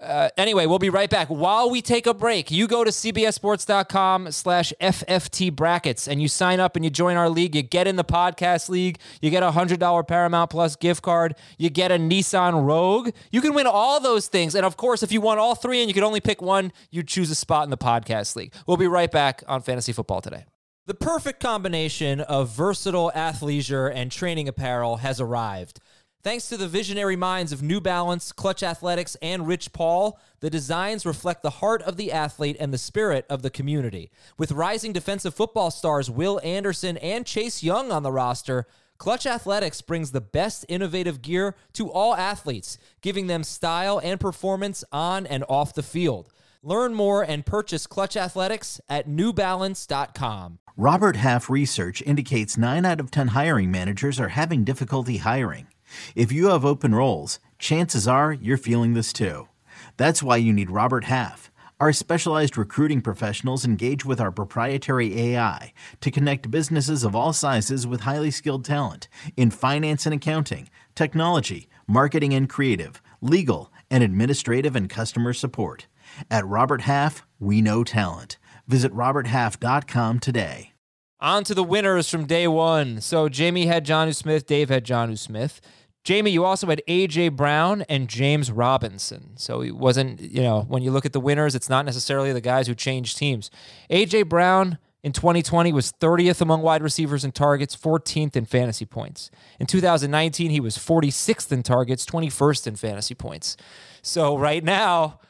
Uh, 0.00 0.28
anyway, 0.36 0.66
we'll 0.66 0.78
be 0.78 0.90
right 0.90 1.10
back. 1.10 1.28
While 1.28 1.70
we 1.70 1.82
take 1.82 2.06
a 2.06 2.14
break, 2.14 2.50
you 2.50 2.68
go 2.68 2.84
to 2.84 2.90
cbssports.com 2.90 4.30
slash 4.30 4.72
FFT 4.80 5.54
brackets 5.54 6.06
and 6.06 6.22
you 6.22 6.28
sign 6.28 6.60
up 6.60 6.76
and 6.76 6.84
you 6.84 6.90
join 6.90 7.16
our 7.16 7.28
league. 7.28 7.56
You 7.56 7.62
get 7.62 7.88
in 7.88 7.96
the 7.96 8.04
podcast 8.04 8.68
league. 8.68 8.98
You 9.20 9.30
get 9.30 9.42
a 9.42 9.50
$100 9.50 10.06
Paramount 10.06 10.50
Plus 10.50 10.76
gift 10.76 11.02
card. 11.02 11.34
You 11.58 11.68
get 11.68 11.90
a 11.90 11.96
Nissan 11.96 12.64
Rogue. 12.64 13.10
You 13.32 13.40
can 13.40 13.54
win 13.54 13.66
all 13.66 13.98
those 13.98 14.28
things. 14.28 14.54
And 14.54 14.64
of 14.64 14.76
course, 14.76 15.02
if 15.02 15.10
you 15.10 15.20
want 15.20 15.40
all 15.40 15.56
three 15.56 15.80
and 15.80 15.88
you 15.88 15.94
could 15.94 16.04
only 16.04 16.20
pick 16.20 16.40
one, 16.40 16.72
you 16.90 17.02
choose 17.02 17.30
a 17.30 17.34
spot 17.34 17.64
in 17.64 17.70
the 17.70 17.76
podcast 17.76 18.36
league. 18.36 18.54
We'll 18.66 18.76
be 18.76 18.86
right 18.86 19.10
back 19.10 19.42
on 19.48 19.62
Fantasy 19.62 19.92
Football 19.92 20.20
today. 20.20 20.44
The 20.86 20.94
perfect 20.94 21.40
combination 21.40 22.20
of 22.20 22.48
versatile 22.48 23.12
athleisure 23.14 23.92
and 23.94 24.10
training 24.10 24.48
apparel 24.48 24.96
has 24.96 25.20
arrived. 25.20 25.80
Thanks 26.24 26.48
to 26.48 26.56
the 26.56 26.66
visionary 26.66 27.14
minds 27.14 27.52
of 27.52 27.62
New 27.62 27.80
Balance, 27.80 28.32
Clutch 28.32 28.64
Athletics, 28.64 29.16
and 29.22 29.46
Rich 29.46 29.72
Paul, 29.72 30.18
the 30.40 30.50
designs 30.50 31.06
reflect 31.06 31.44
the 31.44 31.50
heart 31.50 31.80
of 31.82 31.96
the 31.96 32.10
athlete 32.10 32.56
and 32.58 32.74
the 32.74 32.78
spirit 32.78 33.24
of 33.30 33.42
the 33.42 33.50
community. 33.50 34.10
With 34.36 34.50
rising 34.50 34.92
defensive 34.92 35.32
football 35.32 35.70
stars 35.70 36.10
Will 36.10 36.40
Anderson 36.42 36.96
and 36.96 37.24
Chase 37.24 37.62
Young 37.62 37.92
on 37.92 38.02
the 38.02 38.10
roster, 38.10 38.66
Clutch 38.98 39.26
Athletics 39.26 39.80
brings 39.80 40.10
the 40.10 40.20
best 40.20 40.66
innovative 40.68 41.22
gear 41.22 41.54
to 41.74 41.88
all 41.88 42.16
athletes, 42.16 42.78
giving 43.00 43.28
them 43.28 43.44
style 43.44 44.00
and 44.02 44.18
performance 44.18 44.82
on 44.90 45.24
and 45.24 45.44
off 45.48 45.72
the 45.72 45.84
field. 45.84 46.32
Learn 46.64 46.94
more 46.94 47.22
and 47.22 47.46
purchase 47.46 47.86
Clutch 47.86 48.16
Athletics 48.16 48.80
at 48.88 49.06
newbalance.com. 49.08 50.58
Robert 50.76 51.14
Half 51.14 51.48
research 51.48 52.02
indicates 52.02 52.58
9 52.58 52.84
out 52.84 52.98
of 52.98 53.12
10 53.12 53.28
hiring 53.28 53.70
managers 53.70 54.18
are 54.18 54.30
having 54.30 54.64
difficulty 54.64 55.18
hiring. 55.18 55.68
If 56.14 56.32
you 56.32 56.48
have 56.48 56.64
open 56.64 56.94
roles, 56.94 57.40
chances 57.58 58.06
are 58.08 58.32
you're 58.32 58.56
feeling 58.56 58.94
this 58.94 59.12
too. 59.12 59.48
That's 59.96 60.22
why 60.22 60.36
you 60.36 60.52
need 60.52 60.70
Robert 60.70 61.04
Half. 61.04 61.50
Our 61.80 61.92
specialized 61.92 62.58
recruiting 62.58 63.02
professionals 63.02 63.64
engage 63.64 64.04
with 64.04 64.20
our 64.20 64.32
proprietary 64.32 65.16
AI 65.20 65.72
to 66.00 66.10
connect 66.10 66.50
businesses 66.50 67.04
of 67.04 67.14
all 67.14 67.32
sizes 67.32 67.86
with 67.86 68.00
highly 68.00 68.32
skilled 68.32 68.64
talent 68.64 69.08
in 69.36 69.52
finance 69.52 70.04
and 70.04 70.14
accounting, 70.14 70.68
technology, 70.96 71.68
marketing 71.86 72.34
and 72.34 72.48
creative, 72.48 73.00
legal, 73.20 73.72
and 73.90 74.02
administrative 74.02 74.74
and 74.74 74.90
customer 74.90 75.32
support. 75.32 75.86
At 76.30 76.46
Robert 76.46 76.82
Half, 76.82 77.24
we 77.38 77.62
know 77.62 77.84
talent. 77.84 78.38
Visit 78.66 78.92
RobertHalf.com 78.92 80.18
today. 80.18 80.72
On 81.20 81.42
to 81.44 81.54
the 81.54 81.64
winners 81.64 82.08
from 82.08 82.26
day 82.26 82.46
one. 82.46 83.00
So 83.00 83.28
Jamey 83.28 83.66
had 83.66 83.84
Jonnu 83.86 84.14
Smith, 84.14 84.46
Dave 84.46 84.68
had 84.68 84.84
Jonnu 84.84 85.18
Smith. 85.18 85.60
Jamey, 86.08 86.32
you 86.32 86.46
also 86.46 86.66
had 86.68 86.80
AJ 86.88 87.36
Brown 87.36 87.82
and 87.82 88.08
James 88.08 88.50
Robinson. 88.50 89.36
So 89.36 89.60
it 89.60 89.76
wasn't, 89.76 90.22
you 90.22 90.40
know, 90.40 90.62
when 90.62 90.82
you 90.82 90.90
look 90.90 91.04
at 91.04 91.12
the 91.12 91.20
winners, 91.20 91.54
it's 91.54 91.68
not 91.68 91.84
necessarily 91.84 92.32
the 92.32 92.40
guys 92.40 92.66
who 92.66 92.74
changed 92.74 93.18
teams. 93.18 93.50
AJ 93.90 94.26
Brown 94.26 94.78
in 95.02 95.12
2020 95.12 95.70
was 95.70 95.92
30th 95.92 96.40
among 96.40 96.62
wide 96.62 96.82
receivers 96.82 97.26
in 97.26 97.32
targets, 97.32 97.76
14th 97.76 98.36
in 98.36 98.46
fantasy 98.46 98.86
points. 98.86 99.30
In 99.60 99.66
2019, 99.66 100.50
he 100.50 100.60
was 100.60 100.78
46th 100.78 101.52
in 101.52 101.62
targets, 101.62 102.06
21st 102.06 102.68
in 102.68 102.76
fantasy 102.76 103.14
points. 103.14 103.58
So 104.00 104.34
right 104.38 104.64
now, 104.64 105.20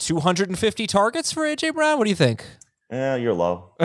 250 0.00 0.86
targets 0.86 1.32
for 1.32 1.44
AJ 1.44 1.72
Brown. 1.72 1.96
What 1.96 2.04
do 2.04 2.10
you 2.10 2.16
think? 2.16 2.44
Yeah, 2.90 3.16
you're 3.16 3.32
low. 3.32 3.72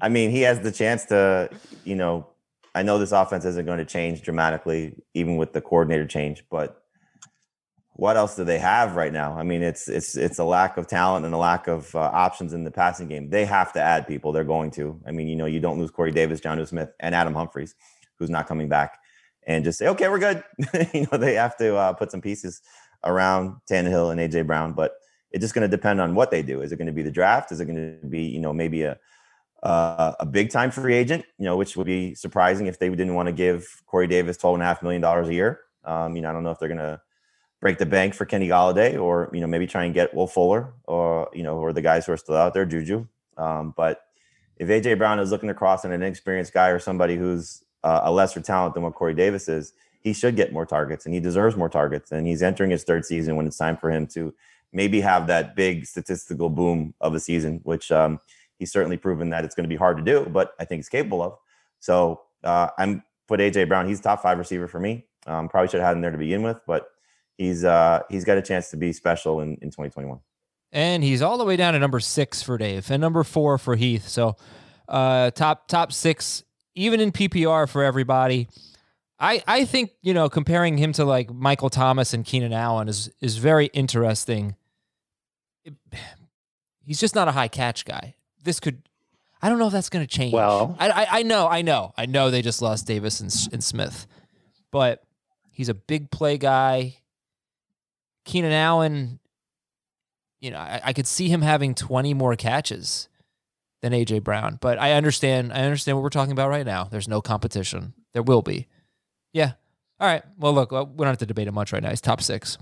I 0.00 0.08
mean, 0.08 0.30
he 0.30 0.40
has 0.40 0.58
the 0.58 0.72
chance 0.72 1.04
to, 1.04 1.50
you 1.84 1.94
know, 1.94 2.26
I 2.74 2.82
know 2.82 2.98
this 2.98 3.12
offense 3.12 3.44
isn't 3.44 3.66
going 3.66 3.78
to 3.78 3.84
change 3.84 4.22
dramatically, 4.22 5.02
even 5.14 5.36
with 5.36 5.52
the 5.52 5.60
coordinator 5.60 6.06
change, 6.06 6.44
but 6.50 6.82
what 7.98 8.16
else 8.16 8.36
do 8.36 8.44
they 8.44 8.60
have 8.60 8.94
right 8.94 9.12
now? 9.12 9.36
I 9.36 9.42
mean, 9.42 9.60
it's 9.60 9.88
it's 9.88 10.16
it's 10.16 10.38
a 10.38 10.44
lack 10.44 10.76
of 10.76 10.86
talent 10.86 11.26
and 11.26 11.34
a 11.34 11.38
lack 11.38 11.66
of 11.66 11.92
uh, 11.96 11.98
options 11.98 12.52
in 12.52 12.62
the 12.62 12.70
passing 12.70 13.08
game. 13.08 13.28
They 13.28 13.44
have 13.44 13.72
to 13.72 13.82
add 13.82 14.06
people. 14.06 14.30
They're 14.30 14.44
going 14.44 14.70
to. 14.72 15.00
I 15.04 15.10
mean, 15.10 15.26
you 15.26 15.34
know, 15.34 15.46
you 15.46 15.58
don't 15.58 15.80
lose 15.80 15.90
Corey 15.90 16.12
Davis, 16.12 16.40
Jonnu 16.40 16.68
Smith, 16.68 16.90
and 17.00 17.12
Adam 17.12 17.34
Humphries, 17.34 17.74
who's 18.16 18.30
not 18.30 18.46
coming 18.46 18.68
back, 18.68 18.98
and 19.48 19.64
just 19.64 19.80
say, 19.80 19.88
okay, 19.88 20.08
we're 20.08 20.20
good. 20.20 20.44
you 20.94 21.08
know, 21.10 21.18
they 21.18 21.34
have 21.34 21.56
to 21.56 21.74
uh, 21.74 21.92
put 21.92 22.12
some 22.12 22.20
pieces 22.20 22.62
around 23.02 23.56
Tannehill 23.68 24.12
and 24.12 24.20
AJ 24.20 24.46
Brown, 24.46 24.74
but 24.74 24.92
it's 25.32 25.42
just 25.42 25.54
going 25.54 25.68
to 25.68 25.76
depend 25.76 26.00
on 26.00 26.14
what 26.14 26.30
they 26.30 26.42
do. 26.42 26.62
Is 26.62 26.70
it 26.70 26.76
going 26.76 26.86
to 26.86 26.92
be 26.92 27.02
the 27.02 27.10
draft? 27.10 27.50
Is 27.50 27.60
it 27.60 27.64
going 27.64 27.98
to 28.00 28.06
be, 28.06 28.22
you 28.22 28.38
know, 28.38 28.52
maybe 28.52 28.82
a 28.84 28.96
uh, 29.62 30.12
a 30.20 30.26
big 30.26 30.50
time 30.50 30.70
free 30.70 30.94
agent, 30.94 31.24
you 31.38 31.44
know, 31.44 31.56
which 31.56 31.76
would 31.76 31.86
be 31.86 32.14
surprising 32.14 32.66
if 32.66 32.78
they 32.78 32.88
didn't 32.88 33.14
want 33.14 33.26
to 33.26 33.32
give 33.32 33.82
Corey 33.86 34.06
Davis 34.06 34.36
twelve 34.36 34.54
and 34.54 34.62
a 34.62 34.66
half 34.66 34.82
million 34.82 35.02
dollars 35.02 35.28
a 35.28 35.34
year. 35.34 35.60
Um, 35.84 36.16
you 36.16 36.22
know, 36.22 36.30
I 36.30 36.32
don't 36.32 36.42
know 36.42 36.50
if 36.50 36.58
they're 36.58 36.68
going 36.68 36.78
to 36.78 37.00
break 37.60 37.78
the 37.78 37.86
bank 37.86 38.14
for 38.14 38.24
Kenny 38.24 38.48
Golladay 38.48 39.00
or 39.00 39.30
you 39.32 39.40
know 39.40 39.46
maybe 39.46 39.66
try 39.66 39.84
and 39.84 39.94
get 39.94 40.14
Will 40.14 40.26
Fuller 40.26 40.72
or 40.84 41.28
you 41.32 41.42
know 41.42 41.56
or 41.56 41.72
the 41.72 41.82
guys 41.82 42.06
who 42.06 42.12
are 42.12 42.16
still 42.16 42.36
out 42.36 42.54
there, 42.54 42.66
Juju. 42.66 43.06
Um, 43.36 43.74
but 43.76 44.02
if 44.58 44.68
AJ 44.68 44.98
Brown 44.98 45.20
is 45.20 45.30
looking 45.30 45.48
to 45.48 45.54
across 45.54 45.84
an 45.84 45.92
inexperienced 45.92 46.52
guy 46.52 46.68
or 46.68 46.78
somebody 46.78 47.16
who's 47.16 47.64
uh, 47.84 48.00
a 48.04 48.12
lesser 48.12 48.40
talent 48.40 48.74
than 48.74 48.82
what 48.82 48.94
Corey 48.94 49.14
Davis 49.14 49.48
is, 49.48 49.72
he 50.00 50.12
should 50.12 50.36
get 50.36 50.52
more 50.52 50.66
targets 50.66 51.04
and 51.04 51.14
he 51.14 51.20
deserves 51.20 51.56
more 51.56 51.68
targets. 51.68 52.10
And 52.12 52.26
he's 52.26 52.42
entering 52.42 52.70
his 52.70 52.84
third 52.84 53.04
season 53.04 53.36
when 53.36 53.46
it's 53.46 53.56
time 53.56 53.76
for 53.76 53.90
him 53.90 54.06
to 54.08 54.34
maybe 54.72 55.00
have 55.00 55.26
that 55.28 55.56
big 55.56 55.86
statistical 55.86 56.50
boom 56.50 56.94
of 57.00 57.14
a 57.14 57.20
season, 57.20 57.60
which 57.62 57.90
um, 57.92 58.18
he's 58.58 58.72
certainly 58.72 58.96
proven 58.96 59.30
that 59.30 59.44
it's 59.44 59.54
going 59.54 59.64
to 59.64 59.68
be 59.68 59.76
hard 59.76 59.96
to 59.96 60.02
do, 60.02 60.28
but 60.30 60.52
I 60.58 60.64
think 60.64 60.80
he's 60.80 60.88
capable 60.88 61.22
of. 61.22 61.38
So 61.80 62.22
uh, 62.44 62.68
I'm 62.78 63.02
put 63.26 63.40
AJ 63.40 63.68
Brown. 63.68 63.86
He's 63.86 64.00
top 64.00 64.22
five 64.22 64.38
receiver 64.38 64.66
for 64.66 64.80
me. 64.80 65.06
Um, 65.26 65.48
probably 65.48 65.68
should 65.68 65.80
have 65.80 65.88
had 65.88 65.96
him 65.96 66.02
there 66.02 66.10
to 66.10 66.18
begin 66.18 66.42
with, 66.42 66.60
but 66.66 66.88
he's 67.36 67.64
uh, 67.64 68.00
he's 68.10 68.24
got 68.24 68.38
a 68.38 68.42
chance 68.42 68.70
to 68.70 68.76
be 68.76 68.92
special 68.92 69.40
in, 69.40 69.50
in 69.62 69.70
2021. 69.70 70.18
And 70.72 71.02
he's 71.02 71.22
all 71.22 71.38
the 71.38 71.44
way 71.44 71.56
down 71.56 71.72
to 71.72 71.78
number 71.78 72.00
six 72.00 72.42
for 72.42 72.58
Dave 72.58 72.90
and 72.90 73.00
number 73.00 73.24
four 73.24 73.56
for 73.56 73.76
Heath. 73.76 74.08
So 74.08 74.36
uh, 74.88 75.30
top 75.30 75.68
top 75.68 75.92
six, 75.92 76.42
even 76.74 77.00
in 77.00 77.12
PPR 77.12 77.68
for 77.68 77.82
everybody. 77.82 78.48
I, 79.20 79.42
I 79.48 79.64
think 79.64 79.90
you 80.00 80.14
know 80.14 80.28
comparing 80.28 80.78
him 80.78 80.92
to 80.94 81.04
like 81.04 81.32
Michael 81.32 81.70
Thomas 81.70 82.14
and 82.14 82.24
Keenan 82.24 82.52
Allen 82.52 82.88
is 82.88 83.10
is 83.20 83.38
very 83.38 83.66
interesting. 83.66 84.56
It, 85.64 85.74
he's 86.84 87.00
just 87.00 87.14
not 87.14 87.28
a 87.28 87.32
high 87.32 87.48
catch 87.48 87.84
guy. 87.84 88.14
This 88.44 88.60
could, 88.60 88.82
I 89.42 89.48
don't 89.48 89.58
know 89.58 89.66
if 89.66 89.72
that's 89.72 89.90
going 89.90 90.06
to 90.06 90.10
change. 90.12 90.32
Well- 90.32 90.76
I, 90.78 90.90
I 90.90 91.06
I 91.18 91.22
know 91.22 91.46
I 91.48 91.62
know 91.62 91.92
I 91.96 92.06
know 92.06 92.30
they 92.30 92.42
just 92.42 92.62
lost 92.62 92.86
Davis 92.86 93.20
and, 93.20 93.34
and 93.52 93.62
Smith, 93.62 94.06
but 94.70 95.02
he's 95.50 95.68
a 95.68 95.74
big 95.74 96.10
play 96.10 96.38
guy. 96.38 96.96
Keenan 98.24 98.52
Allen, 98.52 99.20
you 100.40 100.50
know, 100.50 100.58
I, 100.58 100.80
I 100.84 100.92
could 100.92 101.06
see 101.06 101.28
him 101.28 101.42
having 101.42 101.74
twenty 101.74 102.14
more 102.14 102.36
catches 102.36 103.08
than 103.80 103.92
AJ 103.92 104.24
Brown, 104.24 104.58
but 104.60 104.78
I 104.78 104.92
understand 104.92 105.52
I 105.52 105.62
understand 105.62 105.96
what 105.96 106.02
we're 106.02 106.08
talking 106.10 106.32
about 106.32 106.50
right 106.50 106.66
now. 106.66 106.84
There's 106.84 107.08
no 107.08 107.20
competition. 107.20 107.94
There 108.12 108.22
will 108.22 108.42
be. 108.42 108.66
Yeah. 109.32 109.52
All 110.00 110.06
right. 110.06 110.22
Well, 110.38 110.52
look, 110.52 110.70
we 110.70 110.78
don't 110.78 111.06
have 111.06 111.18
to 111.18 111.26
debate 111.26 111.48
it 111.48 111.52
much 111.52 111.72
right 111.72 111.82
now. 111.82 111.90
He's 111.90 112.00
top 112.00 112.22
six, 112.22 112.56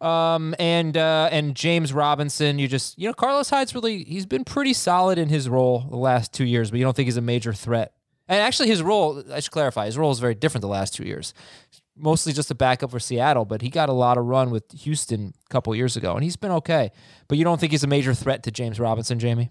um, 0.00 0.56
and 0.58 0.96
uh, 0.96 1.28
and 1.30 1.54
James 1.54 1.92
Robinson. 1.92 2.58
You 2.58 2.66
just 2.66 2.98
you 2.98 3.06
know 3.06 3.14
Carlos 3.14 3.48
Hyde's 3.48 3.76
really 3.76 4.02
he's 4.02 4.26
been 4.26 4.44
pretty 4.44 4.72
solid 4.72 5.16
in 5.16 5.28
his 5.28 5.48
role 5.48 5.86
the 5.88 5.96
last 5.96 6.32
two 6.32 6.44
years, 6.44 6.70
but 6.70 6.78
you 6.78 6.84
don't 6.84 6.96
think 6.96 7.06
he's 7.06 7.16
a 7.16 7.22
major 7.22 7.52
threat. 7.52 7.92
And 8.26 8.40
actually, 8.40 8.68
his 8.68 8.82
role 8.82 9.22
I 9.32 9.38
should 9.38 9.52
clarify 9.52 9.86
his 9.86 9.96
role 9.96 10.10
is 10.10 10.18
very 10.18 10.34
different 10.34 10.62
the 10.62 10.68
last 10.68 10.94
two 10.94 11.04
years. 11.04 11.32
Mostly 11.96 12.32
just 12.32 12.50
a 12.50 12.56
backup 12.56 12.90
for 12.90 12.98
Seattle, 12.98 13.44
but 13.44 13.62
he 13.62 13.68
got 13.68 13.88
a 13.88 13.92
lot 13.92 14.18
of 14.18 14.24
run 14.24 14.50
with 14.50 14.64
Houston 14.82 15.34
a 15.46 15.52
couple 15.52 15.72
years 15.76 15.96
ago, 15.96 16.14
and 16.14 16.24
he's 16.24 16.36
been 16.36 16.50
okay. 16.52 16.90
But 17.28 17.38
you 17.38 17.44
don't 17.44 17.60
think 17.60 17.70
he's 17.70 17.84
a 17.84 17.88
major 17.88 18.14
threat 18.14 18.42
to 18.44 18.50
James 18.50 18.80
Robinson, 18.80 19.18
Jamey? 19.20 19.50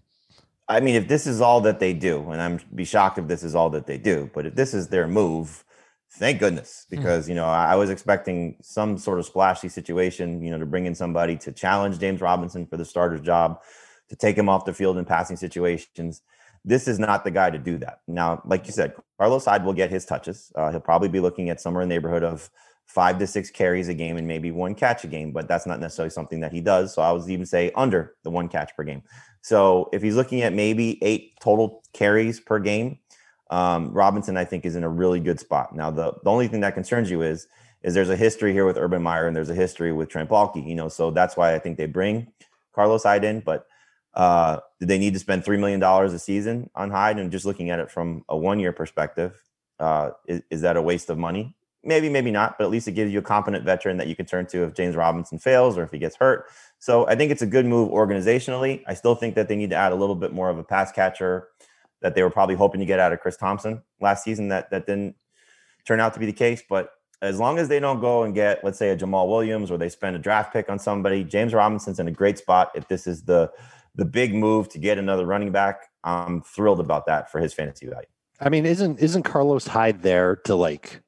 I 0.68 0.82
mean, 0.82 0.96
if 0.96 1.08
this 1.08 1.26
is 1.26 1.40
all 1.42 1.62
that 1.62 1.80
they 1.80 1.94
do, 1.94 2.32
and 2.32 2.42
I'm 2.42 2.60
be 2.76 2.86
shocked 2.86 3.18
if 3.18 3.28
this 3.28 3.44
is 3.44 3.56
all 3.56 3.70
that 3.72 3.88
they 3.88 3.98
do, 3.98 4.30
but 4.34 4.46
if 4.46 4.56
this 4.56 4.74
is 4.74 4.90
their 4.90 5.08
move, 5.08 5.64
thank 6.12 6.40
goodness, 6.40 6.86
because 6.90 7.30
you 7.30 7.36
know 7.36 7.46
I, 7.46 7.76
was 7.76 7.90
expecting 7.90 8.58
some 8.62 8.98
sort 8.98 9.20
of 9.20 9.26
splashy 9.26 9.70
situation, 9.70 10.42
you 10.42 10.52
know, 10.52 10.60
to 10.60 10.66
bring 10.66 10.86
in 10.86 10.96
somebody 10.96 11.38
to 11.38 11.52
challenge 11.52 12.00
James 12.00 12.22
Robinson 12.22 12.66
for 12.66 12.78
the 12.78 12.86
starter's 12.86 13.22
job, 13.22 13.62
to 14.10 14.16
take 14.16 14.38
him 14.38 14.50
off 14.50 14.66
the 14.66 14.74
field 14.74 14.98
in 14.98 15.06
passing 15.06 15.38
situations. 15.38 16.22
This 16.66 16.88
is 16.88 17.00
not 17.00 17.24
the 17.24 17.32
guy 17.32 17.50
to 17.50 17.58
do 17.58 17.78
that. 17.78 18.02
Now, 18.08 18.42
like 18.46 18.68
you 18.68 18.74
said, 18.74 18.94
Carlos 19.18 19.46
Hyde 19.46 19.64
will 19.64 19.74
get 19.74 19.90
his 19.90 20.06
touches. 20.06 20.52
Uh, 20.56 20.72
he'll 20.72 20.80
probably 20.82 21.08
be 21.08 21.22
looking 21.22 21.50
at 21.50 21.62
somewhere 21.62 21.84
in 21.84 21.90
the 21.90 21.96
neighborhood 21.96 22.24
of 22.24 22.50
five 22.86 23.20
to 23.20 23.28
six 23.28 23.52
carries 23.52 23.88
a 23.88 23.94
game 23.94 24.18
and 24.18 24.28
maybe 24.28 24.50
one 24.50 24.74
catch 24.74 25.04
a 25.04 25.08
game, 25.08 25.32
but 25.32 25.48
that's 25.48 25.68
not 25.68 25.80
necessarily 25.80 26.10
something 26.10 26.40
that 26.40 26.52
he 26.52 26.60
does. 26.60 26.94
So 26.94 27.04
I 27.04 27.12
would 27.12 27.30
even 27.30 27.46
say 27.46 27.72
under 27.76 28.16
the 28.24 28.32
one 28.32 28.50
catch 28.50 28.76
per 28.76 28.84
game. 28.84 29.04
So 29.42 29.90
if 29.94 30.02
he's 30.02 30.16
looking 30.16 30.42
at 30.42 30.54
maybe 30.54 31.02
eight 31.04 31.40
total 31.40 31.84
carries 31.94 32.40
per 32.40 32.58
game, 32.58 32.98
um, 33.50 33.92
Robinson, 33.92 34.38
I 34.38 34.46
think, 34.46 34.66
is 34.66 34.76
in 34.76 34.84
a 34.84 34.90
really 34.90 35.20
good 35.20 35.40
spot. 35.40 35.76
Now, 35.76 35.90
the, 35.92 36.14
the 36.24 36.30
only 36.30 36.48
thing 36.48 36.62
that 36.62 36.74
concerns 36.76 37.10
you 37.10 37.22
is 37.22 37.48
is 37.82 37.94
there's 37.94 38.10
a 38.10 38.16
history 38.16 38.52
here 38.52 38.66
with 38.66 38.78
Urban 38.78 39.02
Meyer 39.02 39.28
and 39.28 39.36
there's 39.36 39.50
a 39.50 39.56
history 39.56 39.94
with 39.94 40.10
Trent 40.10 40.30
Baalke, 40.30 40.66
you 40.66 40.76
know, 40.76 40.90
so 40.90 41.12
that's 41.12 41.38
why 41.38 41.56
I 41.56 41.60
think 41.60 41.78
they 41.78 41.86
bring 41.86 42.28
Carlos 42.74 43.04
Hyde 43.04 43.24
in. 43.24 43.40
But 43.40 43.68
uh, 44.14 44.58
do 44.80 44.86
they 44.86 44.98
need 44.98 45.14
to 45.14 45.20
spend 45.20 45.44
$3 45.44 45.60
million 45.60 45.82
a 45.82 46.20
season 46.20 46.70
on 46.76 46.92
Hyde? 46.92 47.20
And 47.20 47.32
just 47.32 47.46
looking 47.46 47.70
at 47.70 47.80
it 47.80 47.90
from 47.90 48.26
a 48.28 48.36
one 48.36 48.60
year 48.60 48.74
perspective, 48.74 49.42
uh, 49.80 50.12
is, 50.28 50.42
is 50.50 50.62
that 50.62 50.76
a 50.76 50.82
waste 50.82 51.10
of 51.10 51.18
money? 51.18 51.56
Maybe, 51.82 52.10
maybe 52.10 52.32
not, 52.32 52.58
but 52.58 52.66
at 52.66 52.70
least 52.70 52.90
it 52.90 52.92
gives 52.92 53.14
you 53.14 53.20
a 53.20 53.22
competent 53.22 53.64
veteran 53.64 53.96
that 53.98 54.08
you 54.08 54.16
can 54.16 54.26
turn 54.26 54.46
to 54.48 54.64
if 54.64 54.74
James 54.74 54.98
Robinson 54.98 55.40
fails 55.40 55.78
or 55.78 55.84
if 55.84 55.92
he 55.92 55.98
gets 55.98 56.18
hurt. 56.18 56.48
So 56.80 57.08
I 57.08 57.16
think 57.16 57.32
it's 57.32 57.42
a 57.42 57.48
good 57.48 57.66
move 57.66 57.90
organizationally. 57.92 58.84
I 58.86 58.94
still 58.96 59.16
think 59.16 59.36
that 59.36 59.48
they 59.48 59.56
need 59.56 59.70
to 59.70 59.78
add 59.78 59.94
a 59.94 59.96
little 59.96 60.16
bit 60.16 60.34
more 60.34 60.50
of 60.50 60.58
a 60.58 60.64
pass 60.66 60.92
catcher 60.92 61.48
that 62.02 62.16
they 62.16 62.24
were 62.24 62.30
probably 62.30 62.56
hoping 62.56 62.80
to 62.80 62.86
get 62.86 63.00
out 63.00 63.14
of 63.14 63.20
Chris 63.20 63.38
Thompson 63.38 63.82
last 64.00 64.24
season. 64.24 64.50
That 64.50 64.70
that 64.72 64.86
didn't 64.86 65.16
turn 65.86 66.00
out 66.00 66.14
to 66.14 66.20
be 66.20 66.26
the 66.26 66.34
case. 66.34 66.64
But 66.68 66.92
as 67.22 67.40
long 67.40 67.58
as 67.58 67.68
they 67.68 67.80
don't 67.80 68.00
go 68.00 68.24
and 68.24 68.34
get, 68.34 68.64
let's 68.64 68.78
say, 68.78 68.90
a 68.90 68.98
Jamaal 68.98 69.28
Williams 69.28 69.72
or 69.72 69.78
they 69.78 69.90
spend 69.90 70.16
a 70.16 70.20
draft 70.20 70.54
pick 70.54 70.70
on 70.70 70.80
somebody, 70.80 71.24
James 71.24 71.54
Robinson's 71.54 72.00
in 72.00 72.08
a 72.08 72.12
great 72.12 72.38
spot. 72.38 72.72
If 72.76 72.88
this 72.88 73.08
is 73.08 73.24
the 73.24 73.52
the 73.96 74.06
big 74.06 74.34
move 74.34 74.70
to 74.70 74.80
get 74.80 74.98
another 74.98 75.26
running 75.26 75.52
back, 75.52 75.90
I'm 76.04 76.42
thrilled 76.42 76.80
about 76.80 77.06
that 77.08 77.32
for 77.32 77.40
his 77.40 77.54
fantasy 77.54 77.88
value. 77.88 78.08
I 78.40 78.50
mean, 78.50 78.66
isn't 78.66 79.00
isn't 79.00 79.24
Carlos 79.24 79.68
Hyde 79.68 80.02
there 80.02 80.38
to 80.46 80.56
like 80.56 81.02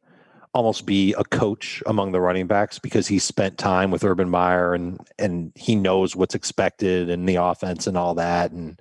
almost 0.53 0.85
be 0.85 1.13
a 1.13 1.23
coach 1.23 1.81
among 1.85 2.11
the 2.11 2.19
running 2.19 2.45
backs 2.45 2.77
because 2.77 3.07
he 3.07 3.17
spent 3.19 3.57
time 3.57 3.89
with 3.89 4.03
Urban 4.03 4.29
Meyer 4.29 4.73
and 4.73 4.99
and 5.17 5.53
he 5.55 5.75
knows 5.75 6.15
what's 6.15 6.35
expected 6.35 7.09
in 7.09 7.25
the 7.25 7.35
offense 7.35 7.87
and 7.87 7.97
all 7.97 8.15
that. 8.15 8.51
And 8.51 8.79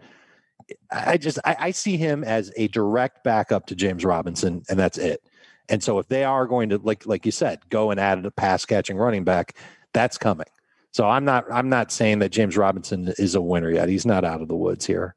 I 0.90 1.16
just 1.16 1.38
I, 1.44 1.56
I 1.58 1.70
see 1.70 1.96
him 1.96 2.24
as 2.24 2.52
a 2.56 2.68
direct 2.68 3.24
backup 3.24 3.66
to 3.66 3.74
James 3.74 4.04
Robinson, 4.04 4.62
and 4.68 4.78
that's 4.78 4.98
it. 4.98 5.22
And 5.68 5.82
so 5.82 5.98
if 5.98 6.08
they 6.08 6.24
are 6.24 6.46
going 6.46 6.68
to 6.70 6.78
like 6.78 7.06
like 7.06 7.24
you 7.24 7.32
said, 7.32 7.60
go 7.68 7.90
and 7.90 8.00
add 8.00 8.24
a 8.24 8.30
pass 8.30 8.64
catching 8.64 8.96
running 8.96 9.24
back, 9.24 9.56
that's 9.92 10.18
coming. 10.18 10.46
So 10.92 11.08
I'm 11.08 11.24
not 11.24 11.44
I'm 11.50 11.68
not 11.68 11.92
saying 11.92 12.18
that 12.20 12.30
James 12.30 12.56
Robinson 12.56 13.12
is 13.18 13.34
a 13.34 13.40
winner 13.40 13.70
yet. 13.70 13.88
He's 13.88 14.06
not 14.06 14.24
out 14.24 14.42
of 14.42 14.48
the 14.48 14.56
woods 14.56 14.86
here. 14.86 15.14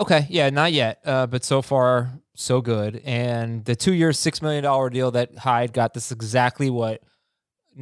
Okay, 0.00 0.26
yeah, 0.28 0.48
not 0.50 0.72
yet, 0.72 1.00
uh, 1.04 1.26
but 1.26 1.44
so 1.44 1.60
far 1.60 2.20
so 2.34 2.60
good. 2.60 3.02
And 3.04 3.64
the 3.64 3.74
two-year, 3.74 4.12
six 4.12 4.40
million 4.40 4.62
dollar 4.62 4.90
deal 4.90 5.10
that 5.10 5.36
Hyde 5.38 5.72
got, 5.72 5.92
this 5.92 6.06
is 6.06 6.12
exactly 6.12 6.70
what 6.70 7.02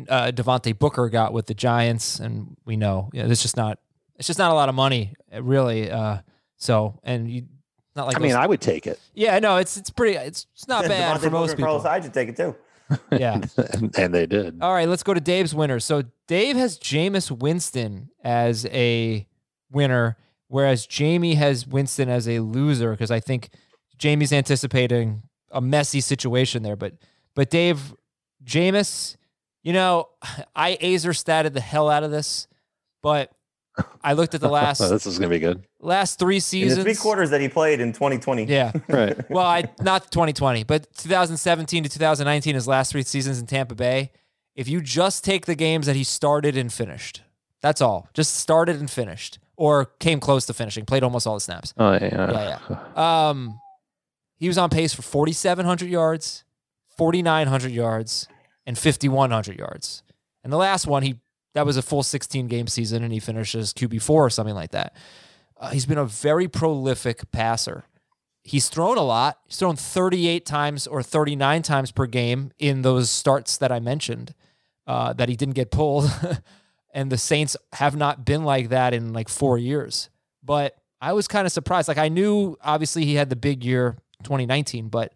uh, 0.08 0.32
Devontae 0.34 0.78
Booker 0.78 1.10
got 1.10 1.34
with 1.34 1.46
the 1.46 1.54
Giants, 1.54 2.18
and 2.18 2.56
we 2.64 2.76
know 2.76 3.10
you 3.12 3.22
know, 3.22 3.30
it's 3.30 3.42
just 3.42 3.56
not 3.56 3.78
it's 4.16 4.26
just 4.26 4.38
not 4.38 4.50
a 4.50 4.54
lot 4.54 4.68
of 4.68 4.74
money, 4.74 5.14
really. 5.38 5.90
Uh, 5.90 6.18
so, 6.56 6.98
and 7.02 7.30
you 7.30 7.44
not 7.94 8.06
like 8.06 8.16
I 8.16 8.18
mean, 8.18 8.30
those- 8.30 8.36
I 8.36 8.46
would 8.46 8.60
take 8.60 8.86
it, 8.86 9.00
yeah, 9.14 9.38
no, 9.38 9.56
it's 9.56 9.76
it's 9.76 9.90
pretty, 9.90 10.16
it's, 10.16 10.46
it's 10.54 10.68
not 10.68 10.86
bad 10.86 11.16
Devontae 11.18 11.22
for 11.22 11.30
most 11.30 11.50
Booker 11.52 11.62
Carlos 11.62 11.80
people. 11.82 11.90
Hyde 11.90 12.04
should 12.04 12.14
take 12.14 12.28
it 12.28 12.36
too. 12.36 12.54
Yeah. 13.10 13.40
and, 13.72 13.98
and 13.98 14.14
they 14.14 14.26
did. 14.26 14.58
All 14.62 14.72
right, 14.72 14.88
let's 14.88 15.02
go 15.02 15.12
to 15.14 15.20
Dave's 15.20 15.54
winner. 15.54 15.80
So 15.80 16.02
Dave 16.28 16.56
has 16.56 16.78
Jameis 16.78 17.30
Winston 17.30 18.10
as 18.22 18.64
a 18.66 19.26
winner, 19.72 20.16
whereas 20.48 20.86
Jamey 20.86 21.34
has 21.34 21.66
Winston 21.66 22.08
as 22.08 22.28
a 22.28 22.38
loser 22.40 22.92
because 22.92 23.10
I 23.10 23.18
think 23.18 23.50
Jamey's 23.98 24.32
anticipating 24.32 25.22
a 25.50 25.60
messy 25.60 26.00
situation 26.00 26.62
there. 26.62 26.76
But 26.76 26.94
but 27.34 27.50
Dave, 27.50 27.92
Jameis, 28.44 29.16
you 29.62 29.72
know, 29.72 30.08
I 30.54 30.76
Aizer 30.80 31.10
statted 31.12 31.54
the 31.54 31.60
hell 31.60 31.88
out 31.90 32.04
of 32.04 32.10
this, 32.10 32.46
but 33.02 33.32
I 34.02 34.12
looked 34.14 34.34
at 34.34 34.40
the 34.40 34.48
last 34.60 34.80
Oh, 34.80 34.88
this 34.88 35.06
is 35.06 35.18
gonna 35.18 35.28
be 35.30 35.38
good. 35.38 35.64
last 35.80 36.18
three 36.18 36.36
In 36.36 36.38
the 36.38 36.42
seasons. 36.42 36.82
three 36.84 36.94
quarters 36.94 37.30
that 37.30 37.40
he 37.40 37.48
played 37.48 37.80
in 37.80 37.92
2020. 37.92 38.44
Yeah. 38.44 38.72
Right. 38.88 39.28
Well, 39.30 39.44
I 39.46 39.64
not 39.80 40.10
2020, 40.10 40.64
but 40.64 40.86
2017 40.96 41.82
to 41.82 41.88
2019, 41.88 42.54
his 42.54 42.66
last 42.68 42.92
three 42.92 43.02
seasons 43.02 43.38
in 43.40 43.46
Tampa 43.46 43.74
Bay. 43.74 44.12
If 44.54 44.68
you 44.68 44.80
just 44.80 45.24
take 45.24 45.44
the 45.46 45.54
games 45.54 45.86
that 45.86 45.96
he 45.96 46.04
started 46.04 46.56
and 46.56 46.72
finished, 46.72 47.22
that's 47.60 47.80
all. 47.82 48.08
Just 48.14 48.34
started 48.36 48.76
and 48.80 48.90
finished, 48.90 49.38
or 49.56 49.84
came 50.00 50.18
close 50.20 50.46
to 50.46 50.54
finishing, 50.54 50.86
played 50.86 51.02
almost 51.02 51.26
all 51.26 51.34
the 51.34 51.40
snaps. 51.40 51.74
Oh 51.76 51.92
yeah. 51.92 52.30
Yeah, 52.32 52.58
yeah. 52.96 53.28
Um, 53.28 53.60
he 54.38 54.48
was 54.48 54.56
on 54.56 54.70
pace 54.70 54.94
for 54.94 55.02
4,700 55.02 55.88
yards, 55.90 56.44
4,900 56.96 57.70
yards, 57.72 58.28
and 58.66 58.78
5,100 58.78 59.58
yards. 59.58 60.02
And 60.42 60.52
the 60.52 60.56
last 60.56 60.86
one, 60.86 61.02
he 61.02 61.16
that 61.56 61.64
was 61.64 61.78
a 61.78 61.82
full 61.82 62.02
16 62.02 62.48
game 62.48 62.66
season, 62.66 63.02
and 63.02 63.10
he 63.10 63.18
finishes 63.18 63.72
QB 63.72 64.02
four 64.02 64.26
or 64.26 64.28
something 64.28 64.54
like 64.54 64.72
that. 64.72 64.94
Uh, 65.58 65.70
he's 65.70 65.86
been 65.86 65.96
a 65.96 66.04
very 66.04 66.48
prolific 66.48 67.30
passer. 67.32 67.84
He's 68.42 68.68
thrown 68.68 68.98
a 68.98 69.02
lot. 69.02 69.38
He's 69.46 69.56
thrown 69.56 69.74
38 69.74 70.44
times 70.44 70.86
or 70.86 71.02
39 71.02 71.62
times 71.62 71.92
per 71.92 72.04
game 72.04 72.52
in 72.58 72.82
those 72.82 73.08
starts 73.08 73.56
that 73.56 73.72
I 73.72 73.80
mentioned 73.80 74.34
uh, 74.86 75.14
that 75.14 75.30
he 75.30 75.34
didn't 75.34 75.54
get 75.54 75.70
pulled. 75.70 76.10
and 76.92 77.10
the 77.10 77.16
Saints 77.16 77.56
have 77.72 77.96
not 77.96 78.26
been 78.26 78.44
like 78.44 78.68
that 78.68 78.92
in 78.92 79.14
like 79.14 79.30
four 79.30 79.56
years. 79.56 80.10
But 80.44 80.76
I 81.00 81.14
was 81.14 81.26
kind 81.26 81.46
of 81.46 81.52
surprised. 81.52 81.88
Like 81.88 81.96
I 81.96 82.10
knew 82.10 82.58
obviously 82.60 83.06
he 83.06 83.14
had 83.14 83.30
the 83.30 83.34
big 83.34 83.64
year 83.64 83.96
2019, 84.24 84.88
but 84.90 85.14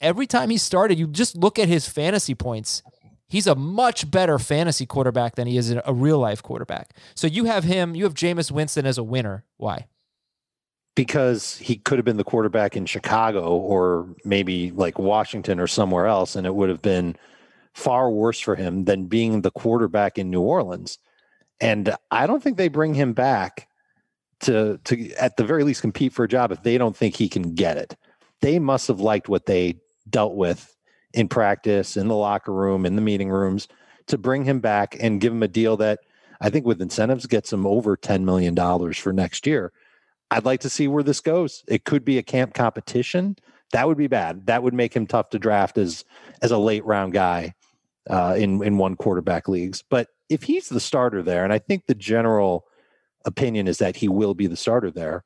every 0.00 0.28
time 0.28 0.50
he 0.50 0.56
started, 0.56 1.00
you 1.00 1.08
just 1.08 1.36
look 1.36 1.58
at 1.58 1.66
his 1.66 1.88
fantasy 1.88 2.36
points. 2.36 2.84
He's 3.30 3.46
a 3.46 3.54
much 3.54 4.10
better 4.10 4.38
fantasy 4.38 4.84
quarterback 4.84 5.36
than 5.36 5.46
he 5.46 5.56
is 5.56 5.70
a 5.70 5.94
real 5.94 6.18
life 6.18 6.42
quarterback. 6.42 6.94
So 7.14 7.26
you 7.26 7.44
have 7.44 7.64
him, 7.64 7.94
you 7.94 8.04
have 8.04 8.14
Jameis 8.14 8.50
Winston 8.50 8.84
as 8.84 8.98
a 8.98 9.02
winner. 9.02 9.44
Why? 9.56 9.86
because 11.00 11.56
he 11.56 11.76
could 11.76 11.98
have 11.98 12.04
been 12.04 12.16
the 12.16 12.24
quarterback 12.24 12.76
in 12.76 12.84
Chicago 12.84 13.56
or 13.56 14.06
maybe 14.24 14.70
like 14.72 14.98
Washington 14.98 15.60
or 15.60 15.66
somewhere 15.66 16.06
else, 16.06 16.36
and 16.36 16.46
it 16.46 16.54
would 16.54 16.68
have 16.68 16.82
been 16.82 17.16
far 17.72 18.10
worse 18.10 18.40
for 18.40 18.56
him 18.56 18.84
than 18.84 19.06
being 19.06 19.40
the 19.40 19.50
quarterback 19.50 20.18
in 20.18 20.30
New 20.30 20.42
Orleans. 20.42 20.98
And 21.60 21.94
I 22.10 22.26
don't 22.26 22.42
think 22.42 22.56
they 22.58 22.68
bring 22.68 22.92
him 22.92 23.12
back 23.12 23.68
to 24.40 24.78
to 24.84 25.10
at 25.12 25.36
the 25.36 25.44
very 25.44 25.64
least 25.64 25.80
compete 25.80 26.12
for 26.12 26.24
a 26.24 26.28
job 26.28 26.52
if 26.52 26.62
they 26.62 26.78
don't 26.78 26.96
think 26.96 27.16
he 27.16 27.28
can 27.28 27.54
get 27.54 27.76
it. 27.76 27.96
They 28.40 28.58
must 28.58 28.88
have 28.88 29.00
liked 29.00 29.28
what 29.28 29.46
they 29.46 29.80
dealt 30.08 30.34
with 30.34 30.74
in 31.12 31.28
practice, 31.28 31.96
in 31.96 32.08
the 32.08 32.16
locker 32.16 32.52
room, 32.52 32.86
in 32.86 32.96
the 32.96 33.02
meeting 33.02 33.30
rooms 33.30 33.68
to 34.06 34.18
bring 34.18 34.44
him 34.44 34.60
back 34.60 34.96
and 35.00 35.20
give 35.20 35.32
him 35.32 35.42
a 35.42 35.48
deal 35.48 35.76
that 35.78 36.00
I 36.40 36.50
think 36.50 36.66
with 36.66 36.80
incentives 36.80 37.26
gets 37.26 37.52
him 37.52 37.66
over 37.66 37.96
$10 37.96 38.24
million 38.24 38.54
for 38.94 39.12
next 39.12 39.46
year. 39.46 39.72
I'd 40.30 40.44
like 40.44 40.60
to 40.60 40.70
see 40.70 40.88
where 40.88 41.02
this 41.02 41.20
goes. 41.20 41.64
It 41.66 41.84
could 41.84 42.04
be 42.04 42.18
a 42.18 42.22
camp 42.22 42.54
competition. 42.54 43.36
That 43.72 43.86
would 43.88 43.98
be 43.98 44.06
bad. 44.06 44.46
That 44.46 44.62
would 44.62 44.74
make 44.74 44.94
him 44.94 45.06
tough 45.06 45.30
to 45.30 45.38
draft 45.38 45.76
as 45.78 46.04
as 46.42 46.50
a 46.50 46.58
late 46.58 46.84
round 46.84 47.12
guy 47.12 47.54
uh, 48.08 48.36
in 48.38 48.62
in 48.62 48.78
one 48.78 48.96
quarterback 48.96 49.48
leagues. 49.48 49.82
But 49.82 50.08
if 50.28 50.44
he's 50.44 50.68
the 50.68 50.80
starter 50.80 51.22
there, 51.22 51.44
and 51.44 51.52
I 51.52 51.58
think 51.58 51.86
the 51.86 51.94
general 51.94 52.66
opinion 53.24 53.68
is 53.68 53.78
that 53.78 53.96
he 53.96 54.08
will 54.08 54.34
be 54.34 54.46
the 54.46 54.56
starter 54.56 54.90
there, 54.90 55.24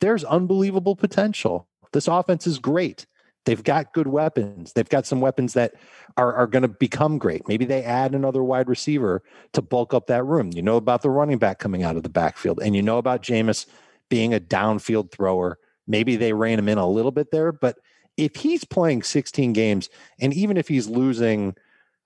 there's 0.00 0.24
unbelievable 0.24 0.96
potential. 0.96 1.68
This 1.92 2.08
offense 2.08 2.46
is 2.46 2.58
great. 2.58 3.06
They've 3.46 3.62
got 3.62 3.92
good 3.92 4.06
weapons. 4.06 4.74
They've 4.74 4.88
got 4.88 5.06
some 5.06 5.20
weapons 5.20 5.54
that 5.54 5.74
are, 6.16 6.34
are 6.34 6.46
going 6.46 6.62
to 6.62 6.68
become 6.68 7.18
great. 7.18 7.48
Maybe 7.48 7.64
they 7.64 7.82
add 7.82 8.14
another 8.14 8.44
wide 8.44 8.68
receiver 8.68 9.22
to 9.52 9.62
bulk 9.62 9.94
up 9.94 10.06
that 10.08 10.24
room. 10.24 10.50
You 10.54 10.62
know 10.62 10.76
about 10.76 11.02
the 11.02 11.10
running 11.10 11.38
back 11.38 11.58
coming 11.58 11.82
out 11.82 11.96
of 11.96 12.02
the 12.02 12.10
backfield, 12.10 12.60
and 12.62 12.76
you 12.76 12.82
know 12.82 12.98
about 12.98 13.22
Jameis 13.22 13.66
being 14.08 14.34
a 14.34 14.40
downfield 14.40 15.10
thrower. 15.10 15.58
Maybe 15.86 16.16
they 16.16 16.32
rein 16.32 16.58
him 16.58 16.68
in 16.68 16.78
a 16.78 16.88
little 16.88 17.10
bit 17.10 17.30
there, 17.30 17.50
but 17.50 17.76
if 18.16 18.36
he's 18.36 18.64
playing 18.64 19.02
16 19.02 19.52
games, 19.54 19.88
and 20.20 20.34
even 20.34 20.56
if 20.56 20.68
he's 20.68 20.88
losing, 20.88 21.54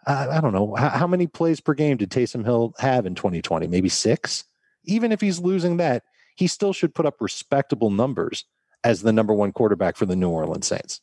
uh, 0.07 0.29
I 0.31 0.41
don't 0.41 0.53
know, 0.53 0.75
how, 0.77 0.91
how 0.91 1.07
many 1.07 1.27
plays 1.27 1.61
per 1.61 1.75
game 1.75 1.97
did 1.97 2.11
Taysom 2.11 2.45
Hill 2.45 2.75
have 2.79 3.05
in 3.07 3.15
2020? 3.15 3.67
Maybe 3.67 3.89
six? 3.89 4.45
Even 4.85 5.11
if 5.11 5.21
he's 5.21 5.41
losing 5.41 5.79
that, 5.79 6.05
he 6.37 6.47
still 6.47 6.73
should 6.73 6.95
put 6.95 7.07
up 7.07 7.21
respectable 7.21 7.91
numbers 7.91 8.45
as 8.85 9.03
the 9.03 9.13
number 9.13 9.33
one 9.33 9.53
quarterback 9.53 9.97
for 9.97 10.07
the 10.07 10.17
New 10.17 10.29
Orleans 10.29 10.67
Saints. 10.67 11.01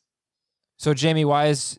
So 0.82 0.92
Jamey, 0.92 1.24
why 1.24 1.46
is 1.46 1.78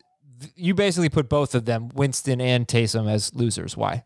you 0.56 0.72
basically 0.72 1.10
put 1.10 1.28
both 1.28 1.54
of 1.54 1.66
them, 1.66 1.90
Winston 1.92 2.40
and 2.40 2.66
Taysom, 2.66 3.06
as 3.06 3.34
losers? 3.34 3.76
Why? 3.76 4.02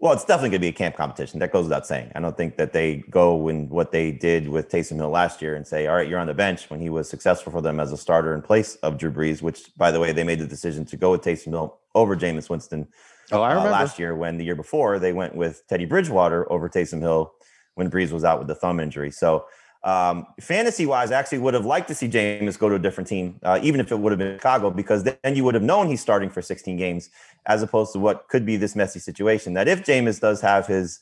Well, 0.00 0.14
it's 0.14 0.24
definitely 0.24 0.48
going 0.48 0.62
to 0.62 0.64
be 0.64 0.68
a 0.68 0.72
camp 0.72 0.96
competition. 0.96 1.38
That 1.38 1.52
goes 1.52 1.66
without 1.66 1.86
saying. 1.86 2.10
I 2.12 2.18
don't 2.18 2.36
think 2.36 2.56
that 2.56 2.72
they 2.72 3.04
go 3.08 3.46
in 3.46 3.68
what 3.68 3.92
they 3.92 4.10
did 4.10 4.48
with 4.48 4.68
Taysom 4.68 4.96
Hill 4.96 5.10
last 5.10 5.40
year 5.40 5.54
and 5.54 5.64
say, 5.64 5.86
all 5.86 5.94
right, 5.94 6.08
you're 6.08 6.18
on 6.18 6.26
the 6.26 6.34
bench 6.34 6.68
when 6.70 6.80
he 6.80 6.90
was 6.90 7.08
successful 7.08 7.52
for 7.52 7.60
them 7.60 7.78
as 7.78 7.92
a 7.92 7.96
starter 7.96 8.34
in 8.34 8.42
place 8.42 8.74
of 8.82 8.98
Drew 8.98 9.12
Brees, 9.12 9.42
which, 9.42 9.70
by 9.76 9.92
the 9.92 10.00
way, 10.00 10.10
they 10.10 10.24
made 10.24 10.40
the 10.40 10.46
decision 10.48 10.84
to 10.86 10.96
go 10.96 11.12
with 11.12 11.22
Taysom 11.22 11.50
Hill 11.50 11.78
over 11.94 12.16
Jameis 12.16 12.50
Winston 12.50 12.88
Oh, 13.30 13.42
I 13.42 13.52
uh, 13.52 13.54
remember. 13.54 13.70
last 13.70 13.96
year 13.96 14.16
when 14.16 14.38
the 14.38 14.44
year 14.44 14.56
before 14.56 14.98
they 14.98 15.12
went 15.12 15.36
with 15.36 15.62
Teddy 15.68 15.84
Bridgewater 15.84 16.50
over 16.50 16.68
Taysom 16.68 17.00
Hill 17.00 17.32
when 17.76 17.92
Brees 17.92 18.10
was 18.10 18.24
out 18.24 18.40
with 18.40 18.48
the 18.48 18.56
thumb 18.56 18.80
injury. 18.80 19.12
So, 19.12 19.46
um, 19.86 20.26
fantasy 20.40 20.84
wise, 20.84 21.12
I 21.12 21.18
actually 21.18 21.38
would 21.38 21.54
have 21.54 21.64
liked 21.64 21.86
to 21.88 21.94
see 21.94 22.08
Jameis 22.08 22.58
go 22.58 22.68
to 22.68 22.74
a 22.74 22.78
different 22.78 23.06
team, 23.06 23.38
uh, 23.44 23.60
even 23.62 23.78
if 23.78 23.92
it 23.92 23.98
would 24.00 24.10
have 24.10 24.18
been 24.18 24.36
Chicago, 24.36 24.68
because 24.68 25.04
then 25.04 25.36
you 25.36 25.44
would 25.44 25.54
have 25.54 25.62
known 25.62 25.86
he's 25.86 26.00
starting 26.00 26.28
for 26.28 26.42
16 26.42 26.76
games, 26.76 27.08
as 27.46 27.62
opposed 27.62 27.92
to 27.92 28.00
what 28.00 28.28
could 28.28 28.44
be 28.44 28.56
this 28.56 28.74
messy 28.74 28.98
situation. 28.98 29.54
That 29.54 29.68
if 29.68 29.84
Jameis 29.84 30.20
does 30.20 30.40
have 30.40 30.66
his 30.66 30.98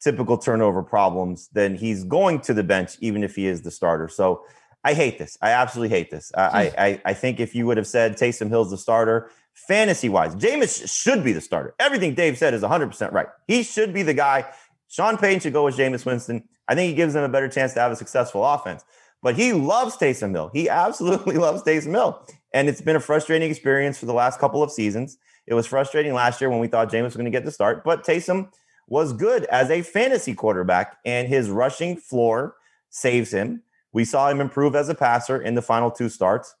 typical 0.00 0.38
turnover 0.38 0.80
problems, 0.80 1.48
then 1.54 1.74
he's 1.74 2.04
going 2.04 2.40
to 2.42 2.54
the 2.54 2.62
bench, 2.62 2.96
even 3.00 3.24
if 3.24 3.34
he 3.34 3.48
is 3.48 3.62
the 3.62 3.70
starter. 3.72 4.06
So, 4.06 4.44
I 4.82 4.94
hate 4.94 5.18
this. 5.18 5.36
I 5.42 5.50
absolutely 5.50 5.94
hate 5.94 6.10
this. 6.10 6.32
I, 6.34 6.72
I, 6.78 7.00
I 7.04 7.12
think 7.12 7.38
if 7.38 7.54
you 7.54 7.66
would 7.66 7.76
have 7.76 7.86
said 7.86 8.16
Taysom 8.16 8.48
Hill's 8.48 8.70
the 8.70 8.78
starter, 8.78 9.30
fantasy 9.52 10.08
wise, 10.08 10.34
Jameis 10.34 10.90
should 10.90 11.22
be 11.22 11.32
the 11.32 11.40
starter. 11.42 11.74
Everything 11.78 12.14
Dave 12.14 12.38
said 12.38 12.54
is 12.54 12.62
100% 12.62 13.12
right. 13.12 13.26
He 13.46 13.62
should 13.62 13.92
be 13.92 14.02
the 14.02 14.14
guy. 14.14 14.50
Sean 14.90 15.16
Payton 15.16 15.40
should 15.40 15.52
go 15.54 15.64
with 15.64 15.76
Jameis 15.76 16.04
Winston. 16.04 16.44
I 16.68 16.74
think 16.74 16.88
he 16.90 16.94
gives 16.94 17.14
them 17.14 17.22
a 17.24 17.28
better 17.28 17.48
chance 17.48 17.72
to 17.74 17.80
have 17.80 17.92
a 17.92 17.96
successful 17.96 18.44
offense. 18.44 18.84
But 19.22 19.36
he 19.36 19.52
loves 19.52 19.96
Taysom 19.96 20.32
Hill. 20.32 20.50
He 20.52 20.68
absolutely 20.84 21.36
loves 21.36 21.62
Taysom 21.62 21.92
Hill. 21.92 22.26
And 22.52 22.68
it's 22.68 22.80
been 22.82 22.96
a 22.96 23.00
frustrating 23.00 23.48
experience 23.50 23.96
for 23.98 24.06
the 24.06 24.12
last 24.12 24.38
couple 24.40 24.62
of 24.62 24.70
seasons. 24.72 25.16
It 25.46 25.54
was 25.54 25.66
frustrating 25.66 26.12
last 26.12 26.40
year 26.40 26.50
when 26.50 26.58
we 26.58 26.66
thought 26.68 26.90
Jameis 26.90 27.04
was 27.04 27.16
going 27.16 27.24
to 27.24 27.30
get 27.30 27.44
the 27.44 27.50
start, 27.52 27.82
but 27.84 28.04
Taysom 28.04 28.50
was 28.88 29.12
good 29.12 29.44
as 29.46 29.70
a 29.70 29.82
fantasy 29.82 30.34
quarterback, 30.34 30.96
and 31.04 31.28
his 31.28 31.48
rushing 31.48 31.96
floor 31.96 32.56
saves 32.88 33.32
him. 33.32 33.62
We 33.92 34.04
saw 34.04 34.28
him 34.28 34.40
improve 34.40 34.74
as 34.74 34.88
a 34.88 34.94
passer 34.96 35.40
in 35.40 35.54
the 35.54 35.62
final 35.62 35.90
two 35.90 36.08
starts. 36.08 36.54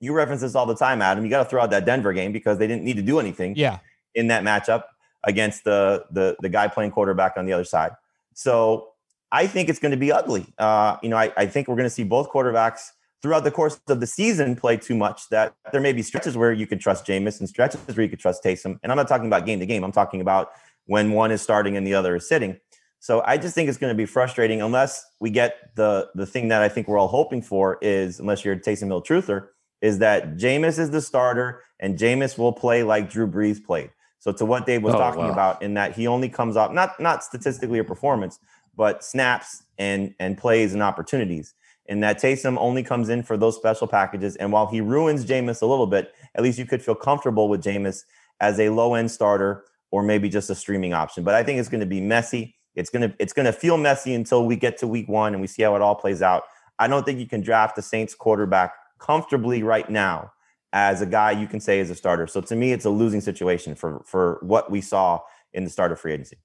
You 0.00 0.14
reference 0.14 0.40
this 0.40 0.54
all 0.54 0.64
the 0.66 0.74
time, 0.74 1.02
Adam. 1.02 1.22
You 1.24 1.30
got 1.30 1.44
to 1.44 1.48
throw 1.50 1.60
out 1.62 1.70
that 1.70 1.84
Denver 1.84 2.14
game 2.14 2.32
because 2.32 2.56
they 2.56 2.66
didn't 2.66 2.84
need 2.84 2.96
to 2.96 3.02
do 3.02 3.20
anything 3.20 3.54
Yeah. 3.56 3.78
in 4.14 4.28
that 4.28 4.42
matchup 4.42 4.84
against 5.24 5.64
the 5.64 6.04
the 6.10 6.36
the 6.40 6.48
guy 6.48 6.68
playing 6.68 6.90
quarterback 6.90 7.34
on 7.36 7.46
the 7.46 7.52
other 7.52 7.64
side. 7.64 7.92
So 8.34 8.88
I 9.32 9.46
think 9.46 9.68
it's 9.68 9.78
going 9.78 9.92
to 9.92 9.98
be 9.98 10.10
ugly. 10.10 10.46
Uh, 10.58 10.96
you 11.02 11.08
know, 11.08 11.16
I, 11.16 11.32
I 11.36 11.46
think 11.46 11.68
we're 11.68 11.76
going 11.76 11.86
to 11.86 11.90
see 11.90 12.04
both 12.04 12.30
quarterbacks 12.30 12.88
throughout 13.22 13.44
the 13.44 13.50
course 13.50 13.80
of 13.88 14.00
the 14.00 14.06
season 14.06 14.56
play 14.56 14.76
too 14.76 14.94
much. 14.94 15.28
That 15.28 15.54
there 15.72 15.80
may 15.80 15.92
be 15.92 16.02
stretches 16.02 16.36
where 16.36 16.52
you 16.52 16.66
can 16.66 16.78
trust 16.78 17.06
Jameis 17.06 17.38
and 17.40 17.48
stretches 17.48 17.80
where 17.86 18.02
you 18.02 18.08
could 18.08 18.20
trust 18.20 18.42
Taysom. 18.42 18.78
And 18.82 18.90
I'm 18.90 18.96
not 18.96 19.08
talking 19.08 19.26
about 19.26 19.46
game 19.46 19.60
to 19.60 19.66
game. 19.66 19.84
I'm 19.84 19.92
talking 19.92 20.20
about 20.20 20.52
when 20.86 21.12
one 21.12 21.30
is 21.30 21.42
starting 21.42 21.76
and 21.76 21.86
the 21.86 21.94
other 21.94 22.16
is 22.16 22.28
sitting. 22.28 22.58
So 22.98 23.22
I 23.24 23.38
just 23.38 23.54
think 23.54 23.68
it's 23.68 23.78
going 23.78 23.92
to 23.92 23.96
be 23.96 24.04
frustrating 24.04 24.60
unless 24.60 25.04
we 25.20 25.30
get 25.30 25.74
the 25.74 26.10
the 26.14 26.26
thing 26.26 26.48
that 26.48 26.62
I 26.62 26.68
think 26.68 26.86
we're 26.86 26.98
all 26.98 27.08
hoping 27.08 27.40
for 27.40 27.78
is 27.80 28.20
unless 28.20 28.44
you're 28.44 28.54
a 28.54 28.60
Taysom 28.60 28.88
Hill 28.88 29.02
truther 29.02 29.48
is 29.80 29.98
that 30.00 30.36
Jameis 30.36 30.78
is 30.78 30.90
the 30.90 31.00
starter 31.00 31.62
and 31.78 31.98
Jameis 31.98 32.36
will 32.36 32.52
play 32.52 32.82
like 32.82 33.10
Drew 33.10 33.26
Brees 33.26 33.64
played. 33.64 33.90
So 34.20 34.32
to 34.32 34.44
what 34.44 34.66
Dave 34.66 34.82
was 34.82 34.94
Oh, 34.94 34.98
talking 34.98 35.24
wow. 35.24 35.32
about 35.32 35.62
in 35.62 35.74
that 35.74 35.96
he 35.96 36.06
only 36.06 36.28
comes 36.28 36.56
up 36.56 36.72
not 36.72 37.00
not 37.00 37.24
statistically 37.24 37.78
or 37.78 37.84
performance, 37.84 38.38
but 38.76 39.02
snaps 39.02 39.64
and 39.78 40.14
and 40.20 40.38
plays 40.38 40.72
and 40.74 40.82
opportunities. 40.82 41.54
And 41.88 42.02
that 42.04 42.20
Taysom 42.20 42.56
only 42.58 42.84
comes 42.84 43.08
in 43.08 43.24
for 43.24 43.36
those 43.36 43.56
special 43.56 43.88
packages. 43.88 44.36
And 44.36 44.52
while 44.52 44.66
he 44.68 44.80
ruins 44.80 45.24
Jameis 45.26 45.60
a 45.60 45.66
little 45.66 45.88
bit, 45.88 46.12
at 46.36 46.42
least 46.42 46.56
you 46.58 46.64
could 46.64 46.82
feel 46.82 46.94
comfortable 46.94 47.48
with 47.48 47.62
Jameis 47.64 48.04
as 48.40 48.60
a 48.60 48.68
low 48.68 48.94
end 48.94 49.10
starter 49.10 49.64
or 49.90 50.02
maybe 50.04 50.28
just 50.28 50.50
a 50.50 50.54
streaming 50.54 50.92
option. 50.92 51.24
But 51.24 51.34
I 51.34 51.42
think 51.42 51.58
it's 51.58 51.68
going 51.68 51.80
to 51.80 51.86
be 51.86 52.00
messy. 52.00 52.54
It's 52.76 52.90
going 52.90 53.08
to 53.10 53.16
it's 53.18 53.32
going 53.32 53.46
to 53.46 53.52
feel 53.52 53.76
messy 53.76 54.14
until 54.14 54.46
we 54.46 54.54
get 54.54 54.76
to 54.78 54.86
week 54.86 55.08
one 55.08 55.32
and 55.32 55.40
we 55.40 55.48
see 55.48 55.62
how 55.62 55.74
it 55.74 55.82
all 55.82 55.96
plays 55.96 56.22
out. 56.22 56.44
I 56.78 56.86
don't 56.86 57.04
think 57.04 57.18
you 57.18 57.26
can 57.26 57.40
draft 57.40 57.74
the 57.74 57.82
Saints 57.82 58.14
quarterback 58.14 58.74
comfortably 58.98 59.62
right 59.62 59.88
now 59.90 60.30
as 60.72 61.00
a 61.02 61.06
guy 61.06 61.32
you 61.32 61.46
can 61.46 61.60
say 61.60 61.80
is 61.80 61.90
a 61.90 61.94
starter. 61.94 62.26
So 62.26 62.40
to 62.40 62.54
me, 62.56 62.72
it's 62.72 62.84
a 62.84 62.90
losing 62.90 63.20
situation 63.20 63.74
for 63.74 64.02
for 64.04 64.38
what 64.42 64.70
we 64.70 64.80
saw 64.80 65.20
in 65.52 65.64
the 65.64 65.70
start 65.70 65.92
of 65.92 66.00
free 66.00 66.12
agency. 66.12 66.38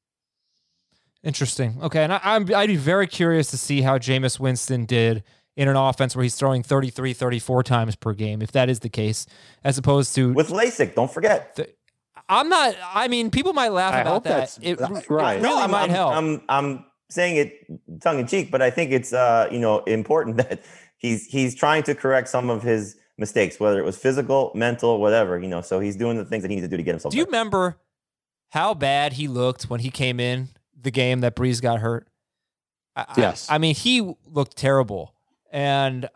Interesting. 1.23 1.78
Okay, 1.82 2.03
and 2.03 2.13
I, 2.13 2.19
I'm 2.23 2.53
I'd 2.53 2.67
be 2.67 2.76
very 2.76 3.07
curious 3.07 3.49
to 3.51 3.57
see 3.57 3.82
how 3.82 3.97
Jameis 3.97 4.39
Winston 4.39 4.86
did 4.86 5.23
in 5.55 5.67
an 5.67 5.76
offense 5.76 6.15
where 6.15 6.23
he's 6.23 6.36
throwing 6.36 6.63
33, 6.63 7.13
34 7.13 7.63
times 7.63 7.95
per 7.95 8.13
game, 8.13 8.41
if 8.41 8.51
that 8.51 8.69
is 8.69 8.82
the 8.82 8.89
case, 8.89 9.26
as 9.63 9.78
opposed 9.78 10.13
to 10.15 10.34
With 10.34 10.49
LASIK, 10.49 10.95
don't 10.95 11.11
forget. 11.11 11.57
I'm 12.28 12.49
not. 12.49 12.76
I 12.93 13.07
mean, 13.07 13.32
people 13.32 13.53
might 13.53 13.69
laugh 13.69 13.93
I 13.93 14.01
about 14.01 14.23
that. 14.26 14.30
that's- 14.30 14.59
it 14.61 14.78
that's 14.78 15.09
right. 15.09 15.41
really 15.41 15.61
I'm, 15.61 15.71
might 15.71 15.84
I'm, 15.84 15.89
help. 15.89 16.13
I'm 16.13 16.41
I'm 16.49 16.86
saying 17.09 17.38
it 17.38 18.01
tongue 18.01 18.19
in 18.19 18.28
cheek, 18.28 18.51
but 18.51 18.61
I 18.61 18.69
think 18.69 18.91
it's 18.91 19.13
uh 19.13 19.47
you 19.51 19.59
know 19.59 19.80
important 19.84 20.38
that 20.49 20.61
he's 20.97 21.26
he's 21.26 21.55
trying 21.55 21.84
to 21.84 21.95
correct 21.95 22.30
some 22.30 22.49
of 22.49 22.63
his 22.63 22.97
mistakes, 23.18 23.59
whether 23.59 23.80
it 23.80 23.86
was 23.86 23.97
physical, 23.97 24.51
mental, 24.55 24.99
whatever. 24.99 25.39
You 25.39 25.47
know, 25.47 25.61
so 25.61 25.80
he's 25.80 25.95
doing 25.95 26.18
the 26.18 26.26
things 26.26 26.43
that 26.43 26.49
he 26.49 26.55
needs 26.55 26.66
to 26.66 26.70
do 26.70 26.78
to 26.78 26.84
get 26.84 26.91
himself. 26.91 27.11
Do 27.11 27.18
you 27.18 27.26
remember 27.26 27.78
how 28.49 28.74
bad 28.74 29.13
he 29.13 29.28
looked 29.28 29.63
when 29.70 29.80
he 29.80 29.89
came 29.89 30.20
in 30.20 30.49
the 30.80 30.91
game 30.91 31.22
that 31.22 31.36
Brees 31.36 31.61
got 31.61 31.80
hurt? 31.80 32.07
I, 32.95 33.01
I- 33.07 33.13
Yes. 33.18 33.47
I, 33.49 33.57
mean, 33.57 33.76
he 33.76 34.13
looked 34.26 34.55
terrible, 34.57 35.13
and 35.51 36.09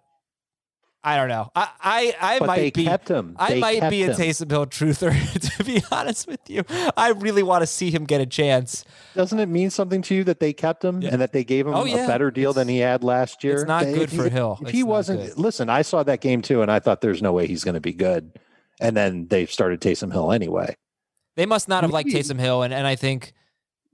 I 1.02 1.16
don't 1.16 1.30
know. 1.30 1.50
I 1.56 1.70
I, 1.82 2.16
I 2.36 2.39
But 2.39 2.47
might 2.47 2.74
be. 2.74 2.84
kept 2.84 3.08
him. 3.08 3.36
I 3.39 3.56
might 3.56 3.89
be 3.89 4.04
a. 4.04 4.14
Taysom 4.14 4.52
Hill 4.52 4.66
truther, 4.66 5.58
to 5.58 5.64
be 5.64 5.82
honest 5.91 6.28
with 6.28 6.41
you. 6.50 6.64
I 6.97 7.12
really 7.12 7.41
want 7.41 7.62
to 7.62 7.68
see 7.68 7.89
him 7.89 8.04
get 8.04 8.20
a 8.20 8.26
chance. 8.26 8.84
Doesn't 9.16 9.39
it 9.39 9.45
mean 9.47 9.70
something 9.70 10.02
to 10.04 10.16
you 10.16 10.24
that 10.26 10.41
they 10.41 10.52
kept 10.52 10.84
him 10.84 11.02
Yeah. 11.02 11.12
and 11.14 11.22
that 11.22 11.32
they 11.32 11.45
gave 11.45 11.66
him 11.68 11.74
Oh, 11.74 11.86
yeah. 11.86 12.04
a 12.04 12.08
better 12.08 12.32
deal 12.32 12.52
than 12.52 12.68
he 12.68 12.80
had 12.80 13.02
last 13.04 13.43
year? 13.45 13.54
It's 13.56 13.64
not 13.66 13.86
They- 13.86 13.93
good 13.93 14.12
for 14.12 14.26
he- 14.26 14.30
Hill. 14.30 14.58
If 14.62 14.68
It's 14.68 14.72
he 14.72 14.84
wasn't, 14.84 15.22
good. 15.22 15.38
listen, 15.38 15.70
I 15.70 15.84
saw 15.84 16.04
that 16.04 16.20
game 16.20 16.41
too, 16.41 16.62
and 16.62 16.70
I 16.70 16.80
thought 16.80 17.00
there's 17.00 17.22
no 17.22 17.32
way 17.32 17.47
he's 17.47 17.64
going 17.64 17.76
to 17.76 17.82
be 17.82 17.93
good. 17.93 18.38
And 18.82 18.95
then 18.97 19.28
they 19.30 19.45
started 19.45 19.80
Taysom 19.80 20.12
Hill 20.12 20.34
anyway. 20.34 20.76
They 21.38 21.45
must 21.45 21.70
not 21.70 21.84
have 21.84 21.91
liked 21.91 22.08
Maybe- 22.08 22.20
Taysom 22.20 22.39
Hill, 22.39 22.62
and, 22.64 22.74
and 22.74 22.86
I 22.86 22.95
think, 22.97 23.32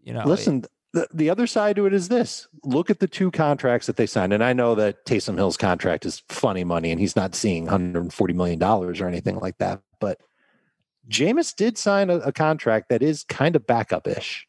you 0.03 0.13
know, 0.13 0.23
Listen, 0.25 0.65
the, 0.95 1.07
the 1.13 1.29
other 1.29 1.45
side 1.45 1.75
to 1.75 1.85
it 1.85 1.93
is 1.93 2.07
this 2.07 2.47
look 2.63 2.89
at 2.89 2.99
the 2.99 3.07
two 3.07 3.29
contracts 3.29 3.85
that 3.85 3.97
they 3.97 4.05
signed. 4.05 4.31
And 4.31 4.43
I 4.43 4.53
know 4.53 4.75
that 4.75 5.05
Taysom 5.05 5.35
Hill's 5.35 5.57
contract 5.57 6.05
is 6.05 6.23
funny 6.29 6.63
money 6.63 6.89
and 6.89 7.01
he's 7.01 7.17
not 7.17 7.35
seeing 7.35 7.67
$140 7.67 8.33
million 8.33 8.63
or 8.63 9.07
anything 9.07 9.35
like 9.35 9.57
that. 9.57 9.81
But 9.99 10.21
Jameis 11.09 11.53
did 11.53 11.77
sign 11.77 12.09
a, 12.09 12.19
a 12.19 12.31
contract 12.31 12.87
that 12.89 13.03
is 13.03 13.25
kind 13.25 13.57
of 13.57 13.67
backup 13.67 14.07
ish. 14.07 14.47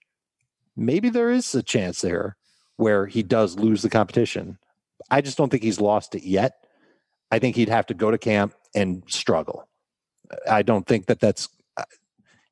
Maybe 0.77 1.11
there 1.11 1.33
is 1.33 1.53
a 1.53 1.65
chance 1.65 2.01
there 2.01 2.37
where 2.77 3.07
he 3.07 3.25
does 3.25 3.59
lose 3.59 3.83
the 3.83 3.91
competition. 3.91 4.59
I 5.11 5.23
just 5.23 5.37
don't 5.37 5.51
think 5.51 5.65
he's 5.65 5.81
lost 5.81 6.15
it 6.15 6.23
yet. 6.23 6.65
I 7.33 7.41
think 7.41 7.57
he'd 7.57 7.69
have 7.69 7.87
to 7.87 7.95
go 7.95 8.13
to 8.13 8.19
camp 8.19 8.55
and 8.73 9.03
struggle. 9.09 9.69
I 10.49 10.63
don't 10.63 10.87
think 10.87 11.07
that 11.07 11.19
that's, 11.19 11.49
uh, 11.77 11.85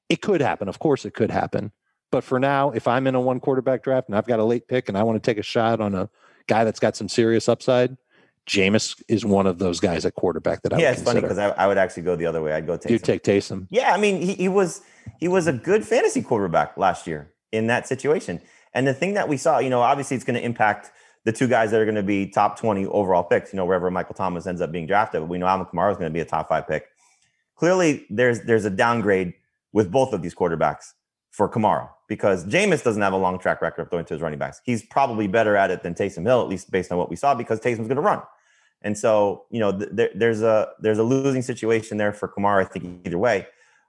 it 0.08 0.20
could 0.20 0.40
happen. 0.40 0.68
Of 0.68 0.80
course, 0.80 1.04
it 1.04 1.14
could 1.14 1.30
happen. 1.30 1.70
But 2.14 2.22
for 2.22 2.38
now, 2.38 2.70
if 2.70 2.86
I'm 2.86 3.08
in 3.08 3.16
a 3.16 3.20
one 3.20 3.40
quarterback 3.40 3.82
draft 3.82 4.06
and 4.06 4.16
I've 4.16 4.28
got 4.28 4.38
a 4.38 4.44
late 4.44 4.68
pick 4.68 4.88
and 4.88 4.96
I 4.96 5.02
want 5.02 5.20
to 5.20 5.28
take 5.28 5.36
a 5.36 5.42
shot 5.42 5.80
on 5.80 5.96
a 5.96 6.08
guy 6.46 6.62
that's 6.62 6.78
got 6.78 6.94
some 6.94 7.08
serious 7.08 7.48
upside, 7.48 7.96
Jameis 8.46 9.02
is 9.08 9.24
one 9.24 9.48
of 9.48 9.58
those 9.58 9.80
guys 9.80 10.06
at 10.06 10.14
quarterback 10.14 10.62
that 10.62 10.72
I 10.72 10.78
yeah, 10.78 10.92
it's 10.92 11.02
funny 11.02 11.20
because 11.20 11.38
I, 11.38 11.48
I 11.48 11.66
would 11.66 11.76
actually 11.76 12.04
go 12.04 12.14
the 12.14 12.26
other 12.26 12.40
way. 12.40 12.52
I'd 12.52 12.68
go 12.68 12.78
Taysom. 12.78 12.90
you 12.90 12.98
take 13.00 13.24
Taysom. 13.24 13.66
Yeah, 13.68 13.92
I 13.92 13.96
mean, 13.96 14.22
he, 14.22 14.34
he 14.34 14.46
was 14.46 14.82
he 15.18 15.26
was 15.26 15.48
a 15.48 15.52
good 15.52 15.84
fantasy 15.84 16.22
quarterback 16.22 16.76
last 16.76 17.08
year 17.08 17.32
in 17.50 17.66
that 17.66 17.88
situation. 17.88 18.40
And 18.74 18.86
the 18.86 18.94
thing 18.94 19.14
that 19.14 19.28
we 19.28 19.36
saw, 19.36 19.58
you 19.58 19.68
know, 19.68 19.80
obviously 19.80 20.14
it's 20.14 20.24
going 20.24 20.38
to 20.38 20.44
impact 20.44 20.92
the 21.24 21.32
two 21.32 21.48
guys 21.48 21.72
that 21.72 21.80
are 21.80 21.84
going 21.84 21.96
to 21.96 22.04
be 22.04 22.28
top 22.28 22.60
20 22.60 22.86
overall 22.86 23.24
picks, 23.24 23.52
you 23.52 23.56
know, 23.56 23.64
wherever 23.64 23.90
Michael 23.90 24.14
Thomas 24.14 24.46
ends 24.46 24.60
up 24.60 24.70
being 24.70 24.86
drafted. 24.86 25.22
But 25.22 25.26
we 25.26 25.38
know 25.38 25.46
Alvin 25.46 25.66
Kamara 25.66 25.90
is 25.90 25.96
going 25.96 26.12
to 26.12 26.14
be 26.14 26.20
a 26.20 26.24
top 26.24 26.48
five 26.48 26.68
pick. 26.68 26.86
Clearly, 27.56 28.06
there's 28.08 28.42
there's 28.42 28.66
a 28.66 28.70
downgrade 28.70 29.34
with 29.72 29.90
both 29.90 30.12
of 30.12 30.22
these 30.22 30.36
quarterbacks 30.36 30.92
for 31.34 31.48
Kamara 31.48 31.88
because 32.06 32.44
Jameis 32.44 32.84
doesn't 32.84 33.02
have 33.02 33.12
a 33.12 33.16
long 33.16 33.40
track 33.40 33.60
record 33.60 33.82
of 33.82 33.90
throwing 33.90 34.04
to 34.04 34.14
his 34.14 34.22
running 34.22 34.38
backs. 34.38 34.60
He's 34.64 34.84
probably 34.84 35.26
better 35.26 35.56
at 35.56 35.68
it 35.72 35.82
than 35.82 35.92
Taysom 35.92 36.24
Hill, 36.24 36.40
at 36.40 36.48
least 36.48 36.70
based 36.70 36.92
on 36.92 36.98
what 36.98 37.10
we 37.10 37.16
saw, 37.16 37.34
because 37.34 37.58
Taysom's 37.58 37.88
going 37.88 37.96
to 37.96 38.02
run. 38.02 38.22
And 38.82 38.96
so, 38.96 39.46
you 39.50 39.58
know, 39.58 39.76
th- 39.76 40.12
there's 40.14 40.42
a 40.42 40.68
there's 40.78 40.98
a 40.98 41.02
losing 41.02 41.42
situation 41.42 41.96
there 41.96 42.12
for 42.12 42.28
Kamara. 42.28 42.60
I 42.60 42.68
think 42.68 43.04
either 43.04 43.18
way. 43.18 43.48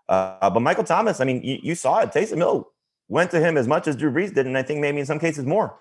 Uh, 0.09 0.49
but 0.49 0.59
Michael 0.61 0.83
Thomas, 0.83 1.19
I 1.19 1.25
mean, 1.25 1.43
you, 1.43 1.59
you 1.61 1.75
saw 1.75 1.99
it. 1.99 2.09
Taysom 2.09 2.37
Hill 2.37 2.71
went 3.07 3.29
to 3.31 3.39
him 3.39 3.57
as 3.57 3.67
much 3.67 3.87
as 3.87 3.95
Drew 3.95 4.11
Brees 4.11 4.33
did, 4.33 4.47
and 4.47 4.57
I 4.57 4.63
think 4.63 4.79
maybe 4.79 4.99
in 4.99 5.05
some 5.05 5.19
cases 5.19 5.45
more, 5.45 5.77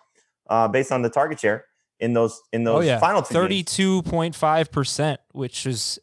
uh, 0.50 0.68
based 0.68 0.92
on 0.92 1.00
the 1.00 1.08
target 1.10 1.40
share 1.40 1.64
in 1.98 2.12
those 2.12 2.42
in 2.52 2.64
those 2.64 2.84
oh 2.84 2.86
yeah, 2.86 2.98
final 2.98 3.22
two 3.22 3.32
thirty-two 3.32 4.02
point 4.02 4.34
five 4.34 4.70
percent, 4.70 5.18
which 5.32 5.64
is 5.64 5.98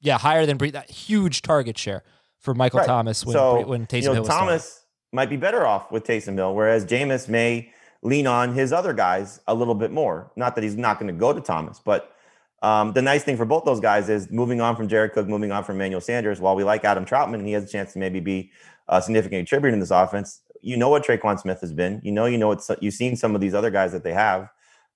yeah 0.00 0.18
higher 0.18 0.44
than 0.44 0.58
Brees. 0.58 0.72
That 0.72 0.90
huge 0.90 1.40
target 1.40 1.78
share 1.78 2.02
for 2.36 2.52
Michael 2.54 2.80
Right. 2.80 2.86
Thomas 2.86 3.24
when 3.24 3.32
so, 3.32 3.66
when 3.66 3.86
Taysom 3.86 4.02
you 4.02 4.08
know, 4.08 4.12
Hill 4.14 4.22
was. 4.22 4.28
Thomas 4.28 4.84
might 5.12 5.30
be 5.30 5.36
better 5.36 5.66
off 5.66 5.90
with 5.90 6.04
Taysom 6.04 6.34
Hill, 6.34 6.54
whereas 6.54 6.84
Jameis 6.84 7.28
may 7.28 7.72
lean 8.02 8.26
on 8.26 8.54
his 8.54 8.72
other 8.72 8.92
guys 8.92 9.40
a 9.46 9.54
little 9.54 9.74
bit 9.74 9.90
more. 9.90 10.30
Not 10.36 10.54
that 10.54 10.64
he's 10.64 10.76
not 10.76 10.98
going 10.98 11.12
to 11.12 11.18
go 11.18 11.32
to 11.32 11.40
Thomas, 11.40 11.80
but 11.84 12.14
um, 12.62 12.92
the 12.92 13.02
nice 13.02 13.22
thing 13.22 13.36
for 13.36 13.44
both 13.44 13.64
those 13.64 13.80
guys 13.80 14.08
is 14.08 14.30
moving 14.30 14.60
on 14.60 14.76
from 14.76 14.88
Jared 14.88 15.12
Cook, 15.12 15.28
moving 15.28 15.52
on 15.52 15.64
from 15.64 15.76
Emmanuel 15.76 16.00
Sanders. 16.00 16.40
While 16.40 16.56
we 16.56 16.64
like 16.64 16.84
Adam 16.84 17.04
Trautman, 17.04 17.34
and 17.34 17.46
he 17.46 17.52
has 17.52 17.64
a 17.64 17.68
chance 17.68 17.92
to 17.92 17.98
maybe 17.98 18.20
be 18.20 18.50
a 18.88 19.00
significant 19.00 19.40
contributor 19.40 19.72
in 19.72 19.80
this 19.80 19.90
offense. 19.90 20.40
You 20.60 20.76
know 20.76 20.88
what 20.88 21.04
Tre'Quan 21.04 21.38
Smith 21.38 21.60
has 21.60 21.72
been. 21.72 22.00
You 22.02 22.10
know, 22.10 22.26
you 22.26 22.36
know 22.36 22.48
what 22.48 22.64
you've 22.80 22.94
seen 22.94 23.14
some 23.14 23.34
of 23.34 23.40
these 23.40 23.54
other 23.54 23.70
guys 23.70 23.92
that 23.92 24.02
they 24.02 24.12
have. 24.12 24.48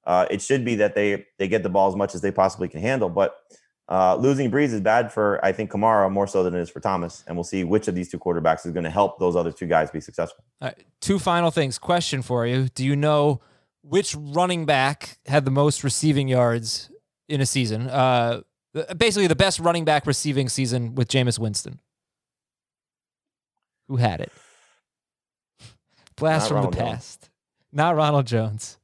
Uh, 0.05 0.27
it 0.31 0.43
should 0.43 0.65
be 0.65 0.75
that 0.77 0.97
they 0.97 1.25
they 1.39 1.47
get 1.47 1.63
the 1.63 1.69
ball 1.69 1.89
as 1.89 1.95
much 1.95 2.15
as 2.15 2.21
they 2.21 2.33
possibly 2.33 2.69
can 2.69 2.81
handle, 2.81 3.09
but 3.09 3.37
uh, 3.93 4.16
losing 4.16 4.51
Brees 4.51 4.72
is 4.72 4.80
bad 4.80 5.12
for 5.12 5.38
I 5.45 5.53
think 5.53 5.70
Kamara 5.70 6.11
more 6.11 6.26
so 6.26 6.43
than 6.43 6.55
it 6.55 6.61
is 6.61 6.70
for 6.70 6.80
Thomas, 6.80 7.24
and 7.26 7.36
we'll 7.36 7.45
see 7.45 7.62
which 7.62 7.88
of 7.88 7.95
these 7.95 8.09
two 8.11 8.18
quarterbacks 8.18 8.64
is 8.64 8.72
going 8.72 8.84
to 8.84 8.90
help 8.90 9.18
those 9.18 9.36
other 9.36 9.53
two 9.53 9.66
guys 9.66 9.90
be 9.90 10.01
successful. 10.01 10.43
All 10.62 10.68
right, 10.68 10.82
two 11.03 11.18
final 11.18 11.51
things. 11.51 11.78
Question 11.78 12.22
for 12.22 12.47
you: 12.47 12.70
Do 12.70 12.86
you 12.86 12.97
know 12.97 13.43
which 13.82 14.14
running 14.18 14.64
back 14.64 15.18
had 15.26 15.45
the 15.45 15.51
most 15.51 15.84
receiving 15.84 16.26
yards 16.26 16.90
in 17.28 17.43
a 17.43 17.47
season? 17.47 17.86
Uh, 17.90 18.40
basically, 18.97 19.26
the 19.26 19.36
best 19.36 19.59
running 19.61 19.84
back 19.84 20.07
receiving 20.07 20.49
season 20.49 20.95
with 20.95 21.09
Jameis 21.09 21.38
Winston. 21.38 21.78
Who 23.88 23.97
had 23.97 24.22
it? 24.22 24.32
Blast 26.16 26.45
Not 26.45 26.49
from 26.49 26.57
Ronald 26.57 26.72
the 26.72 26.78
Jones. 26.78 26.90
past. 26.93 27.30
Not 27.72 27.97
Ronald 27.97 28.26
Jones. 28.26 28.78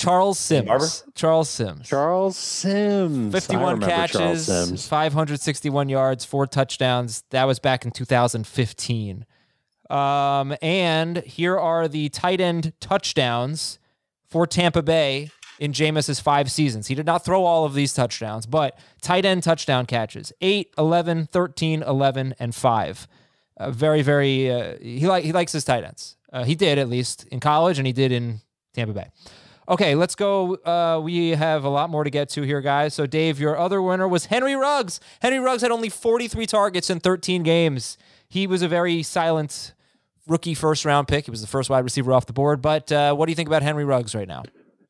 Charles 0.00 0.38
Sims. 0.38 0.66
Barber? 0.66 0.86
Charles 1.14 1.50
Sims. 1.50 1.88
Charles 1.88 2.36
Sims. 2.36 3.34
51 3.34 3.80
catches, 3.80 4.46
Sims. 4.46 4.88
561 4.88 5.88
yards, 5.90 6.24
four 6.24 6.46
touchdowns. 6.46 7.22
That 7.30 7.44
was 7.44 7.58
back 7.58 7.84
in 7.84 7.90
2015. 7.90 9.26
Um, 9.90 10.56
and 10.62 11.18
here 11.18 11.58
are 11.58 11.86
the 11.86 12.08
tight 12.08 12.40
end 12.40 12.72
touchdowns 12.80 13.78
for 14.26 14.46
Tampa 14.46 14.82
Bay 14.82 15.30
in 15.58 15.74
Jameis's 15.74 16.18
five 16.18 16.50
seasons. 16.50 16.86
He 16.86 16.94
did 16.94 17.04
not 17.04 17.22
throw 17.22 17.44
all 17.44 17.66
of 17.66 17.74
these 17.74 17.92
touchdowns, 17.92 18.46
but 18.46 18.78
tight 19.02 19.26
end 19.26 19.42
touchdown 19.42 19.84
catches 19.84 20.32
8, 20.40 20.72
11, 20.78 21.26
13, 21.26 21.82
11, 21.82 22.34
and 22.38 22.54
5. 22.54 23.08
Uh, 23.58 23.70
very, 23.70 24.00
very, 24.00 24.50
uh, 24.50 24.76
he, 24.80 25.06
like, 25.06 25.24
he 25.24 25.32
likes 25.32 25.52
his 25.52 25.64
tight 25.64 25.84
ends. 25.84 26.16
Uh, 26.32 26.44
he 26.44 26.54
did, 26.54 26.78
at 26.78 26.88
least, 26.88 27.26
in 27.26 27.40
college, 27.40 27.78
and 27.78 27.86
he 27.86 27.92
did 27.92 28.10
in 28.10 28.40
Tampa 28.72 28.94
Bay. 28.94 29.08
Okay, 29.70 29.94
let's 29.94 30.16
go. 30.16 30.56
Uh, 30.56 31.00
we 31.00 31.30
have 31.30 31.62
a 31.62 31.68
lot 31.68 31.90
more 31.90 32.02
to 32.02 32.10
get 32.10 32.28
to 32.30 32.42
here, 32.42 32.60
guys. 32.60 32.92
So, 32.92 33.06
Dave, 33.06 33.38
your 33.38 33.56
other 33.56 33.80
winner 33.80 34.08
was 34.08 34.26
Henry 34.26 34.56
Ruggs. 34.56 34.98
Henry 35.22 35.38
Ruggs 35.38 35.62
had 35.62 35.70
only 35.70 35.88
43 35.88 36.44
targets 36.46 36.90
in 36.90 36.98
13 36.98 37.44
games. 37.44 37.96
He 38.28 38.48
was 38.48 38.62
a 38.62 38.68
very 38.68 39.04
silent 39.04 39.72
rookie 40.26 40.54
first 40.54 40.84
round 40.84 41.06
pick. 41.06 41.26
He 41.26 41.30
was 41.30 41.40
the 41.40 41.46
first 41.46 41.70
wide 41.70 41.84
receiver 41.84 42.12
off 42.12 42.26
the 42.26 42.32
board. 42.32 42.60
But 42.60 42.90
uh, 42.90 43.14
what 43.14 43.26
do 43.26 43.30
you 43.30 43.36
think 43.36 43.48
about 43.48 43.62
Henry 43.62 43.84
Ruggs 43.84 44.12
right 44.12 44.26
now? 44.26 44.42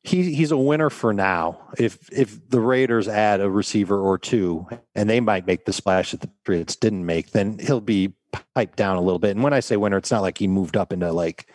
He, 0.03 0.33
he's 0.33 0.51
a 0.51 0.57
winner 0.57 0.89
for 0.89 1.13
now. 1.13 1.59
If 1.77 2.11
if 2.11 2.49
the 2.49 2.59
Raiders 2.59 3.07
add 3.07 3.39
a 3.39 3.51
receiver 3.51 3.99
or 3.99 4.17
two, 4.17 4.67
and 4.95 5.07
they 5.07 5.19
might 5.19 5.45
make 5.45 5.65
the 5.65 5.73
splash 5.73 6.09
that 6.09 6.21
the 6.21 6.27
Patriots 6.27 6.75
didn't 6.75 7.05
make, 7.05 7.33
then 7.33 7.59
he'll 7.59 7.81
be 7.81 8.13
piped 8.55 8.77
down 8.77 8.97
a 8.97 9.01
little 9.01 9.19
bit. 9.19 9.31
And 9.31 9.43
when 9.43 9.53
I 9.53 9.59
say 9.59 9.77
winner, 9.77 9.97
it's 9.97 10.09
not 10.09 10.23
like 10.23 10.39
he 10.39 10.47
moved 10.47 10.75
up 10.75 10.91
into 10.91 11.11
like 11.11 11.47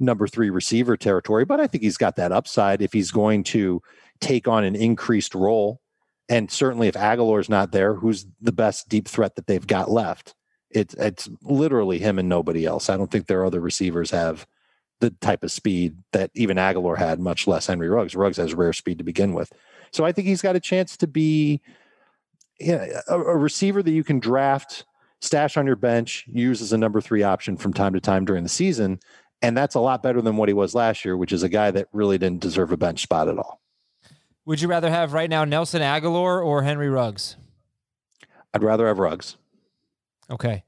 number 0.00 0.26
three 0.26 0.50
receiver 0.50 0.96
territory, 0.96 1.44
but 1.44 1.60
I 1.60 1.66
think 1.66 1.84
he's 1.84 1.96
got 1.96 2.16
that 2.16 2.32
upside 2.32 2.82
if 2.82 2.92
he's 2.92 3.10
going 3.10 3.44
to 3.44 3.82
take 4.20 4.48
on 4.48 4.64
an 4.64 4.74
increased 4.74 5.34
role. 5.34 5.80
And 6.28 6.50
certainly, 6.50 6.88
if 6.88 6.94
Agholor's 6.94 7.48
not 7.48 7.72
there, 7.72 7.94
who's 7.94 8.26
the 8.40 8.52
best 8.52 8.88
deep 8.88 9.08
threat 9.08 9.34
that 9.36 9.46
they've 9.46 9.66
got 9.66 9.90
left? 9.90 10.34
It's 10.70 10.94
it's 10.94 11.28
literally 11.42 11.98
him 11.98 12.18
and 12.18 12.28
nobody 12.28 12.64
else. 12.64 12.88
I 12.88 12.96
don't 12.96 13.10
think 13.10 13.26
their 13.26 13.44
other 13.44 13.60
receivers 13.60 14.12
have 14.12 14.46
the 15.00 15.10
type 15.10 15.42
of 15.42 15.50
speed 15.50 15.96
that 16.12 16.30
even 16.34 16.56
Agholor 16.56 16.98
had, 16.98 17.18
much 17.18 17.46
less 17.46 17.66
Henry 17.66 17.88
Ruggs. 17.88 18.14
Ruggs 18.14 18.36
has 18.36 18.54
rare 18.54 18.72
speed 18.72 18.98
to 18.98 19.04
begin 19.04 19.32
with, 19.32 19.52
so 19.90 20.04
I 20.04 20.12
think 20.12 20.28
he's 20.28 20.42
got 20.42 20.56
a 20.56 20.60
chance 20.60 20.96
to 20.98 21.08
be 21.08 21.60
yeah, 22.60 23.00
a, 23.08 23.18
a 23.18 23.36
receiver 23.36 23.82
that 23.82 23.90
you 23.90 24.04
can 24.04 24.20
draft, 24.20 24.84
stash 25.20 25.56
on 25.56 25.66
your 25.66 25.76
bench, 25.76 26.24
use 26.28 26.60
as 26.62 26.72
a 26.72 26.78
number 26.78 27.00
three 27.00 27.22
option 27.22 27.56
from 27.56 27.72
time 27.72 27.94
to 27.94 28.00
time 28.00 28.24
during 28.24 28.42
the 28.42 28.48
season, 28.48 29.00
and 29.42 29.56
that's 29.56 29.74
a 29.74 29.80
lot 29.80 30.02
better 30.02 30.20
than 30.20 30.36
what 30.36 30.48
he 30.48 30.52
was 30.52 30.74
last 30.74 31.04
year, 31.04 31.16
which 31.16 31.32
is 31.32 31.42
a 31.42 31.48
guy 31.48 31.70
that 31.70 31.88
really 31.92 32.18
didn't 32.18 32.40
deserve 32.40 32.72
a 32.72 32.76
bench 32.76 33.02
spot 33.02 33.28
at 33.28 33.38
all. 33.38 33.60
Would 34.46 34.60
you 34.60 34.68
rather 34.68 34.90
have 34.90 35.12
right 35.12 35.30
now 35.30 35.44
Nelson 35.44 35.82
Agholor 35.82 36.44
or 36.44 36.62
Henry 36.62 36.88
Ruggs? 36.88 37.36
I'd 38.52 38.62
rather 38.62 38.86
have 38.86 38.98
Ruggs. 38.98 39.36
Okay. 40.30 40.64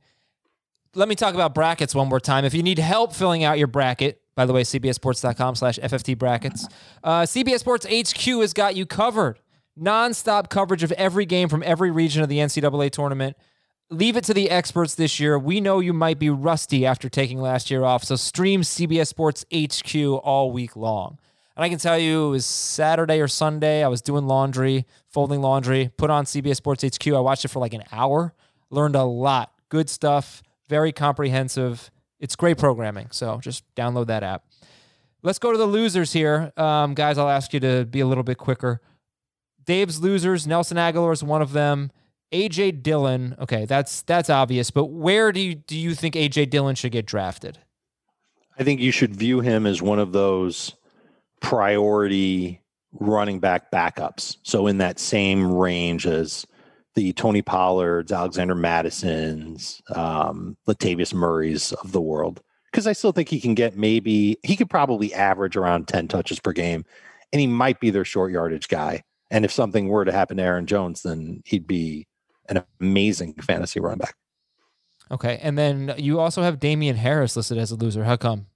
Let 0.95 1.09
me 1.09 1.15
talk 1.15 1.35
about 1.35 1.55
brackets 1.55 1.95
one 1.95 2.09
more 2.09 2.21
time. 2.21 2.45
If 2.45 2.55
you 2.55 2.63
need 2.63 2.79
help 2.79 3.15
filling 3.15 3.45
out 3.45 3.59
your 3.59 3.67
bracket, 3.67 4.21
by 4.35 4.45
the 4.47 4.53
way, 4.53 4.63
cbsports.com 4.63 5.55
slash 5.55 5.79
FFT 5.79 6.17
brackets, 6.17 6.67
uh, 7.03 7.23
CBS 7.23 7.61
Sports 7.61 7.87
HQ 7.87 8.25
has 8.41 8.53
got 8.53 8.77
you 8.77 8.87
covered. 8.87 9.39
Non-stop 9.75 10.51
coverage 10.51 10.83
of 10.83 10.93
every 10.93 11.25
game 11.25 11.49
from 11.49 11.63
every 11.63 11.91
region 11.91 12.23
of 12.23 12.29
the 12.29 12.39
NCAA 12.39 12.91
tournament. 12.91 13.37
Leave 13.93 14.17
it 14.17 14.25
to 14.25 14.33
the 14.33 14.49
experts 14.49 14.95
this 14.95 15.21
year. 15.21 15.39
We 15.39 15.61
know 15.61 15.79
you 15.79 15.93
might 15.93 16.19
be 16.19 16.31
rusty 16.31 16.87
after 16.87 17.11
taking 17.11 17.39
last 17.39 17.71
year 17.71 17.85
off, 17.85 18.05
so 18.05 18.17
stream 18.17 18.63
CBS 18.63 19.09
Sports 19.09 19.45
HQ 19.55 19.95
all 20.25 20.51
week 20.51 20.77
long. 20.77 21.19
And 21.55 21.63
I 21.63 21.69
can 21.69 21.77
tell 21.79 21.99
you, 21.99 22.29
it 22.29 22.31
was 22.31 22.47
Saturday 22.47 23.21
or 23.21 23.29
Sunday. 23.29 23.85
I 23.85 23.89
was 23.89 24.01
doing 24.01 24.27
laundry, 24.27 24.87
folding 25.09 25.43
laundry, 25.43 25.91
put 25.99 26.09
on 26.09 26.25
CBS 26.25 26.57
Sports 26.57 26.83
HQ. 26.83 27.07
I 27.09 27.21
watched 27.21 27.45
it 27.45 27.49
for 27.49 27.59
like 27.59 27.75
an 27.75 27.83
hour, 27.93 28.33
learned 28.71 28.97
a 28.97 29.03
lot. 29.03 29.53
Good 29.69 29.91
stuff, 29.91 30.43
very 30.71 30.93
comprehensive. 30.93 31.91
It's 32.19 32.35
great 32.35 32.57
programming. 32.57 33.09
So 33.11 33.41
just 33.43 33.63
download 33.75 34.07
that 34.07 34.23
app. 34.23 34.45
Let's 35.23 35.39
go 35.39 35.53
to 35.53 35.59
the 35.59 35.67
losers 35.67 36.15
here. 36.15 36.51
Um, 36.57 36.95
guys, 36.95 37.19
I'll 37.19 37.29
ask 37.29 37.53
you 37.53 37.61
to 37.61 37.85
be 37.85 38.01
a 38.01 38.07
little 38.07 38.25
bit 38.25 38.39
quicker. 38.39 38.81
Dave's 39.67 40.01
losers, 40.01 40.47
Nelson 40.47 40.79
Agholor 40.79 41.13
is 41.13 41.23
one 41.23 41.43
of 41.43 41.53
them. 41.53 41.93
AJ 42.33 42.83
Dillon, 42.83 43.37
okay, 43.41 43.67
that's 43.67 44.03
that's 44.03 44.31
obvious, 44.31 44.71
but 44.71 44.87
where 44.87 45.33
do 45.33 45.41
you 45.41 45.55
do 45.55 45.77
you 45.77 45.95
think 45.95 46.15
AJ 46.15 46.51
Dillon 46.51 46.75
should 46.75 46.93
get 46.93 47.07
drafted? 47.07 47.59
I 48.59 48.65
think 48.65 48.81
you 48.81 48.91
should 48.91 49.15
view 49.15 49.41
him 49.41 49.67
as 49.67 49.81
one 49.81 49.99
of 49.99 50.13
those 50.13 50.75
priority 51.41 52.61
running 52.93 53.41
back 53.41 53.71
backups. 53.71 54.37
So 54.43 54.67
in 54.67 54.79
that 54.79 54.99
same 54.99 55.53
range 55.53 56.07
as 56.07 56.47
the 56.95 57.13
Tony 57.15 57.43
Pollards, 57.43 58.13
Alexander 58.13 58.55
Mattisons, 58.55 59.81
um, 59.97 60.57
Latavius 60.69 61.15
Murray's 61.15 61.73
of 61.73 61.93
the 61.93 62.01
world. 62.01 62.43
Because 62.71 62.87
I 62.87 62.93
still 62.93 63.13
think 63.13 63.29
he 63.29 63.41
can 63.41 63.55
get 63.55 63.77
maybe 63.77 64.39
he 64.43 64.57
could 64.57 64.71
probably 64.71 65.13
average 65.13 65.57
around 65.57 65.89
10 65.89 66.09
touches 66.09 66.41
per 66.41 66.53
game, 66.53 66.85
and 67.33 67.41
he 67.41 67.47
might 67.47 67.81
be 67.81 67.91
their 67.91 68.05
short 68.05 68.33
yardage 68.33 68.69
guy. 68.69 69.03
And 69.31 69.45
if 69.45 69.53
something 69.53 69.89
were 69.89 70.05
to 70.05 70.13
happen 70.13 70.37
to 70.37 70.43
Aaron 70.43 70.67
Jones, 70.67 71.03
then 71.03 71.43
he'd 71.45 71.67
be 71.67 72.07
an 72.49 72.65
amazing 72.81 73.35
fantasy 73.35 73.81
run 73.81 73.99
back. 73.99 74.15
Okay. 75.11 75.39
And 75.43 75.59
then 75.59 75.95
you 75.99 76.21
also 76.21 76.43
have 76.43 76.59
Damien 76.59 76.97
Harris 76.97 77.37
listed 77.37 77.59
as 77.59 77.71
a 77.71 77.77
loser. 77.77 78.05
How 78.05 78.17
come? 78.17 78.47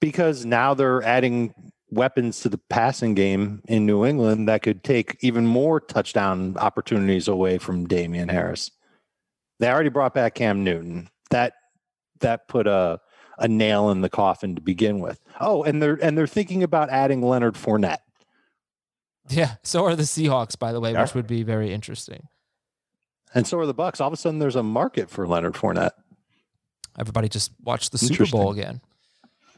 Because 0.00 0.44
now 0.44 0.74
they're 0.74 1.02
adding 1.02 1.54
weapons 1.90 2.40
to 2.40 2.48
the 2.48 2.58
passing 2.68 3.14
game 3.14 3.62
in 3.68 3.86
New 3.86 4.04
England 4.04 4.48
that 4.48 4.62
could 4.62 4.82
take 4.84 5.16
even 5.20 5.46
more 5.46 5.80
touchdown 5.80 6.56
opportunities 6.58 7.28
away 7.28 7.58
from 7.58 7.86
Damien 7.86 8.28
Harris. 8.28 8.70
They 9.58 9.70
already 9.70 9.88
brought 9.88 10.14
back 10.14 10.34
Cam 10.34 10.64
Newton. 10.64 11.08
That 11.30 11.54
that 12.20 12.48
put 12.48 12.66
a 12.66 13.00
a 13.38 13.48
nail 13.48 13.90
in 13.90 14.00
the 14.00 14.08
coffin 14.08 14.54
to 14.54 14.60
begin 14.60 15.00
with. 15.00 15.20
Oh, 15.40 15.62
and 15.62 15.82
they're 15.82 15.98
and 16.02 16.16
they're 16.16 16.26
thinking 16.26 16.62
about 16.62 16.90
adding 16.90 17.22
Leonard 17.22 17.54
Fournette. 17.54 17.98
Yeah, 19.28 19.56
so 19.62 19.84
are 19.84 19.96
the 19.96 20.04
Seahawks, 20.04 20.58
by 20.58 20.72
the 20.72 20.80
way, 20.80 20.92
yeah. 20.92 21.02
which 21.02 21.14
would 21.14 21.26
be 21.26 21.42
very 21.42 21.72
interesting. 21.72 22.28
And 23.36 23.46
so 23.46 23.58
are 23.58 23.66
the 23.66 23.74
Bucs. 23.74 24.00
All 24.00 24.06
of 24.06 24.14
a 24.14 24.16
sudden, 24.16 24.38
there's 24.38 24.56
a 24.56 24.62
market 24.62 25.10
for 25.10 25.26
Leonard 25.26 25.52
Fournette. 25.52 25.90
Everybody 26.98 27.28
just 27.28 27.52
watched 27.62 27.92
the 27.92 27.98
Super 27.98 28.24
Bowl 28.24 28.50
again. 28.50 28.80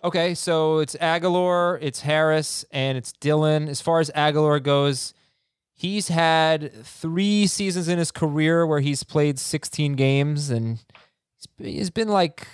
Okay, 0.02 0.34
so 0.34 0.78
it's 0.78 0.96
Agholor, 0.96 1.78
it's 1.80 2.00
Harris, 2.00 2.64
and 2.72 2.98
it's 2.98 3.12
Dillon. 3.12 3.68
As 3.68 3.80
far 3.80 4.00
as 4.00 4.10
Agholor 4.16 4.60
goes, 4.60 5.14
he's 5.72 6.08
had 6.08 6.72
three 6.84 7.46
seasons 7.46 7.86
in 7.86 7.98
his 7.98 8.10
career 8.10 8.66
where 8.66 8.80
he's 8.80 9.04
played 9.04 9.38
16 9.38 9.94
games, 9.94 10.50
and 10.50 10.80
he's 11.56 11.90
been 11.90 12.08
like 12.08 12.48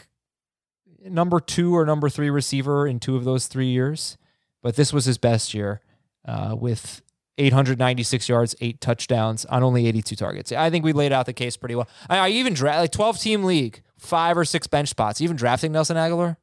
number 1.02 1.40
two 1.40 1.74
or 1.74 1.86
number 1.86 2.10
three 2.10 2.28
receiver 2.28 2.86
in 2.86 3.00
two 3.00 3.16
of 3.16 3.24
those 3.24 3.46
three 3.46 3.68
years. 3.68 4.18
But 4.62 4.76
this 4.76 4.92
was 4.92 5.06
his 5.06 5.16
best 5.16 5.54
year 5.54 5.80
uh, 6.26 6.54
with 6.58 7.00
896 7.38 8.28
yards, 8.28 8.54
eight 8.60 8.80
touchdowns 8.80 9.44
on 9.46 9.62
only 9.62 9.86
82 9.86 10.14
targets. 10.16 10.52
I 10.52 10.70
think 10.70 10.84
we 10.84 10.92
laid 10.92 11.12
out 11.12 11.26
the 11.26 11.32
case 11.32 11.56
pretty 11.56 11.74
well. 11.74 11.88
I, 12.08 12.18
I 12.18 12.28
even 12.28 12.54
draft 12.54 12.78
like 12.78 12.92
12 12.92 13.18
team 13.18 13.44
league, 13.44 13.82
five 13.98 14.38
or 14.38 14.44
six 14.44 14.66
bench 14.66 14.88
spots. 14.88 15.20
Even 15.20 15.36
drafting 15.36 15.72
Nelson 15.72 15.96
Agholor. 15.96 16.36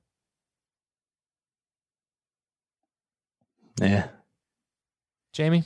Yeah. 3.79 4.07
Jamey? 5.33 5.63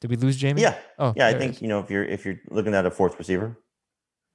Did 0.00 0.10
we 0.10 0.16
lose 0.16 0.40
Jamey? 0.40 0.60
Yeah. 0.60 0.76
Oh, 0.98 1.14
yeah. 1.16 1.28
I 1.28 1.34
think 1.34 1.62
you 1.62 1.68
know 1.68 1.78
if 1.78 1.88
you're 1.88 2.04
if 2.04 2.24
you're 2.24 2.40
looking 2.50 2.74
at 2.74 2.84
a 2.84 2.90
fourth 2.90 3.18
receiver. 3.18 3.56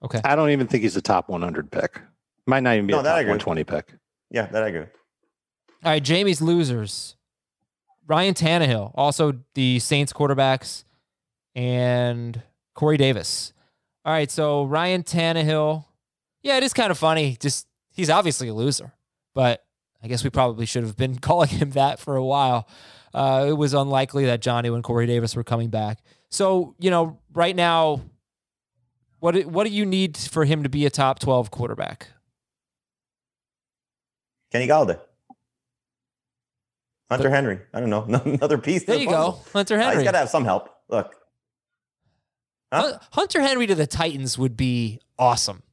Okay. 0.02 0.22
I 0.24 0.36
don't 0.36 0.50
even 0.52 0.68
think 0.68 0.84
he's 0.84 0.96
a 0.96 1.02
top 1.02 1.28
100 1.28 1.72
pick. 1.72 2.00
Might 2.46 2.62
not 2.62 2.76
even 2.76 2.88
be 2.88 2.94
no, 2.94 3.00
a 3.00 3.04
top 3.04 3.16
120 3.16 3.64
pick. 3.66 3.94
Yeah, 4.32 4.46
that 4.48 4.64
I 4.64 4.68
agree. 4.68 4.82
All 4.82 5.92
right, 5.92 6.02
Jamey's 6.04 6.42
losers. 6.42 7.17
Ryan 8.08 8.34
Tannehill, 8.34 8.92
also 8.96 9.34
the 9.54 9.80
Saints 9.80 10.14
quarterbacks, 10.14 10.86
and 11.56 12.42
Corey 12.74 12.98
Davis. 12.98 13.54
All 14.06 14.14
right, 14.14 14.32
so 14.32 14.64
Ryan 14.64 15.04
Tannehill. 15.04 15.86
Yeah, 16.42 16.58
it 16.58 16.64
is 16.64 16.74
kind 16.74 16.92
of 16.92 16.98
funny. 16.98 17.38
Just 17.40 17.68
he's 17.92 18.10
obviously 18.10 18.48
a 18.48 18.54
loser, 18.54 18.94
but 19.36 19.66
I 20.02 20.08
guess 20.08 20.24
we 20.24 20.30
probably 20.30 20.66
should 20.66 20.84
have 20.84 20.96
been 20.96 21.18
calling 21.20 21.50
him 21.50 21.72
that 21.72 22.00
for 22.00 22.16
a 22.16 22.24
while. 22.24 22.68
Uh, 23.14 23.48
it 23.50 23.54
was 23.54 23.74
unlikely 23.74 24.26
that 24.26 24.42
Jonnu 24.42 24.76
and 24.76 24.84
Corey 24.84 25.08
Davis 25.08 25.36
were 25.36 25.44
coming 25.44 25.70
back. 25.70 26.00
So, 26.30 26.76
you 26.80 26.92
know, 26.92 27.20
right 27.34 27.56
now, 27.56 28.02
what 29.20 29.46
what 29.46 29.66
do 29.66 29.74
you 29.74 29.86
need 29.86 30.16
for 30.16 30.46
him 30.46 30.64
to 30.64 30.70
be 30.70 30.86
a 30.86 30.90
top 30.90 31.20
12 31.20 31.52
quarterback? 31.52 32.10
Kenny 34.52 34.68
Golladay. 34.68 35.00
Hunter 37.10 37.30
Henry. 37.30 37.60
I 37.74 37.80
don't 37.80 37.90
know. 37.90 38.04
Another 38.26 38.58
piece. 38.58 38.84
There 38.84 38.98
you 38.98 39.10
go. 39.10 39.40
Hunter 39.54 39.78
Henry. 39.78 39.96
Uh, 39.96 40.00
he's 40.00 40.04
got 40.04 40.12
to 40.12 40.18
have 40.18 40.30
some 40.30 40.46
help. 40.46 40.70
Look. 40.90 41.16
Huh? 42.72 43.00
Hunter 43.12 43.42
Henry 43.42 43.66
to 43.68 43.76
the 43.76 43.88
Titans 43.88 44.38
would 44.38 44.58
be 44.58 45.00
awesome. 45.18 45.64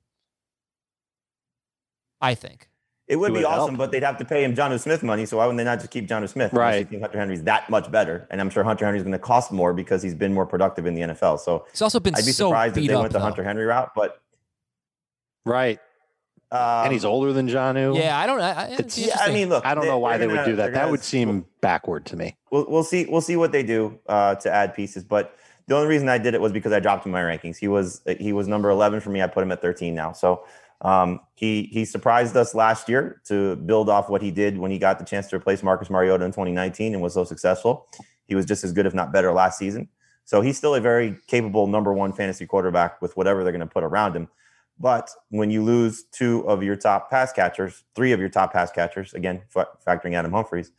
I 2.20 2.34
think. 2.34 2.68
It 3.06 3.16
would, 3.16 3.34
be 3.34 3.44
awesome, 3.44 3.74
help. 3.74 3.78
but 3.78 3.92
they'd 3.92 4.02
have 4.02 4.16
to 4.16 4.24
pay 4.24 4.44
him 4.44 4.54
Jonnu 4.54 4.80
Smith 4.80 5.02
money. 5.02 5.26
So 5.26 5.36
why 5.36 5.44
wouldn't 5.44 5.58
they 5.58 5.64
not 5.64 5.78
just 5.78 5.90
keep 5.90 6.08
Jonnu 6.08 6.26
Smith? 6.26 6.54
Right. 6.54 6.88
think 6.88 7.02
Hunter 7.02 7.18
Henry's 7.18 7.42
that 7.42 7.68
much 7.68 7.90
better, 7.92 8.26
and 8.30 8.40
I'm 8.40 8.48
sure 8.48 8.64
Hunter 8.64 8.86
Henry's 8.86 9.02
going 9.02 9.12
to 9.12 9.18
cost 9.18 9.52
more 9.52 9.74
because 9.74 10.02
he's 10.02 10.14
been 10.14 10.32
more 10.32 10.46
productive 10.46 10.86
in 10.86 10.94
the 10.94 11.02
NFL. 11.02 11.40
So 11.40 11.66
he's 11.70 11.82
also 11.82 12.00
been. 12.00 12.14
I'd 12.14 12.24
be 12.24 12.32
so 12.32 12.48
surprised 12.48 12.78
if 12.78 12.86
they 12.86 12.94
up, 12.94 13.02
went 13.02 13.12
the 13.12 13.18
though. 13.18 13.24
Hunter 13.24 13.44
Henry 13.44 13.66
route, 13.66 13.92
but 13.94 14.22
right. 15.44 15.78
Um, 16.54 16.84
and 16.84 16.92
he's 16.92 17.04
older 17.04 17.32
than 17.32 17.48
Jonnu. 17.48 17.96
Yeah, 17.98 18.16
I 18.18 18.26
don't. 18.26 18.40
I, 18.40 18.52
I, 18.52 18.64
It's- 18.68 18.96
Yeah, 18.98 19.16
I 19.20 19.32
mean, 19.32 19.48
look, 19.48 19.66
I 19.66 19.74
don't 19.74 19.82
they- 19.84 19.90
know 19.90 19.98
why 19.98 20.18
they're 20.18 20.28
would 20.28 20.34
gonna- 20.36 20.46
do 20.46 20.56
that. 20.56 20.72
That 20.72 20.80
gonna- 20.80 20.90
would 20.92 21.02
seem 21.02 21.44
backward 21.60 22.06
to 22.06 22.16
me. 22.16 22.36
We'll, 22.50 22.66
we'll 22.68 22.84
see. 22.84 23.06
We'll 23.06 23.20
see 23.20 23.36
what 23.36 23.50
they 23.52 23.62
do 23.64 23.98
uh, 24.08 24.36
to 24.36 24.50
add 24.52 24.74
pieces. 24.74 25.02
But 25.02 25.36
the 25.66 25.74
only 25.74 25.88
reason 25.88 26.08
I 26.08 26.18
did 26.18 26.34
it 26.34 26.40
was 26.40 26.52
because 26.52 26.72
I 26.72 26.78
dropped 26.80 27.04
him 27.06 27.14
in 27.14 27.20
my 27.24 27.36
rankings. 27.36 27.56
He 27.56 27.66
was 27.68 28.02
he 28.20 28.32
was 28.32 28.46
number 28.46 28.70
11 28.70 29.00
for 29.00 29.10
me. 29.10 29.20
I 29.22 29.26
put 29.26 29.42
him 29.42 29.50
at 29.50 29.60
13 29.62 29.94
now. 29.94 30.12
So 30.12 30.44
um, 30.82 31.20
he 31.34 31.64
he 31.72 31.84
surprised 31.84 32.36
us 32.36 32.54
last 32.54 32.88
year 32.88 33.20
to 33.26 33.56
build 33.56 33.88
off 33.88 34.08
what 34.08 34.22
he 34.22 34.30
did 34.30 34.56
when 34.58 34.70
he 34.70 34.78
got 34.78 34.98
the 35.00 35.04
chance 35.04 35.26
to 35.28 35.36
replace 35.36 35.62
Marcus 35.62 35.90
Mariota 35.90 36.24
in 36.24 36.30
2019 36.30 36.92
and 36.92 37.02
was 37.02 37.14
so 37.14 37.24
successful. 37.24 37.88
He 38.26 38.34
was 38.36 38.46
just 38.46 38.62
as 38.62 38.72
good, 38.72 38.86
if 38.86 38.94
not 38.94 39.12
better, 39.12 39.32
last 39.32 39.58
season. 39.58 39.88
So 40.24 40.40
he's 40.40 40.56
still 40.56 40.74
a 40.74 40.80
very 40.80 41.16
capable 41.26 41.66
number 41.66 41.92
one 41.92 42.12
fantasy 42.12 42.46
quarterback 42.46 43.02
with 43.02 43.16
whatever 43.16 43.42
they're 43.42 43.52
going 43.52 43.60
to 43.60 43.66
put 43.66 43.84
around 43.84 44.14
him. 44.16 44.28
But 44.78 45.10
when 45.28 45.50
you 45.50 45.62
lose 45.62 46.04
two 46.10 46.46
of 46.48 46.62
your 46.62 46.76
top 46.76 47.10
pass 47.10 47.32
catchers, 47.32 47.84
three 47.94 48.12
of 48.12 48.20
your 48.20 48.28
top 48.28 48.52
pass 48.52 48.70
catchers, 48.70 49.14
again, 49.14 49.42
fa- 49.48 49.68
factoring 49.86 50.14
Adam 50.14 50.32
Humphries, 50.32 50.72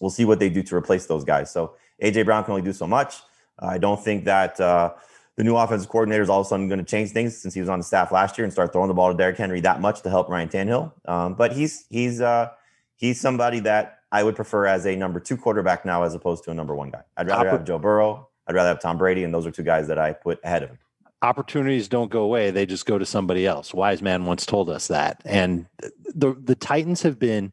we'll 0.00 0.10
see 0.10 0.24
what 0.24 0.38
they 0.38 0.48
do 0.48 0.62
to 0.64 0.76
replace 0.76 1.06
those 1.06 1.24
guys. 1.24 1.50
So 1.50 1.74
AJ 2.02 2.24
Brown 2.24 2.44
can 2.44 2.52
only 2.52 2.62
do 2.62 2.72
so 2.72 2.86
much. 2.86 3.16
I 3.58 3.78
don't 3.78 4.02
think 4.02 4.24
that 4.24 4.60
uh, 4.60 4.92
the 5.36 5.44
new 5.44 5.56
offensive 5.56 5.88
coordinator 5.88 6.22
is 6.22 6.28
all 6.28 6.40
of 6.40 6.46
a 6.46 6.48
sudden 6.48 6.68
going 6.68 6.78
to 6.78 6.84
change 6.84 7.10
things 7.10 7.36
since 7.36 7.54
he 7.54 7.60
was 7.60 7.68
on 7.68 7.78
the 7.78 7.84
staff 7.84 8.10
last 8.10 8.36
year 8.36 8.44
and 8.44 8.52
start 8.52 8.72
throwing 8.72 8.88
the 8.88 8.94
ball 8.94 9.10
to 9.10 9.16
Derrick 9.16 9.36
Henry 9.36 9.60
that 9.60 9.80
much 9.80 10.02
to 10.02 10.10
help 10.10 10.28
Ryan 10.28 10.48
Tannehill. 10.48 10.92
Um, 11.06 11.34
but 11.34 11.52
he's 11.52 11.86
he's 11.88 12.20
uh, 12.20 12.50
he's 12.96 13.20
somebody 13.20 13.60
that 13.60 14.00
I 14.12 14.22
would 14.22 14.36
prefer 14.36 14.66
as 14.66 14.86
a 14.86 14.96
number 14.96 15.20
two 15.20 15.36
quarterback 15.36 15.84
now 15.84 16.02
as 16.02 16.14
opposed 16.14 16.44
to 16.44 16.50
a 16.50 16.54
number 16.54 16.74
one 16.74 16.90
guy. 16.90 17.02
I'd 17.16 17.28
rather 17.28 17.48
Oppor- 17.48 17.52
have 17.52 17.64
Joe 17.64 17.78
Burrow. 17.78 18.28
I'd 18.46 18.54
rather 18.54 18.68
have 18.68 18.80
Tom 18.80 18.96
Brady, 18.96 19.24
and 19.24 19.34
those 19.34 19.46
are 19.46 19.50
two 19.50 19.62
guys 19.62 19.88
that 19.88 19.98
I 19.98 20.12
put 20.12 20.38
ahead 20.44 20.62
of 20.62 20.70
him. 20.70 20.78
Opportunities 21.22 21.88
don't 21.88 22.10
go 22.10 22.22
away 22.22 22.50
they 22.50 22.66
just 22.66 22.86
go 22.86 22.98
to 22.98 23.06
somebody 23.06 23.46
else. 23.46 23.72
Wise 23.72 24.02
man 24.02 24.26
once 24.26 24.46
told 24.46 24.68
us 24.68 24.88
that. 24.88 25.22
And 25.24 25.66
the 26.14 26.36
the 26.38 26.54
titans 26.54 27.02
have 27.02 27.18
been 27.18 27.52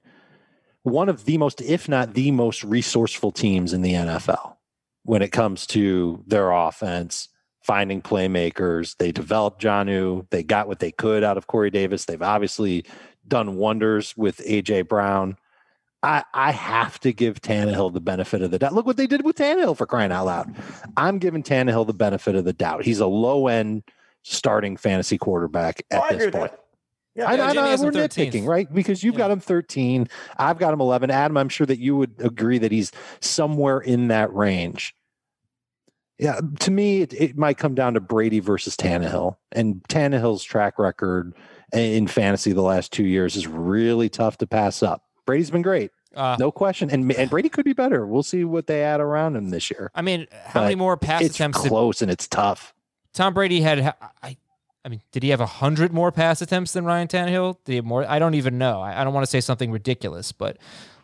one 0.83 1.09
of 1.09 1.25
the 1.25 1.37
most 1.37 1.61
if 1.61 1.87
not 1.87 2.13
the 2.13 2.31
most 2.31 2.63
resourceful 2.63 3.31
teams 3.31 3.71
in 3.71 3.81
the 3.81 3.93
nfl 3.93 4.57
when 5.03 5.21
it 5.21 5.31
comes 5.31 5.65
to 5.67 6.21
their 6.27 6.51
offense 6.51 7.29
finding 7.61 8.01
playmakers. 8.01 8.97
They 8.97 9.11
developed 9.11 9.61
Jonnu. 9.61 10.29
They 10.29 10.43
got 10.43 10.67
what 10.67 10.79
they 10.79 10.91
could 10.91 11.23
out 11.23 11.37
of 11.37 11.47
corey 11.47 11.69
davis. 11.69 12.05
They've 12.05 12.21
obviously 12.21 12.85
done 13.27 13.55
wonders 13.55 14.15
with 14.17 14.39
aj 14.39 14.87
brown 14.87 15.37
I, 16.03 16.23
I 16.33 16.51
have 16.51 16.99
to 16.99 17.13
give 17.13 17.41
Tannehill 17.41 17.93
the 17.93 18.01
benefit 18.01 18.41
of 18.41 18.51
the 18.51 18.59
doubt. 18.59 18.73
Look 18.73 18.85
what 18.85 18.97
they 18.97 19.07
did 19.07 19.23
with 19.23 19.37
Tannehill 19.37 19.77
for 19.77 19.85
crying 19.85 20.11
out 20.11 20.25
loud. 20.25 20.53
I'm 20.97 21.17
giving 21.17 21.43
Tannehill 21.43 21.87
the 21.87 21.93
benefit 21.93 22.35
of 22.35 22.43
the 22.43 22.51
doubt. 22.51 22.83
He's 22.83 22.99
a 22.99 23.07
low 23.07 23.47
end 23.47 23.83
starting 24.23 24.75
fantasy 24.75 25.17
quarterback 25.17 25.81
Oh, 25.91 25.97
at 25.97 26.03
I 26.03 26.07
agree 26.09 26.25
this 26.25 26.35
point. 26.35 26.51
Yeah, 27.15 27.29
I, 27.29 27.35
Yeah, 27.35 27.45
I 27.45 27.53
Jimmy 27.53 27.85
we're 27.85 27.91
nitpicking, 27.91 28.45
right? 28.45 28.71
Because 28.71 29.01
you've 29.01 29.15
got 29.15 29.31
him 29.31 29.39
13. 29.39 30.09
I've 30.37 30.57
got 30.57 30.73
him 30.73 30.81
11. 30.81 31.09
Adam, 31.09 31.37
I'm 31.37 31.49
sure 31.49 31.67
that 31.67 31.79
you 31.79 31.95
would 31.95 32.15
agree 32.19 32.57
that 32.57 32.71
he's 32.71 32.91
somewhere 33.21 33.79
in 33.79 34.09
that 34.09 34.33
range. 34.33 34.95
Yeah, 36.19 36.41
to 36.59 36.71
me, 36.71 37.01
it, 37.01 37.13
it 37.13 37.37
might 37.37 37.57
come 37.57 37.75
down 37.75 37.93
to 37.93 37.99
Brady 37.99 38.39
versus 38.39 38.75
Tannehill. 38.75 39.37
And 39.51 39.83
Tannehill's 39.89 40.43
track 40.43 40.79
record 40.79 41.33
in 41.71 42.07
fantasy 42.07 42.51
the 42.51 42.61
last 42.61 42.91
two 42.91 43.05
years 43.05 43.35
is 43.35 43.47
really 43.47 44.09
tough 44.09 44.37
to 44.39 44.47
pass 44.47 44.83
up. 44.83 45.03
Brady's 45.25 45.51
been 45.51 45.61
great, 45.61 45.91
Uh, 46.15 46.35
no 46.39 46.51
question. 46.51 46.89
And, 46.91 47.11
and 47.13 47.29
Brady 47.29 47.49
could 47.49 47.65
be 47.65 47.73
better. 47.73 48.05
We'll 48.05 48.23
see 48.23 48.43
what 48.43 48.67
they 48.67 48.83
add 48.83 48.99
around 48.99 49.35
him 49.35 49.49
this 49.49 49.71
year. 49.71 49.89
I 49.95 50.01
mean, 50.01 50.27
how 50.31 50.59
But 50.59 50.63
many 50.63 50.75
more 50.75 50.97
pass 50.97 51.21
It's 51.21 51.35
attempts 51.35 51.61
did 51.61 51.69
close 51.69 52.01
and 52.01 52.11
it's 52.11 52.27
tough. 52.27 52.73
Tom 53.13 53.33
Brady 53.33 53.61
had? 53.61 53.95
I, 54.21 54.37
I 54.85 54.89
mean, 54.89 55.01
did 55.11 55.23
he 55.23 55.29
have 55.29 55.39
hundred 55.39 55.93
more 55.93 56.11
pass 56.11 56.41
attempts 56.41 56.73
than 56.73 56.83
Ryan 56.83 57.07
Tannehill? 57.07 57.57
Did 57.63 57.71
he 57.71 57.75
have 57.77 57.85
more? 57.85 58.05
I 58.09 58.19
don't 58.19 58.33
even 58.33 58.57
know. 58.57 58.81
I, 58.81 58.99
I 58.99 59.03
don't 59.03 59.13
want 59.13 59.25
to 59.25 59.29
say 59.29 59.39
something 59.39 59.71
ridiculous, 59.71 60.31
but 60.31 60.57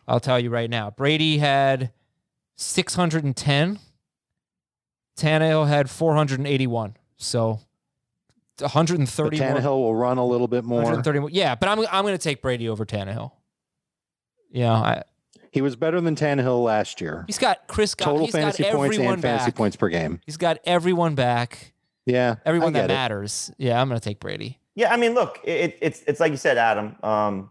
I'll 0.08 0.20
tell 0.20 0.40
you 0.40 0.50
right 0.50 0.70
now. 0.70 0.90
Brady 0.92 1.38
had 1.38 1.92
six 2.56 2.96
hundred 2.96 3.24
and 3.24 3.36
ten. 3.36 3.80
Tannehill 5.18 5.68
had 5.68 5.90
four 5.90 6.16
hundred 6.16 6.40
and 6.40 6.48
eighty-one. 6.48 6.96
So. 7.18 7.60
But 8.58 8.76
130 8.76 9.38
Tannehill 9.38 9.64
more, 9.64 9.84
will 9.84 9.96
run 9.96 10.18
a 10.18 10.26
little 10.26 10.50
bit 10.50 10.66
more. 10.66 10.80
130 10.80 11.20
more. 11.20 11.30
Yeah, 11.30 11.56
but 11.56 11.70
I'm 11.70 11.80
I'm 11.90 12.04
going 12.04 12.14
to 12.14 12.18
take 12.18 12.42
Brady 12.42 12.68
over 12.68 12.86
Tannehill. 12.86 13.32
Yeah, 14.52 14.74
I, 14.74 15.04
He 15.52 15.62
was 15.62 15.76
better 15.76 16.02
than 16.02 16.16
Tannehill 16.16 16.64
last 16.64 17.02
year. 17.02 17.24
he's 17.28 17.38
got 17.38 17.68
Chris. 17.68 17.96
Got, 17.96 18.06
Total 18.06 18.26
he's 18.26 18.34
fantasy 18.34 18.64
got 18.64 18.74
points 18.74 18.96
everyone 18.96 19.14
and 19.16 19.22
fantasy 19.22 19.52
points 19.52 19.76
per 19.76 19.90
game. 19.90 20.20
He's 20.26 20.38
got 20.38 20.58
everyone 20.66 21.16
back. 21.16 21.74
Yeah, 22.06 22.36
Everyone 22.46 22.70
I 22.76 22.80
that 22.80 22.88
get 22.88 22.92
it. 22.92 22.94
matters. 22.96 23.52
Yeah, 23.58 23.80
I'm 23.80 23.88
going 23.88 24.00
to 24.00 24.04
take 24.04 24.20
Brady. 24.20 24.58
Yeah, 24.74 24.92
I 24.92 24.98
mean, 24.98 25.14
look, 25.14 25.40
it, 25.44 25.78
it's 25.82 26.02
it's 26.08 26.20
like 26.20 26.32
you 26.32 26.38
said, 26.38 26.58
Adam. 26.58 26.96
Um, 27.04 27.50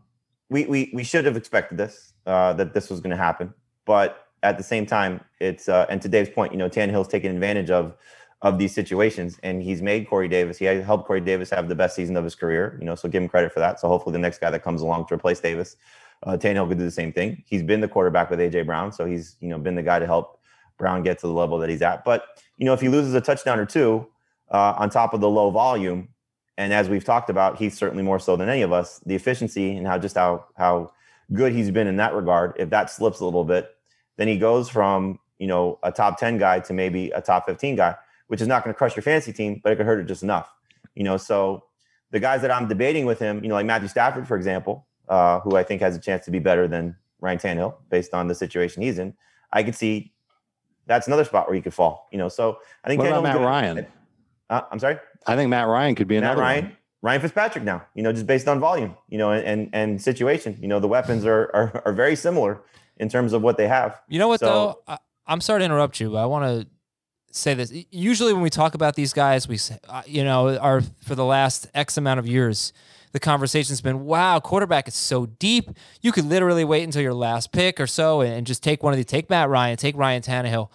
we 0.51 0.65
we 0.67 0.91
we 0.95 1.05
should 1.05 1.25
have 1.27 1.37
expected 1.37 1.79
this 1.79 2.13
uh, 2.27 2.55
that 2.55 2.75
this 2.75 2.91
was 2.91 3.01
going 3.01 3.11
to 3.11 3.17
happen, 3.17 3.53
but 3.85 4.27
at 4.43 4.57
the 4.57 4.65
same 4.65 4.87
time, 4.87 5.21
it's 5.41 5.69
uh, 5.69 5.87
and 5.91 6.01
to 6.03 6.09
Dave's 6.09 6.31
point, 6.31 6.53
you 6.53 6.59
know, 6.59 6.69
Tannehill's 6.69 7.07
taken 7.09 7.33
advantage 7.33 7.71
of 7.71 7.95
of 8.43 8.59
these 8.59 8.75
situations, 8.75 9.39
and 9.43 9.63
he's 9.63 9.83
made 9.83 10.09
Corey 10.09 10.29
Davis. 10.29 10.59
He 10.59 10.65
had 10.65 10.83
helped 10.83 11.07
Corey 11.07 11.21
Davis 11.21 11.51
have 11.51 11.69
the 11.69 11.75
best 11.75 11.95
season 11.95 12.17
of 12.17 12.25
his 12.25 12.35
career. 12.35 12.77
You 12.81 12.87
know, 12.87 12.95
so 12.95 13.09
give 13.09 13.23
him 13.23 13.29
credit 13.29 13.53
for 13.53 13.61
that. 13.61 13.79
So 13.79 13.87
hopefully, 13.89 14.13
the 14.13 14.19
next 14.21 14.41
guy 14.41 14.51
that 14.51 14.65
comes 14.65 14.81
along 14.81 15.07
to 15.09 15.15
replace 15.15 15.39
Davis, 15.41 15.77
uh, 16.25 16.37
Tannehill 16.37 16.69
could 16.69 16.79
do 16.79 16.85
the 16.85 16.91
same 16.91 17.13
thing. 17.13 17.43
He's 17.47 17.63
been 17.63 17.81
the 17.81 17.89
quarterback 17.89 18.31
with 18.31 18.39
AJ 18.39 18.67
Brown, 18.67 18.93
so 18.93 19.05
he's 19.05 19.37
you 19.41 19.49
know 19.49 19.59
been 19.59 19.75
the 19.75 19.83
guy 19.83 19.99
to 19.99 20.07
help 20.07 20.41
Brown 20.79 21.03
get 21.03 21.19
to 21.21 21.27
the 21.27 21.33
level 21.33 21.59
that 21.59 21.71
he's 21.71 21.83
at. 21.83 22.05
But 22.05 22.25
you 22.57 22.65
know, 22.65 22.73
if 22.73 22.81
he 22.81 22.89
loses 22.89 23.15
a 23.15 23.21
touchdown 23.21 23.59
or 23.59 23.67
two 23.67 24.07
uh, 24.51 24.75
on 24.79 24.91
top 24.91 25.15
of 25.15 25.21
the 25.21 25.29
low 25.29 25.51
volume, 25.51 26.09
and 26.57 26.73
as 26.73 26.89
we've 26.89 27.05
talked 27.05 27.31
about, 27.31 27.57
he's 27.57 27.77
certainly 27.77 28.03
more 28.03 28.19
so 28.19 28.37
than 28.37 28.49
any 28.49 28.63
of 28.63 28.73
us. 28.73 29.01
The 29.07 29.15
efficiency 29.15 29.77
and 29.77 29.87
how 29.87 29.99
just 29.99 30.17
how 30.17 30.47
how 30.57 30.93
good 31.33 31.53
he's 31.53 31.71
been 31.71 31.87
in 31.87 31.97
that 31.97 32.15
regard. 32.15 32.55
If 32.59 32.71
that 32.71 32.91
slips 32.91 33.21
a 33.21 33.25
little 33.25 33.45
bit, 33.45 33.71
then 34.17 34.29
he 34.29 34.39
goes 34.39 34.69
from 34.69 35.21
you 35.39 35.47
know 35.47 35.79
a 35.83 35.93
top 35.93 36.19
ten 36.19 36.39
guy 36.39 36.61
to 36.61 36.73
maybe 36.73 37.11
a 37.11 37.21
top 37.21 37.47
fifteen 37.47 37.77
guy, 37.77 37.95
which 38.27 38.41
is 38.41 38.49
not 38.49 38.65
going 38.65 38.75
to 38.75 38.79
crush 38.79 38.97
your 38.97 39.05
fantasy 39.05 39.33
team, 39.33 39.61
but 39.63 39.73
it 39.73 39.77
could 39.77 39.87
hurt 39.87 40.01
it 40.01 40.07
just 40.07 40.23
enough. 40.23 40.53
You 40.97 41.05
know, 41.05 41.17
so 41.17 41.65
the 42.11 42.19
guys 42.19 42.43
that 42.43 42.51
I'm 42.51 42.67
debating 42.67 43.07
with 43.07 43.19
him, 43.19 43.43
you 43.43 43.49
know, 43.49 43.55
like 43.55 43.67
Matthew 43.67 43.89
Stafford, 43.89 44.27
for 44.27 44.37
example, 44.37 44.87
uh, 45.09 45.41
who 45.41 45.57
I 45.57 45.63
think 45.63 45.81
has 45.83 45.97
a 45.97 46.01
chance 46.01 46.25
to 46.27 46.31
be 46.31 46.39
better 46.39 46.69
than 46.69 46.97
Ryan 47.21 47.39
Tannehill 47.39 47.75
based 47.91 48.15
on 48.15 48.29
the 48.29 48.35
situation 48.35 48.83
he's 48.83 48.99
in. 48.99 49.15
I 49.53 49.63
could 49.63 49.75
see 49.75 50.13
that's 50.87 51.07
another 51.07 51.25
spot 51.25 51.47
where 51.47 51.55
he 51.57 51.63
could 51.63 51.75
fall. 51.75 52.09
You 52.13 52.19
know, 52.19 52.29
so 52.29 52.59
I 52.85 52.89
think 52.89 53.01
What 53.01 53.09
about 53.09 53.23
Matt 53.23 53.37
good. 53.37 53.45
Ryan? 53.45 53.87
Uh, 54.51 54.61
I'm 54.71 54.79
sorry. 54.79 54.99
I 55.27 55.37
think 55.37 55.51
Matt 55.51 55.67
Ryan 55.69 55.95
could 55.95 56.09
be 56.09 56.15
Matt 56.17 56.25
another 56.25 56.41
Ryan, 56.41 56.65
one. 56.65 56.77
Ryan 57.03 57.21
Fitzpatrick 57.21 57.65
now, 57.65 57.85
you 57.95 58.03
know, 58.03 58.13
just 58.13 58.27
based 58.27 58.49
on 58.49 58.59
volume, 58.61 58.97
you 59.09 59.19
know, 59.19 59.31
and, 59.33 59.45
and, 59.47 59.71
and 59.73 60.03
situation, 60.03 60.57
you 60.61 60.67
know, 60.69 60.81
the 60.81 60.89
weapons 60.89 61.25
are, 61.27 61.51
are, 61.55 61.83
are 61.85 61.93
very 61.93 62.17
similar 62.17 62.61
in 62.97 63.09
terms 63.09 63.33
of 63.33 63.43
what 63.43 63.57
they 63.57 63.69
have. 63.69 64.01
You 64.09 64.19
know 64.19 64.29
what 64.29 64.41
So- 64.41 64.47
though? 64.47 64.93
I, 64.95 64.99
I'm 65.27 65.41
sorry 65.43 65.61
to 65.61 65.65
interrupt 65.67 66.01
you, 66.01 66.11
but 66.11 66.17
I 66.17 66.27
want 66.27 66.45
to 66.63 66.67
say 67.31 67.53
this. 67.53 67.71
Usually, 67.91 68.33
when 68.33 68.41
we 68.43 68.49
talk 68.49 68.75
about 68.75 68.95
these 68.95 69.13
guys, 69.13 69.47
we 69.47 69.59
say, 69.59 69.79
uh, 69.87 70.03
you 70.07 70.25
know, 70.25 70.57
are 70.57 70.81
for 71.05 71.15
the 71.15 71.25
last 71.25 71.69
X 71.75 71.99
amount 71.99 72.19
of 72.19 72.27
years, 72.27 72.73
the 73.13 73.21
conversation's 73.21 73.81
been, 73.81 74.05
"Wow, 74.05 74.41
quarterback 74.41 74.89
is 74.89 74.95
so 74.95 75.27
deep. 75.27 75.71
You 76.01 76.13
could 76.13 76.25
literally 76.25 76.65
wait 76.65 76.85
until 76.85 77.03
your 77.03 77.15
last 77.15 77.53
pick 77.53 77.81
or 77.81 77.87
so 77.87 78.21
and, 78.21 78.47
just 78.47 78.63
take 78.63 78.83
one 78.83 78.93
of 78.93 78.99
the 78.99 79.05
take 79.05 79.29
Matt 79.31 79.49
Ryan, 79.49 79.77
take 79.77 79.97
Ryan 79.97 80.23
Tannehill." 80.23 80.69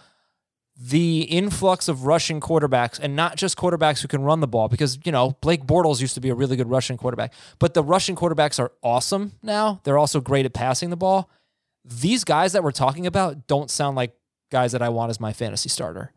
The 0.75 1.21
influx 1.23 1.87
of 1.87 2.05
rushing 2.05 2.39
quarterbacks, 2.39 2.99
and 2.99 3.15
not 3.15 3.37
just 3.37 3.57
quarterbacks 3.57 4.01
who 4.01 4.07
can 4.07 4.23
run 4.23 4.39
the 4.39 4.47
ball, 4.47 4.67
because 4.67 4.97
you 5.05 5.11
know 5.11 5.37
Blake 5.41 5.65
Bortles 5.65 6.01
used 6.01 6.15
to 6.15 6.21
be 6.21 6.29
a 6.29 6.35
really 6.35 6.55
good 6.55 6.69
rushing 6.69 6.97
quarterback, 6.97 7.33
but 7.59 7.73
the 7.73 7.83
rushing 7.83 8.15
quarterbacks 8.15 8.59
are 8.59 8.71
awesome 8.81 9.33
now. 9.43 9.81
They're 9.83 9.99
also 9.99 10.19
great 10.19 10.45
at 10.45 10.53
passing 10.53 10.89
the 10.89 10.97
ball 10.97 11.29
these 11.85 12.23
guys 12.23 12.53
that 12.53 12.63
we're 12.63 12.71
talking 12.71 13.05
about 13.05 13.47
don't 13.47 13.69
sound 13.69 13.95
like 13.95 14.15
guys 14.51 14.71
that 14.71 14.81
I 14.81 14.89
want 14.89 15.09
as 15.09 15.19
my 15.19 15.33
fantasy 15.33 15.69
starter. 15.69 16.11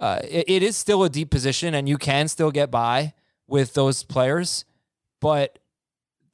Uh, 0.00 0.20
it, 0.24 0.44
it 0.48 0.62
is 0.62 0.76
still 0.76 1.04
a 1.04 1.08
deep 1.08 1.30
position, 1.30 1.74
and 1.74 1.88
you 1.88 1.98
can 1.98 2.28
still 2.28 2.50
get 2.50 2.70
by 2.70 3.14
with 3.46 3.74
those 3.74 4.02
players, 4.02 4.64
but 5.22 5.58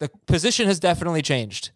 the 0.01 0.11
position 0.26 0.66
has 0.66 0.80
definitely 0.80 1.22
changed. 1.22 1.70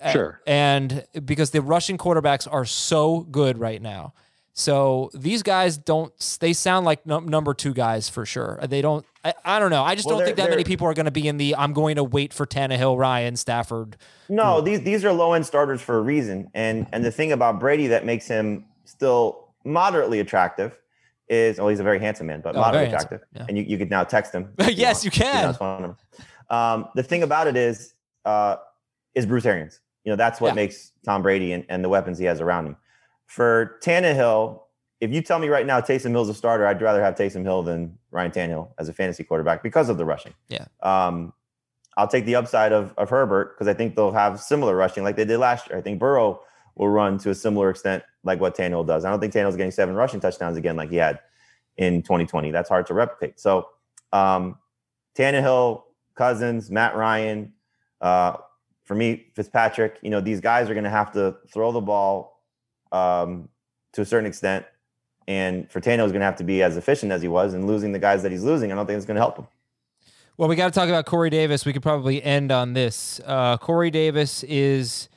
Uh, 0.00 0.10
Sure. 0.12 0.40
and 0.46 1.04
because 1.24 1.50
the 1.50 1.60
rushing 1.62 1.96
quarterbacks 1.98 2.50
are 2.50 2.64
so 2.64 3.20
good 3.20 3.58
right 3.58 3.80
now. 3.82 4.12
So 4.56 5.10
these 5.14 5.42
guys 5.42 5.76
don't, 5.78 6.12
they 6.40 6.52
sound 6.52 6.84
like 6.86 7.04
num- 7.06 7.26
number 7.26 7.54
two 7.54 7.72
guys 7.74 8.08
for 8.08 8.24
sure. 8.26 8.60
They 8.68 8.82
don't, 8.82 9.04
I, 9.24 9.34
I 9.44 9.58
don't 9.58 9.70
know. 9.70 9.82
I 9.82 9.94
just 9.96 10.06
Well, 10.06 10.18
don't 10.18 10.26
think 10.26 10.36
that 10.36 10.50
many 10.50 10.62
people 10.62 10.86
are 10.86 10.94
going 10.94 11.06
to 11.06 11.10
be 11.12 11.26
in 11.26 11.38
the, 11.38 11.56
I'm 11.56 11.72
going 11.72 11.96
to 11.96 12.04
wait 12.04 12.32
for 12.32 12.46
Tannehill, 12.46 12.96
Ryan, 12.98 13.34
Stafford. 13.36 13.96
No, 14.28 14.60
these 14.60 14.82
these 14.82 15.04
are 15.04 15.12
low 15.12 15.32
end 15.32 15.44
starters 15.46 15.80
for 15.80 15.96
a 15.98 16.00
reason. 16.02 16.50
And 16.54 16.86
and 16.92 17.04
the 17.04 17.10
thing 17.10 17.32
about 17.32 17.58
Brady 17.58 17.88
that 17.88 18.04
makes 18.06 18.26
him 18.28 18.66
still 18.84 19.48
moderately 19.64 20.20
attractive 20.20 20.78
is 21.28 21.58
oh 21.58 21.68
he's 21.68 21.80
a 21.80 21.82
very 21.84 21.98
handsome 21.98 22.26
man, 22.28 22.40
but 22.42 22.54
Oh, 22.54 22.60
moderately 22.60 22.88
attractive. 22.94 23.22
yeah. 23.34 23.46
And 23.48 23.56
you, 23.58 23.64
you 23.64 23.76
could 23.78 23.90
now 23.90 24.04
text 24.04 24.32
him. 24.34 24.52
Yes, 24.70 24.98
want. 24.98 25.04
you 25.04 25.10
can. 25.10 25.46
know 25.46 25.52
phone 25.54 25.82
number. 25.82 25.96
Um, 26.50 26.88
the 26.94 27.02
thing 27.02 27.22
about 27.22 27.46
it 27.46 27.56
is 27.56 27.94
uh, 28.24 28.56
is 29.14 29.26
Bruce 29.26 29.46
Arians. 29.46 29.80
You 30.04 30.12
know 30.12 30.16
that's 30.16 30.40
what 30.40 30.48
Yeah. 30.48 30.54
makes 30.54 30.92
Tom 31.04 31.22
Brady 31.22 31.52
and, 31.52 31.64
and 31.68 31.82
the 31.84 31.88
weapons 31.88 32.18
he 32.18 32.24
has 32.26 32.40
around 32.40 32.66
him. 32.66 32.76
For 33.26 33.78
Tannehill, 33.82 34.60
if 35.00 35.10
you 35.12 35.22
tell 35.22 35.38
me 35.38 35.48
right 35.48 35.66
now 35.66 35.80
Taysom 35.80 36.10
Hill's 36.10 36.28
a 36.28 36.34
starter, 36.34 36.66
I'd 36.66 36.80
rather 36.82 37.02
have 37.02 37.14
Taysom 37.14 37.42
Hill 37.42 37.62
than 37.62 37.98
Ryan 38.10 38.30
Tannehill 38.30 38.68
as 38.78 38.88
a 38.88 38.92
fantasy 38.92 39.24
quarterback 39.24 39.62
because 39.62 39.88
of 39.88 39.96
the 39.98 40.04
rushing. 40.04 40.34
Yeah. 40.48 40.66
Um, 40.82 41.32
I'll 41.96 42.08
take 42.08 42.24
the 42.26 42.34
upside 42.34 42.72
of, 42.72 42.92
of 42.98 43.08
Herbert 43.08 43.54
because 43.54 43.68
I 43.68 43.74
think 43.74 43.94
they'll 43.96 44.12
have 44.12 44.40
similar 44.40 44.74
rushing 44.76 45.04
like 45.04 45.16
they 45.16 45.24
did 45.24 45.38
last 45.38 45.68
year. 45.68 45.78
I 45.78 45.80
think 45.80 45.98
Burrow 46.00 46.40
will 46.74 46.88
run 46.88 47.18
to 47.18 47.30
a 47.30 47.34
similar 47.34 47.70
extent 47.70 48.02
like 48.24 48.40
what 48.40 48.56
Tannehill 48.56 48.86
does. 48.86 49.04
I 49.04 49.10
don't 49.10 49.20
think 49.20 49.32
Tannehill's 49.32 49.56
getting 49.56 49.70
seven 49.70 49.94
rushing 49.94 50.18
touchdowns 50.20 50.56
again 50.56 50.76
like 50.76 50.90
he 50.90 50.96
had 50.96 51.20
in 51.76 52.02
2020. 52.02 52.50
That's 52.50 52.68
hard 52.68 52.86
to 52.86 52.94
replicate. 52.94 53.38
So 53.38 53.68
um, 54.12 54.58
Tannehill, 55.16 55.83
Cousins, 56.14 56.70
Matt 56.70 56.96
Ryan, 56.96 57.52
uh, 58.00 58.36
for 58.84 58.94
me, 58.94 59.26
Fitzpatrick, 59.34 59.98
you 60.02 60.10
know, 60.10 60.20
these 60.20 60.40
guys 60.40 60.68
are 60.68 60.74
going 60.74 60.84
to 60.84 60.90
have 60.90 61.12
to 61.12 61.36
throw 61.52 61.72
the 61.72 61.80
ball 61.80 62.42
um, 62.92 63.48
to 63.92 64.02
a 64.02 64.04
certain 64.04 64.26
extent. 64.26 64.66
And 65.26 65.68
Tannehill, 65.70 66.04
is 66.04 66.12
going 66.12 66.20
to 66.20 66.26
have 66.26 66.36
to 66.36 66.44
be 66.44 66.62
as 66.62 66.76
efficient 66.76 67.10
as 67.10 67.22
he 67.22 67.28
was, 67.28 67.54
and 67.54 67.66
losing 67.66 67.92
the 67.92 67.98
guys 67.98 68.22
that 68.22 68.30
he's 68.30 68.44
losing, 68.44 68.70
I 68.70 68.74
don't 68.74 68.86
think 68.86 68.98
it's 68.98 69.06
going 69.06 69.14
to 69.14 69.22
help 69.22 69.38
him. 69.38 69.46
Well, 70.36 70.48
we 70.48 70.56
got 70.56 70.66
to 70.66 70.78
talk 70.78 70.88
about 70.88 71.06
Corey 71.06 71.30
Davis. 71.30 71.64
We 71.64 71.72
could 71.72 71.82
probably 71.82 72.22
end 72.22 72.52
on 72.52 72.74
this. 72.74 73.20
Uh, 73.24 73.56
Corey 73.56 73.90
Davis 73.90 74.42
is 74.42 75.08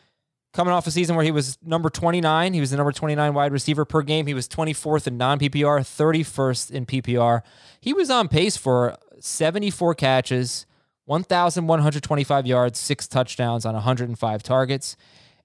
coming 0.54 0.74
off 0.74 0.88
a 0.88 0.92
season 0.92 1.16
where 1.16 1.26
he 1.26 1.32
was 1.32 1.58
number 1.64 1.90
29. 1.90 2.54
He 2.54 2.60
was 2.60 2.72
the 2.72 2.78
number 2.78 2.92
29 2.92 3.34
wide 3.34 3.52
receiver 3.52 3.84
per 3.84 4.02
game. 4.02 4.28
He 4.28 4.34
was 4.34 4.48
24th 4.48 5.08
in 5.08 5.18
non 5.18 5.40
PPR, 5.40 5.82
31st 5.82 6.72
in 6.72 6.86
PPR. 6.86 7.42
He 7.82 7.94
was 7.94 8.10
on 8.10 8.28
pace 8.28 8.58
for 8.58 8.96
74 9.20 9.96
catches, 9.96 10.66
1,125 11.08 12.46
yards, 12.46 12.78
six 12.78 13.08
touchdowns 13.08 13.66
on 13.66 13.74
105 13.74 14.44
targets. 14.44 14.98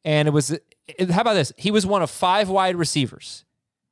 And 0.04 0.26
it 0.26 0.32
was, 0.32 0.58
how 0.98 1.20
about 1.20 1.34
this? 1.34 1.52
He 1.56 1.70
was 1.70 1.86
one 1.86 2.02
of 2.02 2.10
five 2.10 2.48
wide 2.48 2.74
receivers 2.74 3.44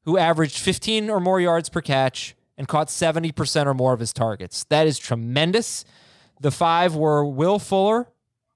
who 0.02 0.18
averaged 0.18 0.58
15 0.58 1.08
or 1.08 1.20
more 1.20 1.40
yards 1.40 1.68
per 1.68 1.80
catch 1.80 2.34
and 2.58 2.66
caught 2.66 2.88
70% 2.88 3.66
or 3.66 3.74
more 3.74 3.92
of 3.92 4.00
his 4.00 4.12
targets. 4.12 4.64
That 4.64 4.88
is 4.88 4.98
tremendous. 4.98 5.84
The 6.40 6.50
five 6.50 6.96
were 6.96 7.24
Will 7.24 7.60
Fuller, 7.60 8.08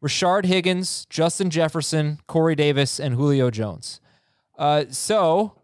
Rashard 0.02 0.44
Higgins, 0.44 1.06
Justin 1.08 1.50
Jefferson, 1.50 2.18
Corey 2.26 2.56
Davis, 2.56 2.98
and 2.98 3.14
Julio 3.14 3.48
Jones. 3.48 4.00
Uh, 4.58 4.86
so 4.90 5.62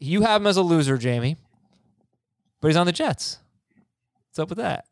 you 0.00 0.22
have 0.22 0.40
him 0.40 0.46
as 0.46 0.56
a 0.56 0.62
loser, 0.62 0.96
Jamey, 0.96 1.36
but 2.62 2.68
he's 2.68 2.76
on 2.76 2.86
the 2.86 2.92
Jets. 2.92 3.38
What's 4.28 4.38
up 4.38 4.48
with 4.48 4.58
that? 4.58 4.86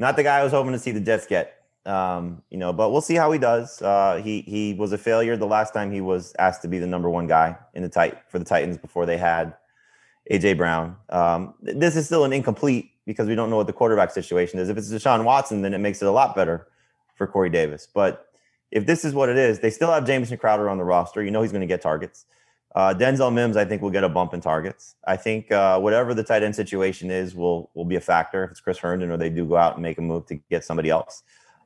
Not 0.00 0.16
the 0.16 0.22
guy 0.22 0.38
I 0.38 0.42
was 0.42 0.50
hoping 0.50 0.72
to 0.72 0.78
see 0.78 0.92
the 0.92 1.00
Jets 1.00 1.26
get. 1.26 1.58
Um, 1.84 2.42
you 2.48 2.56
know, 2.56 2.72
but 2.72 2.90
we'll 2.90 3.02
see 3.02 3.16
how 3.16 3.30
he 3.32 3.38
does. 3.38 3.82
Uh, 3.82 4.18
he 4.24 4.40
he 4.40 4.72
was 4.72 4.92
a 4.92 4.98
failure 4.98 5.36
the 5.36 5.46
last 5.46 5.74
time 5.74 5.92
he 5.92 6.00
was 6.00 6.34
asked 6.38 6.62
to 6.62 6.68
be 6.68 6.78
the 6.78 6.86
number 6.86 7.10
one 7.10 7.26
guy 7.26 7.56
in 7.74 7.82
the 7.82 7.88
tight 7.90 8.16
for 8.28 8.38
the 8.38 8.44
Titans 8.46 8.78
before 8.78 9.04
they 9.04 9.18
had 9.18 9.54
AJ 10.32 10.56
Brown. 10.56 10.96
Um, 11.10 11.52
this 11.60 11.96
is 11.96 12.06
still 12.06 12.24
an 12.24 12.32
incomplete 12.32 12.92
because 13.04 13.28
we 13.28 13.34
don't 13.34 13.50
know 13.50 13.56
what 13.56 13.66
the 13.66 13.74
quarterback 13.74 14.10
situation 14.10 14.58
is. 14.58 14.70
If 14.70 14.78
it's 14.78 14.90
Deshaun 14.90 15.22
Watson, 15.24 15.60
then 15.60 15.74
it 15.74 15.78
makes 15.78 16.00
it 16.00 16.06
a 16.06 16.12
lot 16.12 16.34
better 16.34 16.66
for 17.14 17.26
Corey 17.26 17.50
Davis. 17.50 17.86
But 17.92 18.26
if 18.70 18.86
this 18.86 19.04
is 19.04 19.12
what 19.12 19.28
it 19.28 19.36
is, 19.36 19.60
they 19.60 19.70
still 19.70 19.92
have 19.92 20.06
Jamison 20.06 20.38
Crowder 20.38 20.70
on 20.70 20.78
the 20.78 20.84
roster. 20.84 21.22
You 21.22 21.30
know 21.30 21.42
he's 21.42 21.52
going 21.52 21.60
to 21.60 21.66
get 21.66 21.82
targets. 21.82 22.24
Uh, 22.74 22.94
Denzel 22.94 23.32
Mims, 23.32 23.56
I 23.56 23.64
think, 23.64 23.82
will 23.82 23.90
get 23.90 24.04
a 24.04 24.08
bump 24.08 24.32
in 24.32 24.40
targets. 24.40 24.94
I 25.04 25.16
think 25.16 25.50
uh, 25.50 25.80
whatever 25.80 26.14
the 26.14 26.22
tight 26.22 26.42
end 26.42 26.54
situation 26.54 27.10
is 27.10 27.34
will 27.34 27.70
will 27.74 27.84
be 27.84 27.96
a 27.96 28.00
factor 28.00 28.44
if 28.44 28.52
it's 28.52 28.60
Chris 28.60 28.78
Herndon 28.78 29.10
or 29.10 29.16
they 29.16 29.30
do 29.30 29.44
go 29.44 29.56
out 29.56 29.74
and 29.74 29.82
make 29.82 29.98
a 29.98 30.02
move 30.02 30.26
to 30.26 30.36
get 30.50 30.64
somebody 30.64 30.88
else. 30.88 31.22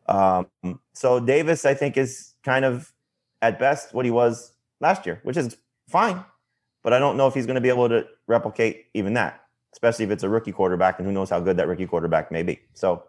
Um, 0.07 0.47
so 0.93 1.21
Davis, 1.21 1.65
I 1.65 1.75
think, 1.75 1.97
is 1.97 2.35
kind 2.43 2.65
of 2.65 2.93
at 3.43 3.59
best 3.59 3.93
what 3.93 4.05
he 4.05 4.11
was 4.11 4.53
last 4.81 5.05
year, 5.05 5.21
which 5.23 5.37
is 5.37 5.57
fine. 5.89 6.25
But 6.83 6.93
I 6.93 6.99
don't 6.99 7.17
know 7.17 7.27
if 7.27 7.35
he's 7.35 7.47
going 7.47 7.55
to 7.55 7.61
be 7.61 7.69
able 7.69 7.89
to 7.89 8.07
replicate 8.27 8.87
even 8.95 9.15
that, 9.15 9.43
especially 9.73 10.07
if 10.07 10.11
it's 10.11 10.23
a 10.23 10.29
rookie 10.29 10.53
quarterback, 10.53 10.99
and 10.99 11.07
who 11.07 11.13
knows 11.13 11.31
how 11.31 11.41
good 11.41 11.57
that 11.59 11.69
rookie 11.69 11.87
quarterback 11.87 12.31
may 12.31 12.43
be. 12.43 12.61
So 12.75 13.05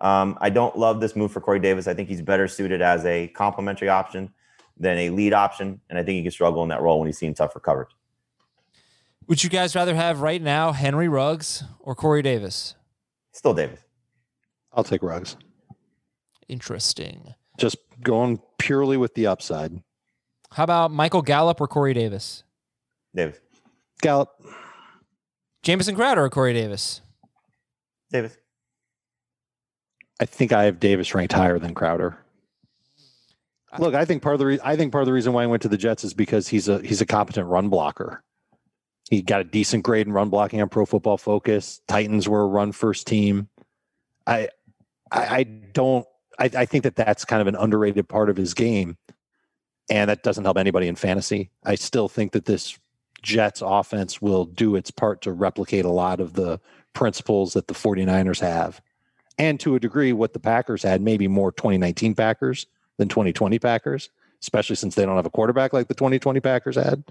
um, 0.00 0.38
I 0.40 0.50
don't 0.50 0.76
love 0.76 1.00
this 1.00 1.14
move 1.14 1.32
for 1.32 1.40
Corey 1.40 1.60
Davis. 1.60 1.86
I 1.86 1.94
think 1.94 2.08
he's 2.08 2.22
better 2.22 2.48
suited 2.48 2.80
as 2.80 3.04
a 3.04 3.28
complementary 3.28 3.88
option 3.88 4.32
than 4.80 4.98
a 4.98 5.10
lead 5.10 5.32
option, 5.34 5.80
and 5.88 5.98
I 5.98 6.02
think 6.02 6.16
he 6.16 6.22
can 6.22 6.32
struggle 6.32 6.62
in 6.62 6.70
that 6.70 6.80
role 6.80 6.98
when 6.98 7.06
he's 7.06 7.18
seen 7.18 7.34
tougher 7.34 7.60
coverage. 7.60 7.90
Would 9.28 9.44
you 9.44 9.50
guys 9.50 9.76
rather 9.76 9.94
have 9.94 10.22
right 10.22 10.42
now 10.42 10.72
Henry 10.72 11.08
Ruggs 11.08 11.62
or 11.78 11.94
Corey 11.94 12.22
Davis? 12.22 12.74
Still 13.32 13.54
Davis. 13.54 13.78
I'll 14.72 14.82
take 14.82 15.02
Ruggs. 15.02 15.36
Interesting. 16.48 17.34
Just 17.58 17.76
going 18.02 18.40
purely 18.58 18.96
with 18.96 19.14
the 19.14 19.26
upside. 19.26 19.82
How 20.50 20.64
about 20.64 20.90
Michael 20.90 21.22
Gallup 21.22 21.60
or 21.60 21.68
Corey 21.68 21.94
Davis? 21.94 22.42
Davis. 23.14 23.38
Gallup. 24.02 24.30
Jamison 25.62 25.94
Crowder 25.94 26.24
or 26.24 26.30
Corey 26.30 26.54
Davis? 26.54 27.02
Davis. 28.10 28.36
I 30.18 30.24
think 30.24 30.52
I 30.52 30.64
have 30.64 30.80
Davis 30.80 31.14
ranked 31.14 31.34
higher 31.34 31.58
than 31.58 31.74
Crowder. 31.74 32.18
Look, 33.78 33.94
I 33.94 34.04
think 34.04 34.22
part 34.22 34.34
of 34.34 34.38
the 34.40 34.46
re- 34.46 34.58
I 34.64 34.76
think 34.76 34.90
part 34.90 35.02
of 35.02 35.06
the 35.06 35.12
reason 35.12 35.32
why 35.32 35.44
I 35.44 35.46
went 35.46 35.62
to 35.62 35.68
the 35.68 35.76
Jets 35.76 36.02
is 36.02 36.14
because 36.14 36.48
he's 36.48 36.68
a 36.68 36.80
he's 36.80 37.00
a 37.00 37.06
competent 37.06 37.46
run 37.46 37.68
blocker. 37.68 38.22
He 39.08 39.22
got 39.22 39.40
a 39.40 39.44
decent 39.44 39.84
grade 39.84 40.06
in 40.06 40.12
run 40.12 40.28
blocking 40.28 40.60
on 40.60 40.68
Pro 40.68 40.86
Football 40.86 41.18
Focus. 41.18 41.80
Titans 41.88 42.28
were 42.28 42.42
a 42.42 42.46
run 42.46 42.72
first 42.72 43.06
team. 43.06 43.48
I 44.26 44.48
I, 45.12 45.36
I 45.38 45.42
don't 45.44 46.06
I, 46.38 46.50
I 46.56 46.66
think 46.66 46.84
that 46.84 46.96
that's 46.96 47.24
kind 47.24 47.40
of 47.40 47.46
an 47.46 47.54
underrated 47.54 48.08
part 48.08 48.28
of 48.28 48.36
his 48.36 48.54
game, 48.54 48.96
and 49.88 50.10
that 50.10 50.24
doesn't 50.24 50.44
help 50.44 50.58
anybody 50.58 50.88
in 50.88 50.96
fantasy. 50.96 51.50
I 51.64 51.76
still 51.76 52.08
think 52.08 52.32
that 52.32 52.46
this 52.46 52.76
Jets 53.22 53.62
offense 53.64 54.20
will 54.20 54.46
do 54.46 54.74
its 54.74 54.90
part 54.90 55.20
to 55.22 55.32
replicate 55.32 55.84
a 55.84 55.90
lot 55.90 56.20
of 56.20 56.32
the 56.32 56.58
principles 56.92 57.52
that 57.52 57.68
the 57.68 57.74
49ers 57.74 58.40
have. 58.40 58.80
And 59.38 59.60
to 59.60 59.74
a 59.74 59.80
degree, 59.80 60.12
what 60.12 60.32
the 60.32 60.40
Packers 60.40 60.82
had, 60.82 61.00
maybe 61.00 61.28
more 61.28 61.52
2019 61.52 62.14
Packers 62.14 62.66
than 63.00 63.08
2020 63.08 63.58
Packers, 63.58 64.10
especially 64.42 64.76
since 64.76 64.94
they 64.94 65.04
don't 65.06 65.16
have 65.16 65.26
a 65.26 65.30
quarterback 65.30 65.72
like 65.72 65.88
the 65.88 65.94
2020 65.94 66.38
Packers 66.40 66.76
had. 66.76 67.02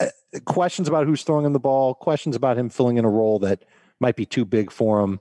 Uh, 0.00 0.06
questions 0.46 0.88
about 0.88 1.06
who's 1.06 1.22
throwing 1.24 1.44
him 1.44 1.52
the 1.52 1.58
ball, 1.60 1.92
questions 1.94 2.36
about 2.36 2.56
him 2.56 2.70
filling 2.70 2.96
in 2.96 3.04
a 3.04 3.10
role 3.10 3.40
that 3.40 3.64
might 4.00 4.14
be 4.16 4.24
too 4.24 4.44
big 4.44 4.70
for 4.70 5.00
him. 5.00 5.20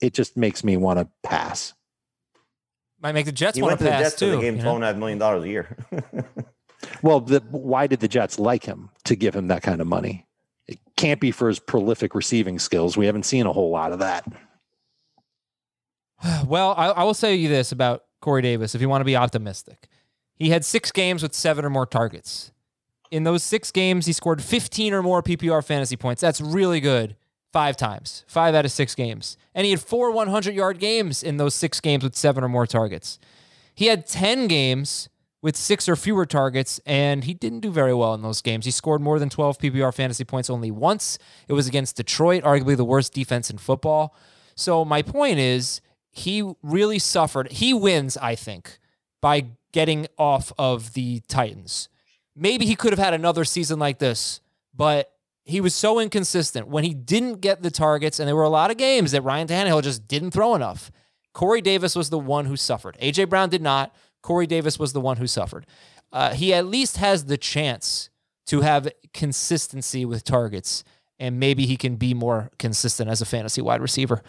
It 0.00 0.12
just 0.12 0.36
makes 0.36 0.62
me 0.62 0.76
want 0.76 0.98
to 0.98 1.08
pass. 1.22 1.72
Might 3.00 3.12
make 3.12 3.24
the 3.26 3.32
Jets 3.32 3.56
He 3.56 3.62
want 3.62 3.70
went 3.72 3.78
to 3.80 3.84
to 3.86 3.90
the 3.90 3.90
pass 3.90 4.02
Jets 4.02 4.16
too. 4.16 4.26
and 4.26 4.34
they 4.34 4.40
gave 4.42 4.52
him 4.52 4.56
you 4.58 4.62
twelve 4.62 4.74
know? 4.74 4.76
and 4.76 4.84
a 4.84 4.86
half 4.88 4.96
million 4.96 5.18
dollars 5.18 5.44
a 5.44 5.48
year. 5.48 5.76
Well, 7.00 7.20
the, 7.20 7.40
why 7.50 7.86
did 7.86 8.00
the 8.00 8.08
Jets 8.08 8.40
like 8.40 8.64
him 8.64 8.90
to 9.04 9.14
give 9.14 9.36
him 9.36 9.46
that 9.48 9.62
kind 9.62 9.80
of 9.80 9.86
money? 9.86 10.26
It 10.66 10.80
can't 10.96 11.20
be 11.20 11.30
for 11.30 11.46
his 11.46 11.60
prolific 11.60 12.12
receiving 12.14 12.58
skills. 12.58 12.96
We 12.96 13.06
haven't 13.06 13.22
seen 13.24 13.46
a 13.46 13.52
whole 13.52 13.70
lot 13.70 13.92
of 13.92 14.00
that. 14.00 14.26
Well, 16.46 16.74
I, 16.76 16.86
I 16.88 17.04
will 17.04 17.14
say 17.14 17.34
you 17.34 17.48
this 17.48 17.72
about 17.72 18.02
Corey 18.22 18.40
Davis 18.40 18.74
if 18.74 18.80
you 18.80 18.88
want 18.88 19.02
to 19.02 19.06
be 19.06 19.16
optimistic. 19.16 19.88
He 20.36 20.48
had 20.48 20.64
six 20.64 20.90
games 20.90 21.22
with 21.22 21.34
seven 21.34 21.64
or 21.64 21.70
more 21.70 21.86
targets. 21.86 22.50
In 23.10 23.24
those 23.24 23.42
six 23.42 23.70
games, 23.70 24.06
he 24.06 24.14
scored 24.14 24.42
15 24.42 24.94
or 24.94 25.02
more 25.02 25.22
PPR 25.22 25.62
fantasy 25.62 25.96
points. 25.96 26.22
That's 26.22 26.40
really 26.40 26.80
good. 26.80 27.16
Five 27.52 27.76
times, 27.76 28.24
five 28.26 28.54
out 28.54 28.64
of 28.64 28.72
six 28.72 28.94
games. 28.94 29.36
And 29.54 29.66
he 29.66 29.72
had 29.72 29.80
four 29.80 30.10
100 30.10 30.54
yard 30.54 30.78
games 30.78 31.22
in 31.22 31.36
those 31.36 31.54
six 31.54 31.80
games 31.80 32.02
with 32.02 32.16
seven 32.16 32.42
or 32.42 32.48
more 32.48 32.66
targets. 32.66 33.18
He 33.74 33.86
had 33.86 34.06
10 34.06 34.46
games 34.48 35.10
with 35.42 35.56
six 35.56 35.88
or 35.88 35.96
fewer 35.96 36.24
targets, 36.24 36.80
and 36.86 37.24
he 37.24 37.34
didn't 37.34 37.60
do 37.60 37.70
very 37.70 37.92
well 37.92 38.14
in 38.14 38.22
those 38.22 38.40
games. 38.40 38.64
He 38.64 38.70
scored 38.70 39.02
more 39.02 39.18
than 39.18 39.28
12 39.28 39.58
PPR 39.58 39.92
fantasy 39.92 40.24
points 40.24 40.48
only 40.48 40.70
once. 40.70 41.18
It 41.48 41.52
was 41.52 41.66
against 41.66 41.96
Detroit, 41.96 42.44
arguably 42.44 42.76
the 42.76 42.84
worst 42.84 43.12
defense 43.12 43.50
in 43.50 43.58
football. 43.58 44.14
So, 44.54 44.84
my 44.84 45.02
point 45.02 45.38
is, 45.38 45.80
he 46.12 46.54
really 46.62 46.98
suffered. 46.98 47.50
He 47.50 47.74
wins, 47.74 48.16
I 48.18 48.34
think, 48.34 48.78
by 49.20 49.46
getting 49.72 50.06
off 50.18 50.52
of 50.58 50.92
the 50.92 51.20
Titans. 51.26 51.88
Maybe 52.36 52.66
he 52.66 52.76
could 52.76 52.92
have 52.92 52.98
had 52.98 53.14
another 53.14 53.44
season 53.44 53.78
like 53.78 53.98
this, 53.98 54.40
but 54.74 55.10
he 55.44 55.60
was 55.60 55.74
so 55.74 55.98
inconsistent. 55.98 56.68
When 56.68 56.84
he 56.84 56.94
didn't 56.94 57.40
get 57.40 57.62
the 57.62 57.70
targets, 57.70 58.20
and 58.20 58.28
there 58.28 58.36
were 58.36 58.42
a 58.42 58.50
lot 58.50 58.70
of 58.70 58.76
games 58.76 59.12
that 59.12 59.22
Ryan 59.22 59.48
Tannehill 59.48 59.82
just 59.82 60.06
didn't 60.06 60.30
throw 60.30 60.54
enough, 60.54 60.92
Corey 61.32 61.62
Davis 61.62 61.96
was 61.96 62.10
the 62.10 62.18
one 62.18 62.44
who 62.44 62.56
suffered. 62.56 62.96
A.J. 63.00 63.24
Brown 63.24 63.48
did 63.48 63.62
not. 63.62 63.94
Corey 64.20 64.46
Davis 64.46 64.78
was 64.78 64.92
the 64.92 65.00
one 65.00 65.16
who 65.16 65.26
suffered. 65.26 65.66
Uh, 66.12 66.34
he 66.34 66.52
at 66.52 66.66
least 66.66 66.98
has 66.98 67.24
the 67.24 67.38
chance 67.38 68.10
to 68.46 68.60
have 68.60 68.88
consistency 69.14 70.04
with 70.04 70.24
targets, 70.24 70.84
and 71.18 71.40
maybe 71.40 71.64
he 71.64 71.76
can 71.76 71.96
be 71.96 72.12
more 72.12 72.50
consistent 72.58 73.08
as 73.08 73.22
a 73.22 73.26
fantasy 73.26 73.62
wide 73.62 73.80
receiver. 73.80 74.22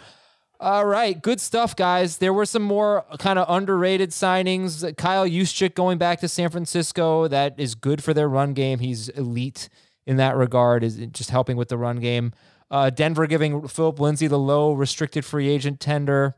All 0.60 0.86
right, 0.86 1.20
good 1.20 1.40
stuff, 1.40 1.74
guys. 1.74 2.18
There 2.18 2.32
were 2.32 2.46
some 2.46 2.62
more 2.62 3.04
kind 3.18 3.38
of 3.38 3.46
underrated 3.48 4.10
signings. 4.10 4.96
Kyle 4.96 5.26
Juszczyk 5.26 5.74
going 5.74 5.98
back 5.98 6.20
to 6.20 6.28
San 6.28 6.48
Francisco. 6.48 7.28
That 7.28 7.58
is 7.58 7.74
good 7.74 8.02
for 8.02 8.14
their 8.14 8.28
run 8.28 8.54
game. 8.54 8.78
He's 8.78 9.08
elite 9.10 9.68
in 10.06 10.16
that 10.16 10.36
regard, 10.36 10.84
is 10.84 10.96
just 11.12 11.30
helping 11.30 11.56
with 11.56 11.68
the 11.68 11.76
run 11.76 11.98
game. 11.98 12.32
Uh, 12.70 12.90
Denver 12.90 13.26
giving 13.26 13.66
Phillip 13.68 14.00
Lindsay 14.00 14.26
the 14.26 14.38
low 14.38 14.72
restricted 14.72 15.24
free 15.24 15.48
agent 15.48 15.80
tender. 15.80 16.34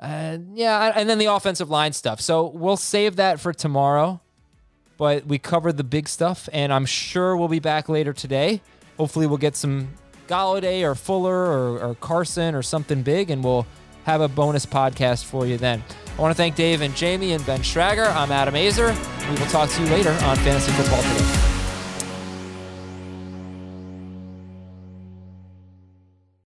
Uh, 0.00 0.38
yeah, 0.54 0.92
and 0.94 1.08
then 1.08 1.18
the 1.18 1.26
offensive 1.26 1.70
line 1.70 1.92
stuff. 1.92 2.20
So 2.20 2.48
we'll 2.48 2.76
save 2.76 3.16
that 3.16 3.40
for 3.40 3.52
tomorrow. 3.52 4.20
But 4.98 5.26
we 5.26 5.38
covered 5.38 5.76
the 5.76 5.84
big 5.84 6.08
stuff, 6.08 6.48
and 6.52 6.72
I'm 6.72 6.86
sure 6.86 7.36
we'll 7.36 7.48
be 7.48 7.58
back 7.60 7.88
later 7.88 8.14
today. 8.14 8.62
Hopefully, 8.96 9.26
we'll 9.26 9.36
get 9.36 9.54
some 9.54 9.90
Golladay 10.26 10.82
or 10.82 10.94
Fuller 10.94 11.34
or, 11.34 11.78
or 11.80 11.94
Carson 11.96 12.54
or 12.54 12.62
something 12.62 13.02
big, 13.02 13.30
and 13.30 13.42
we'll 13.42 13.66
have 14.04 14.20
a 14.20 14.28
bonus 14.28 14.66
podcast 14.66 15.24
for 15.24 15.46
you 15.46 15.56
then. 15.56 15.82
I 16.16 16.22
want 16.22 16.32
to 16.32 16.36
thank 16.36 16.54
Dave 16.54 16.80
and 16.80 16.94
Jamey 16.94 17.34
and 17.34 17.44
Ben 17.44 17.60
Schrager. 17.60 18.14
I'm 18.14 18.32
Adam 18.32 18.54
Aizer. 18.54 18.94
We 19.30 19.38
will 19.38 19.50
talk 19.50 19.68
to 19.70 19.82
you 19.82 19.88
later 19.88 20.10
on 20.10 20.36
Fantasy 20.36 20.72
Football 20.72 21.02
Today. 21.02 21.55